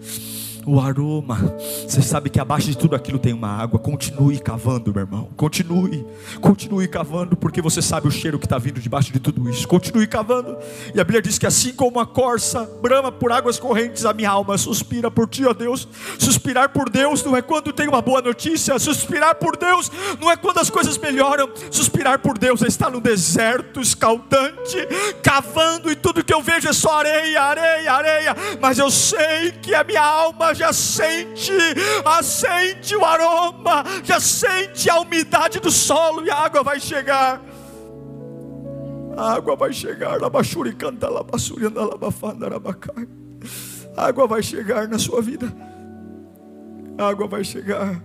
o 0.65 0.79
aroma. 0.79 1.55
Você 1.87 2.01
sabe 2.01 2.29
que 2.29 2.39
abaixo 2.39 2.67
de 2.67 2.77
tudo 2.77 2.95
aquilo 2.95 3.19
tem 3.19 3.33
uma 3.33 3.49
água. 3.49 3.79
Continue 3.79 4.39
cavando, 4.39 4.93
meu 4.93 5.01
irmão. 5.01 5.29
Continue, 5.35 6.05
continue 6.41 6.87
cavando, 6.87 7.35
porque 7.35 7.61
você 7.61 7.81
sabe 7.81 8.07
o 8.07 8.11
cheiro 8.11 8.37
que 8.37 8.45
está 8.45 8.57
vindo 8.57 8.79
debaixo 8.79 9.11
de 9.11 9.19
tudo 9.19 9.49
isso. 9.49 9.67
Continue 9.67 10.07
cavando. 10.07 10.57
E 10.93 10.99
a 10.99 11.03
Bíblia 11.03 11.21
diz 11.21 11.37
que 11.37 11.45
assim 11.45 11.73
como 11.73 11.99
a 11.99 12.05
corça 12.05 12.69
brama 12.81 13.11
por 13.11 13.31
águas 13.31 13.59
correntes, 13.59 14.05
a 14.05 14.13
minha 14.13 14.29
alma 14.29 14.57
suspira 14.57 15.09
por 15.09 15.27
ti, 15.27 15.45
ó 15.45 15.53
Deus. 15.53 15.87
Suspirar 16.17 16.69
por 16.69 16.89
Deus 16.89 17.23
não 17.23 17.35
é 17.35 17.41
quando 17.41 17.73
tem 17.73 17.87
uma 17.87 18.01
boa 18.01 18.21
notícia. 18.21 18.77
Suspirar 18.79 19.35
por 19.35 19.57
Deus 19.57 19.91
não 20.19 20.29
é 20.29 20.35
quando 20.35 20.59
as 20.59 20.69
coisas 20.69 20.97
melhoram. 20.97 21.49
Suspirar 21.71 22.19
por 22.19 22.37
Deus 22.37 22.61
é 22.61 22.67
estar 22.67 22.89
no 22.89 23.01
deserto 23.01 23.81
escaldante, 23.81 24.77
cavando 25.23 25.91
e 25.91 25.95
tudo 25.95 26.23
que 26.23 26.33
eu 26.33 26.41
vejo 26.41 26.67
é 26.67 26.73
só 26.73 26.99
areia, 26.99 27.41
areia, 27.41 27.91
areia. 27.91 28.35
Mas 28.61 28.77
eu 28.77 28.91
sei 28.91 29.51
que 29.61 29.73
a 29.73 29.83
minha 29.83 30.03
alma 30.03 30.53
já 30.59 30.73
sente, 30.73 31.53
assente 32.03 32.93
o 32.93 33.05
aroma, 33.05 33.81
já 34.03 34.19
sente 34.19 34.89
a 34.89 34.99
umidade 34.99 35.57
do 35.61 35.71
solo 35.71 36.25
e 36.25 36.29
a 36.29 36.35
água 36.35 36.61
vai 36.61 36.81
chegar. 36.81 37.41
A 39.15 39.35
água 39.35 39.55
vai 39.55 39.71
chegar, 39.71 40.19
labachuri 40.19 40.73
canta, 40.73 41.09
labassuri 41.09 41.65
anda, 41.65 41.85
labafanda, 41.85 42.49
labacai. 42.49 43.07
A 43.95 44.07
água 44.07 44.27
vai 44.27 44.43
chegar 44.43 44.85
na 44.87 44.99
sua 44.99 45.21
vida. 45.21 45.51
A 46.97 47.07
água 47.07 47.25
vai 47.25 47.43
chegar. 47.45 48.03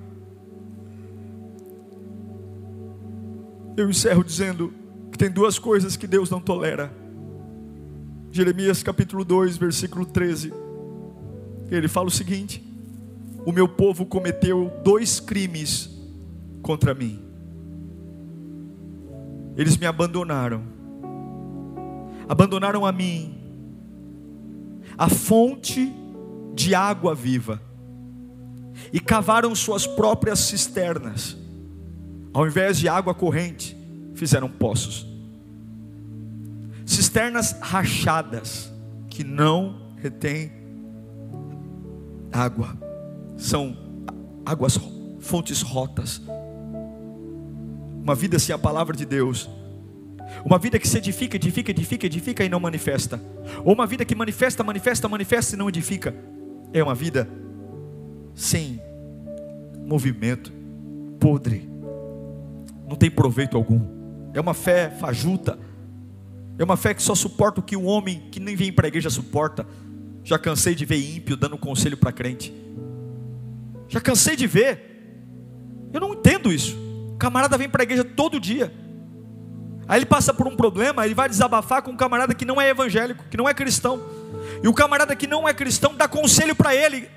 Eu 3.76 3.90
encerro 3.90 4.22
dizendo 4.22 4.72
que 5.10 5.18
tem 5.18 5.28
duas 5.28 5.58
coisas 5.58 5.96
que 5.96 6.06
Deus 6.06 6.30
não 6.30 6.40
tolera. 6.40 6.92
Jeremias 8.30 8.80
capítulo 8.82 9.24
2, 9.24 9.56
versículo 9.56 10.06
13. 10.06 10.63
Ele 11.76 11.88
fala 11.88 12.08
o 12.08 12.10
seguinte: 12.10 12.62
O 13.44 13.52
meu 13.52 13.68
povo 13.68 14.06
cometeu 14.06 14.70
dois 14.82 15.20
crimes 15.20 15.90
contra 16.62 16.94
mim. 16.94 17.20
Eles 19.56 19.76
me 19.76 19.86
abandonaram. 19.86 20.62
Abandonaram 22.28 22.86
a 22.86 22.92
mim, 22.92 23.38
a 24.96 25.10
fonte 25.10 25.92
de 26.54 26.74
água 26.74 27.14
viva, 27.14 27.60
e 28.90 28.98
cavaram 28.98 29.54
suas 29.54 29.86
próprias 29.86 30.38
cisternas. 30.38 31.36
Ao 32.32 32.46
invés 32.46 32.78
de 32.78 32.88
água 32.88 33.14
corrente, 33.14 33.76
fizeram 34.14 34.48
poços. 34.48 35.06
Cisternas 36.86 37.56
rachadas 37.60 38.72
que 39.10 39.22
não 39.22 39.92
retêm 39.96 40.63
água. 42.34 42.76
São 43.36 43.76
águas, 44.44 44.78
fontes 45.20 45.62
rotas. 45.62 46.20
Uma 48.02 48.14
vida 48.14 48.38
sem 48.38 48.54
a 48.54 48.58
palavra 48.58 48.96
de 48.96 49.06
Deus. 49.06 49.48
Uma 50.44 50.58
vida 50.58 50.78
que 50.78 50.88
se 50.88 50.98
edifica, 50.98 51.36
edifica, 51.36 51.70
edifica, 51.70 52.06
edifica 52.06 52.44
e 52.44 52.48
não 52.48 52.60
manifesta. 52.60 53.20
Ou 53.64 53.72
uma 53.72 53.86
vida 53.86 54.04
que 54.04 54.14
manifesta, 54.14 54.64
manifesta, 54.64 55.08
manifesta 55.08 55.54
e 55.54 55.58
não 55.58 55.68
edifica. 55.68 56.14
É 56.72 56.82
uma 56.82 56.94
vida 56.94 57.28
sem 58.34 58.80
movimento. 59.86 60.52
podre, 61.20 61.66
não 62.86 62.96
tem 62.96 63.10
proveito 63.10 63.56
algum, 63.56 63.80
é 64.34 64.40
uma 64.40 64.52
fé 64.52 64.90
fajuta, 64.90 65.58
é 66.58 66.64
uma 66.64 66.76
fé 66.76 66.92
que 66.92 67.02
só 67.02 67.14
suporta 67.14 67.60
o 67.60 67.62
que 67.62 67.76
um 67.76 67.86
homem 67.86 68.28
que 68.30 68.38
nem 68.38 68.54
vem 68.54 68.70
para 68.70 68.86
a 68.86 68.88
igreja 68.88 69.08
suporta. 69.08 69.66
Já 70.24 70.38
cansei 70.38 70.74
de 70.74 70.86
ver 70.86 70.96
ímpio 70.96 71.36
dando 71.36 71.58
conselho 71.58 71.96
para 71.96 72.10
crente. 72.10 72.52
Já 73.86 74.00
cansei 74.00 74.34
de 74.34 74.46
ver. 74.46 74.80
Eu 75.92 76.00
não 76.00 76.14
entendo 76.14 76.50
isso. 76.50 76.76
O 77.14 77.16
camarada 77.18 77.56
vem 77.58 77.68
para 77.68 77.82
a 77.82 77.84
igreja 77.84 78.02
todo 78.02 78.40
dia. 78.40 78.72
Aí 79.86 79.98
ele 79.98 80.06
passa 80.06 80.32
por 80.32 80.48
um 80.48 80.56
problema, 80.56 81.04
ele 81.04 81.14
vai 81.14 81.28
desabafar 81.28 81.82
com 81.82 81.90
um 81.90 81.96
camarada 81.96 82.34
que 82.34 82.46
não 82.46 82.58
é 82.58 82.70
evangélico, 82.70 83.24
que 83.30 83.36
não 83.36 83.46
é 83.46 83.52
cristão. 83.52 84.02
E 84.62 84.66
o 84.66 84.72
camarada 84.72 85.14
que 85.14 85.26
não 85.26 85.46
é 85.46 85.52
cristão 85.52 85.94
dá 85.94 86.08
conselho 86.08 86.56
para 86.56 86.74
ele. 86.74 87.08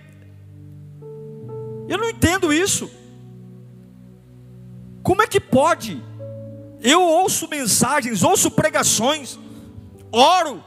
Eu 1.88 1.97
não 1.97 2.10
entendo 2.10 2.51
isso. 2.51 2.91
Como 5.01 5.22
é 5.22 5.28
que 5.28 5.39
pode? 5.39 6.03
Eu 6.82 7.01
ouço 7.01 7.47
mensagens, 7.47 8.22
ouço 8.22 8.51
pregações, 8.51 9.39
oro, 10.12 10.62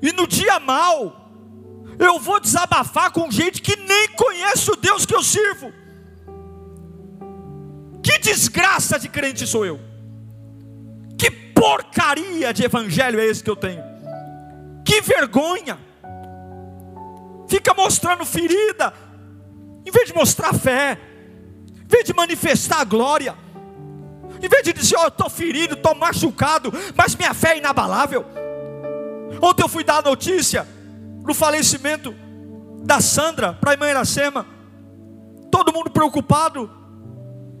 e 0.00 0.12
no 0.12 0.26
dia 0.26 0.60
mal, 0.60 1.19
eu 2.00 2.18
vou 2.18 2.40
desabafar 2.40 3.12
com 3.12 3.30
gente 3.30 3.60
que 3.60 3.76
nem 3.76 4.08
conhece 4.08 4.70
o 4.70 4.76
Deus 4.76 5.04
que 5.04 5.14
eu 5.14 5.22
sirvo. 5.22 5.70
Que 8.02 8.18
desgraça 8.18 8.98
de 8.98 9.08
crente 9.08 9.46
sou 9.46 9.66
eu. 9.66 9.78
Que 11.18 11.30
porcaria 11.30 12.54
de 12.54 12.64
evangelho 12.64 13.20
é 13.20 13.26
esse 13.26 13.44
que 13.44 13.50
eu 13.50 13.56
tenho. 13.56 13.82
Que 14.82 15.02
vergonha. 15.02 15.78
Fica 17.46 17.74
mostrando 17.74 18.24
ferida, 18.24 18.94
em 19.84 19.90
vez 19.90 20.06
de 20.06 20.14
mostrar 20.14 20.54
fé, 20.54 20.98
em 21.84 21.86
vez 21.86 22.04
de 22.04 22.14
manifestar 22.14 22.80
a 22.80 22.84
glória. 22.84 23.36
Em 24.42 24.48
vez 24.48 24.62
de 24.62 24.72
dizer, 24.72 24.96
eu 24.96 25.08
estou 25.08 25.28
ferido, 25.28 25.74
estou 25.74 25.94
machucado, 25.94 26.72
mas 26.96 27.14
minha 27.14 27.34
fé 27.34 27.54
é 27.54 27.58
inabalável. 27.58 28.24
Ontem 29.42 29.62
eu 29.62 29.68
fui 29.68 29.84
dar 29.84 29.98
a 29.98 30.02
notícia 30.02 30.66
do 31.22 31.34
falecimento 31.34 32.14
da 32.84 33.00
Sandra 33.00 33.52
para 33.54 33.70
a 33.70 33.74
irmã 33.74 33.88
Iracema. 33.88 34.46
Todo 35.50 35.72
mundo 35.72 35.90
preocupado. 35.90 36.70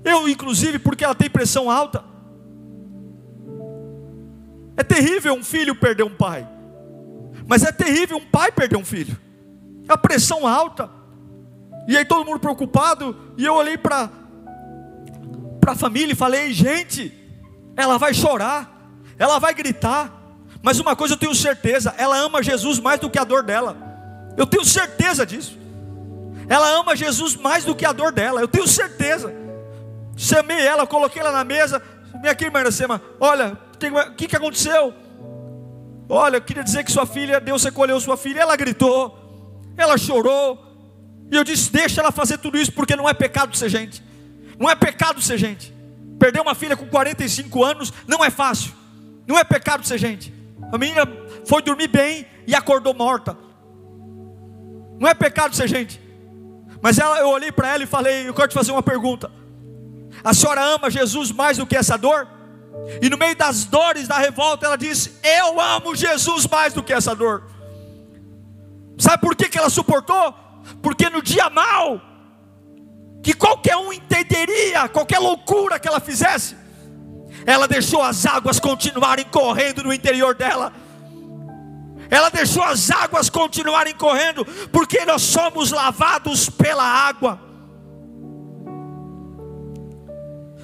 Eu, 0.04 0.28
inclusive, 0.28 0.78
porque 0.78 1.04
ela 1.04 1.14
tem 1.14 1.28
pressão 1.28 1.70
alta. 1.70 2.04
É 4.76 4.82
terrível 4.82 5.34
um 5.34 5.44
filho 5.44 5.74
perder 5.74 6.04
um 6.04 6.14
pai. 6.14 6.48
Mas 7.46 7.62
é 7.64 7.72
terrível 7.72 8.16
um 8.16 8.26
pai 8.26 8.50
perder 8.50 8.76
um 8.76 8.84
filho. 8.84 9.18
A 9.88 9.98
pressão 9.98 10.46
alta. 10.46 10.90
E 11.86 11.96
aí 11.96 12.04
todo 12.04 12.24
mundo 12.24 12.40
preocupado. 12.40 13.34
E 13.36 13.44
eu 13.44 13.54
olhei 13.54 13.76
para 13.76 14.10
a 15.66 15.74
família 15.74 16.12
e 16.12 16.16
falei: 16.16 16.52
gente, 16.52 17.12
ela 17.76 17.98
vai 17.98 18.14
chorar, 18.14 18.90
ela 19.18 19.38
vai 19.38 19.52
gritar, 19.52 20.19
mas 20.62 20.78
uma 20.78 20.94
coisa 20.94 21.14
eu 21.14 21.18
tenho 21.18 21.34
certeza: 21.34 21.94
ela 21.96 22.16
ama 22.18 22.42
Jesus 22.42 22.78
mais 22.78 23.00
do 23.00 23.08
que 23.08 23.18
a 23.18 23.24
dor 23.24 23.42
dela. 23.42 23.76
Eu 24.36 24.46
tenho 24.46 24.64
certeza 24.64 25.24
disso. 25.24 25.58
Ela 26.48 26.68
ama 26.80 26.96
Jesus 26.96 27.36
mais 27.36 27.64
do 27.64 27.74
que 27.74 27.84
a 27.84 27.92
dor 27.92 28.12
dela. 28.12 28.40
Eu 28.40 28.48
tenho 28.48 28.66
certeza. 28.66 29.32
Chamei 30.16 30.60
ela, 30.60 30.86
coloquei 30.86 31.20
ela 31.20 31.32
na 31.32 31.44
mesa. 31.44 31.82
Minha 32.20 32.32
aqui, 32.32 32.44
irmã 32.44 32.60
Iracema. 32.60 33.00
Olha, 33.18 33.56
o 33.74 34.14
que, 34.14 34.26
que 34.26 34.36
aconteceu? 34.36 34.92
Olha, 36.08 36.36
eu 36.38 36.42
queria 36.42 36.64
dizer 36.64 36.84
que 36.84 36.90
sua 36.90 37.06
filha, 37.06 37.40
Deus 37.40 37.62
recolheu 37.62 37.98
sua 38.00 38.16
filha. 38.16 38.40
Ela 38.40 38.56
gritou, 38.56 39.62
ela 39.76 39.96
chorou. 39.96 40.58
E 41.30 41.36
eu 41.36 41.44
disse: 41.44 41.70
Deixa 41.70 42.00
ela 42.00 42.10
fazer 42.10 42.38
tudo 42.38 42.58
isso, 42.58 42.72
porque 42.72 42.96
não 42.96 43.08
é 43.08 43.14
pecado 43.14 43.56
ser 43.56 43.68
gente. 43.68 44.02
Não 44.58 44.68
é 44.68 44.74
pecado 44.74 45.22
ser 45.22 45.38
gente. 45.38 45.72
Perder 46.18 46.40
uma 46.40 46.54
filha 46.54 46.76
com 46.76 46.86
45 46.86 47.64
anos 47.64 47.92
não 48.06 48.22
é 48.24 48.28
fácil. 48.28 48.72
Não 49.26 49.38
é 49.38 49.44
pecado 49.44 49.86
ser 49.86 49.96
gente. 49.96 50.39
A 50.72 50.78
menina 50.78 51.02
foi 51.46 51.62
dormir 51.62 51.88
bem 51.88 52.26
e 52.46 52.54
acordou 52.54 52.94
morta. 52.94 53.36
Não 54.98 55.08
é 55.08 55.14
pecado 55.14 55.54
ser 55.56 55.68
gente. 55.68 56.00
Mas 56.82 56.98
ela, 56.98 57.18
eu 57.18 57.28
olhei 57.28 57.50
para 57.50 57.68
ela 57.74 57.82
e 57.82 57.86
falei: 57.86 58.28
Eu 58.28 58.34
quero 58.34 58.48
te 58.48 58.54
fazer 58.54 58.72
uma 58.72 58.82
pergunta. 58.82 59.30
A 60.22 60.34
senhora 60.34 60.62
ama 60.62 60.90
Jesus 60.90 61.32
mais 61.32 61.56
do 61.56 61.66
que 61.66 61.76
essa 61.76 61.96
dor? 61.96 62.28
E 63.02 63.08
no 63.08 63.18
meio 63.18 63.36
das 63.36 63.64
dores 63.64 64.06
da 64.06 64.18
revolta, 64.18 64.66
ela 64.66 64.76
disse: 64.76 65.12
Eu 65.22 65.60
amo 65.60 65.94
Jesus 65.94 66.46
mais 66.46 66.72
do 66.72 66.82
que 66.82 66.92
essa 66.92 67.14
dor. 67.14 67.44
Sabe 68.98 69.20
por 69.22 69.34
que, 69.34 69.48
que 69.48 69.58
ela 69.58 69.70
suportou? 69.70 70.34
Porque 70.82 71.08
no 71.08 71.22
dia 71.22 71.48
mal, 71.48 72.00
que 73.22 73.32
qualquer 73.32 73.76
um 73.76 73.92
entenderia, 73.92 74.88
qualquer 74.88 75.18
loucura 75.18 75.78
que 75.78 75.88
ela 75.88 76.00
fizesse, 76.00 76.56
ela 77.50 77.66
deixou 77.66 78.00
as 78.00 78.26
águas 78.26 78.60
continuarem 78.60 79.24
correndo 79.24 79.82
no 79.82 79.92
interior 79.92 80.36
dela. 80.36 80.72
Ela 82.08 82.30
deixou 82.30 82.62
as 82.62 82.90
águas 82.92 83.28
continuarem 83.28 83.92
correndo, 83.92 84.44
porque 84.70 85.04
nós 85.04 85.22
somos 85.22 85.72
lavados 85.72 86.48
pela 86.48 86.84
água. 86.84 87.40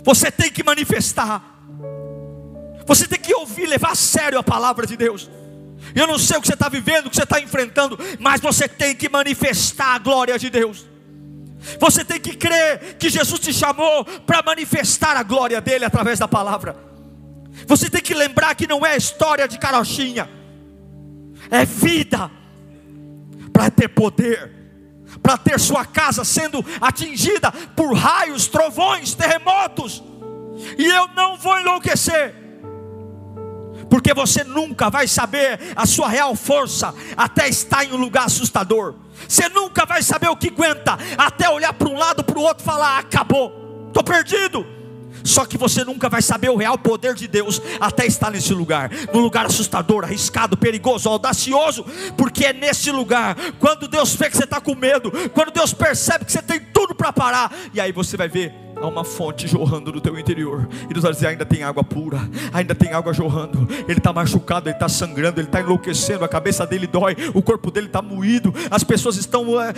Você 0.04 0.30
tem 0.30 0.48
que 0.50 0.62
manifestar. 0.62 1.42
Você 2.86 3.08
tem 3.08 3.18
que 3.18 3.34
ouvir, 3.34 3.66
levar 3.66 3.90
a 3.90 3.96
sério 3.96 4.38
a 4.38 4.42
palavra 4.42 4.86
de 4.86 4.96
Deus. 4.96 5.28
Eu 5.92 6.06
não 6.06 6.20
sei 6.20 6.36
o 6.36 6.40
que 6.40 6.46
você 6.46 6.54
está 6.54 6.68
vivendo, 6.68 7.06
o 7.06 7.10
que 7.10 7.16
você 7.16 7.24
está 7.24 7.40
enfrentando, 7.40 7.98
mas 8.20 8.40
você 8.40 8.68
tem 8.68 8.94
que 8.94 9.08
manifestar 9.08 9.96
a 9.96 9.98
glória 9.98 10.38
de 10.38 10.48
Deus. 10.48 10.86
Você 11.80 12.04
tem 12.04 12.20
que 12.20 12.36
crer 12.36 12.96
que 12.98 13.08
Jesus 13.08 13.40
te 13.40 13.52
chamou 13.52 14.04
para 14.04 14.42
manifestar 14.42 15.16
a 15.16 15.22
glória 15.22 15.60
dele 15.60 15.84
através 15.84 16.18
da 16.18 16.28
palavra. 16.28 16.76
Você 17.66 17.88
tem 17.88 18.02
que 18.02 18.14
lembrar 18.14 18.54
que 18.54 18.66
não 18.66 18.84
é 18.84 18.96
história 18.96 19.48
de 19.48 19.58
carochinha, 19.58 20.28
é 21.50 21.64
vida 21.64 22.30
para 23.52 23.70
ter 23.70 23.88
poder, 23.88 24.52
para 25.22 25.38
ter 25.38 25.58
sua 25.58 25.84
casa 25.84 26.24
sendo 26.24 26.64
atingida 26.80 27.50
por 27.74 27.94
raios, 27.94 28.46
trovões, 28.46 29.14
terremotos. 29.14 30.02
E 30.78 30.84
eu 30.84 31.08
não 31.08 31.36
vou 31.36 31.58
enlouquecer 31.58 32.45
porque 33.96 34.12
você 34.12 34.44
nunca 34.44 34.90
vai 34.90 35.08
saber 35.08 35.58
a 35.74 35.86
sua 35.86 36.06
real 36.06 36.36
força 36.36 36.94
até 37.16 37.48
estar 37.48 37.82
em 37.82 37.94
um 37.94 37.96
lugar 37.96 38.26
assustador. 38.26 38.94
Você 39.26 39.48
nunca 39.48 39.86
vai 39.86 40.02
saber 40.02 40.28
o 40.28 40.36
que 40.36 40.48
aguenta 40.48 40.98
até 41.16 41.48
olhar 41.48 41.72
para 41.72 41.88
um 41.88 41.96
lado, 41.96 42.22
para 42.22 42.38
o 42.38 42.42
outro 42.42 42.62
e 42.62 42.66
falar: 42.66 42.98
acabou, 42.98 43.86
estou 43.88 44.04
perdido. 44.04 44.66
Só 45.24 45.46
que 45.46 45.56
você 45.56 45.82
nunca 45.82 46.10
vai 46.10 46.20
saber 46.20 46.50
o 46.50 46.56
real 46.56 46.76
poder 46.76 47.14
de 47.14 47.26
Deus 47.26 47.58
até 47.80 48.04
estar 48.04 48.30
nesse 48.30 48.52
lugar, 48.52 48.90
num 49.14 49.20
lugar 49.20 49.46
assustador, 49.46 50.04
arriscado, 50.04 50.58
perigoso, 50.58 51.08
audacioso, 51.08 51.82
porque 52.18 52.44
é 52.44 52.52
nesse 52.52 52.90
lugar, 52.90 53.34
quando 53.58 53.88
Deus 53.88 54.14
vê 54.14 54.28
que 54.28 54.36
você 54.36 54.44
está 54.44 54.60
com 54.60 54.74
medo, 54.74 55.10
quando 55.32 55.52
Deus 55.52 55.72
percebe 55.72 56.26
que 56.26 56.32
você 56.32 56.42
tem 56.42 56.60
tudo 56.60 56.94
para 56.94 57.14
parar, 57.14 57.50
e 57.72 57.80
aí 57.80 57.92
você 57.92 58.14
vai 58.14 58.28
ver 58.28 58.65
há 58.80 58.86
uma 58.86 59.04
fonte 59.04 59.48
jorrando 59.48 59.92
no 59.92 60.00
teu 60.00 60.18
interior. 60.18 60.68
E 60.88 60.92
Deus 60.92 61.02
vai 61.02 61.12
dizer: 61.12 61.28
ainda 61.28 61.44
tem 61.44 61.62
água 61.62 61.82
pura, 61.82 62.18
ainda 62.52 62.74
tem 62.74 62.92
água 62.92 63.12
jorrando. 63.12 63.66
Ele 63.88 63.98
está 63.98 64.12
machucado, 64.12 64.68
ele 64.68 64.76
está 64.76 64.88
sangrando, 64.88 65.40
ele 65.40 65.48
está 65.48 65.60
enlouquecendo, 65.60 66.24
a 66.24 66.28
cabeça 66.28 66.66
dele 66.66 66.86
dói, 66.86 67.16
o 67.34 67.42
corpo 67.42 67.70
dele 67.70 67.86
está 67.86 68.02
moído, 68.02 68.54
as 68.70 68.84
pessoas 68.84 69.16
estão 69.16 69.60
é, 69.60 69.72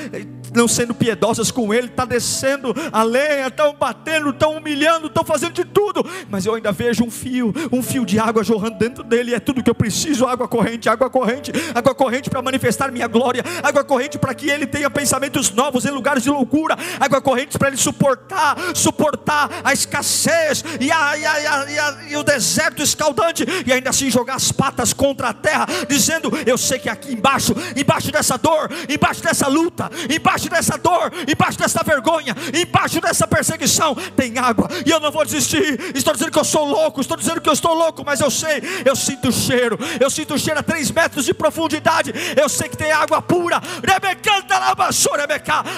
não 0.55 0.67
sendo 0.67 0.95
piedosas 0.95 1.51
com 1.51 1.73
ele, 1.73 1.89
está 1.89 2.05
descendo 2.05 2.75
a 2.93 3.03
lenha, 3.03 3.49
estão 3.49 3.75
batendo, 3.75 4.31
estão 4.31 4.57
humilhando, 4.57 5.07
estão 5.07 5.25
fazendo 5.25 5.53
de 5.53 5.65
tudo. 5.65 6.05
Mas 6.29 6.47
eu 6.47 6.55
ainda 6.55 6.73
vejo 6.73 7.05
um 7.05 7.11
fio, 7.11 7.53
um 7.73 7.83
fio 7.83 8.05
de 8.05 8.19
água 8.19 8.43
jorrando 8.43 8.79
dentro 8.79 9.05
dele, 9.05 9.35
é 9.35 9.41
tudo 9.41 9.63
que 9.63 9.71
eu 9.71 9.75
preciso: 9.75 10.27
água 10.27 10.49
corrente, 10.49 10.89
água 10.89 11.09
corrente, 11.09 11.53
água 11.75 11.95
corrente 11.95 12.31
para 12.31 12.43
manifestar 12.43 12.91
minha 12.91 13.07
glória, 13.07 13.45
água 13.63 13.85
corrente 13.85 14.19
para 14.19 14.35
que 14.35 14.51
ele 14.51 14.67
tenha 14.67 14.91
pensamentos 14.91 15.51
novos 15.51 15.85
em 15.85 15.91
lugares 15.91 16.23
de 16.23 16.31
loucura, 16.31 16.77
água 16.99 17.21
corrente 17.21 17.59
para 17.59 17.69
ele 17.69 17.77
suportar 17.77 18.57
suportar 18.89 19.51
a 19.63 19.73
escassez 19.73 20.65
e, 20.81 20.91
a, 20.91 21.17
e, 21.17 21.27
a, 21.27 21.41
e, 21.41 21.79
a, 21.79 21.97
e, 22.11 22.17
o 22.17 22.23
deserto 22.23 22.83
escaldante, 22.83 23.45
e 23.67 23.73
ainda 23.73 23.91
assim 23.91 24.11
jogar 24.11 24.37
as 24.37 24.51
patas 24.51 24.93
contra 24.95 25.29
a 25.29 25.35
terra, 25.35 25.67
dizendo: 25.87 26.31
Eu 26.47 26.57
sei 26.57 26.79
que 26.79 26.89
aqui 26.89 27.13
embaixo, 27.13 27.55
embaixo 27.77 28.11
dessa 28.11 28.39
dor, 28.39 28.71
embaixo 28.89 29.23
dessa 29.23 29.47
luta, 29.47 29.91
embaixo 30.09 30.49
dessa 30.49 30.79
dor, 30.79 31.13
embaixo 31.29 31.59
dessa 31.59 31.83
vergonha, 31.85 32.35
embaixo 32.55 33.01
dessa 33.01 33.27
perseguição, 33.27 33.95
tem 34.17 34.39
água, 34.39 34.69
e 34.87 34.91
eu 34.91 35.01
não 35.01 35.13
vou 35.13 35.25
desistir. 35.25 35.79
Estou 35.95 36.15
dizendo 36.15 36.33
que 36.33 36.39
eu 36.39 36.45
sou 36.45 36.65
louco, 36.65 37.01
estou 37.01 37.17
dizendo 37.17 37.41
que 37.41 37.49
eu 37.49 37.53
estou 37.53 37.75
louco, 37.75 38.03
mas 38.05 38.21
eu 38.21 38.31
sei, 38.31 38.63
eu 38.85 38.97
sinto 38.97 39.29
o 39.29 39.33
cheiro, 39.33 39.79
eu 40.01 40.09
sinto 40.09 40.35
o 40.35 40.39
cheiro 40.39 40.61
a 40.61 40.63
três 40.63 40.91
metros 40.91 41.27
de 41.27 41.35
profundidade, 41.35 42.13
eu 42.41 42.49
sei 42.49 42.69
que 42.69 42.77
tem 42.77 42.91
água 42.91 43.21
pura. 43.21 43.61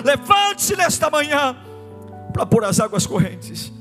Levante-se 0.04 0.76
nesta 0.76 1.10
manhã 1.10 1.56
para 2.30 2.46
pôr 2.46 2.64
as 2.64 2.80
águas 2.80 3.06
correntes. 3.06 3.72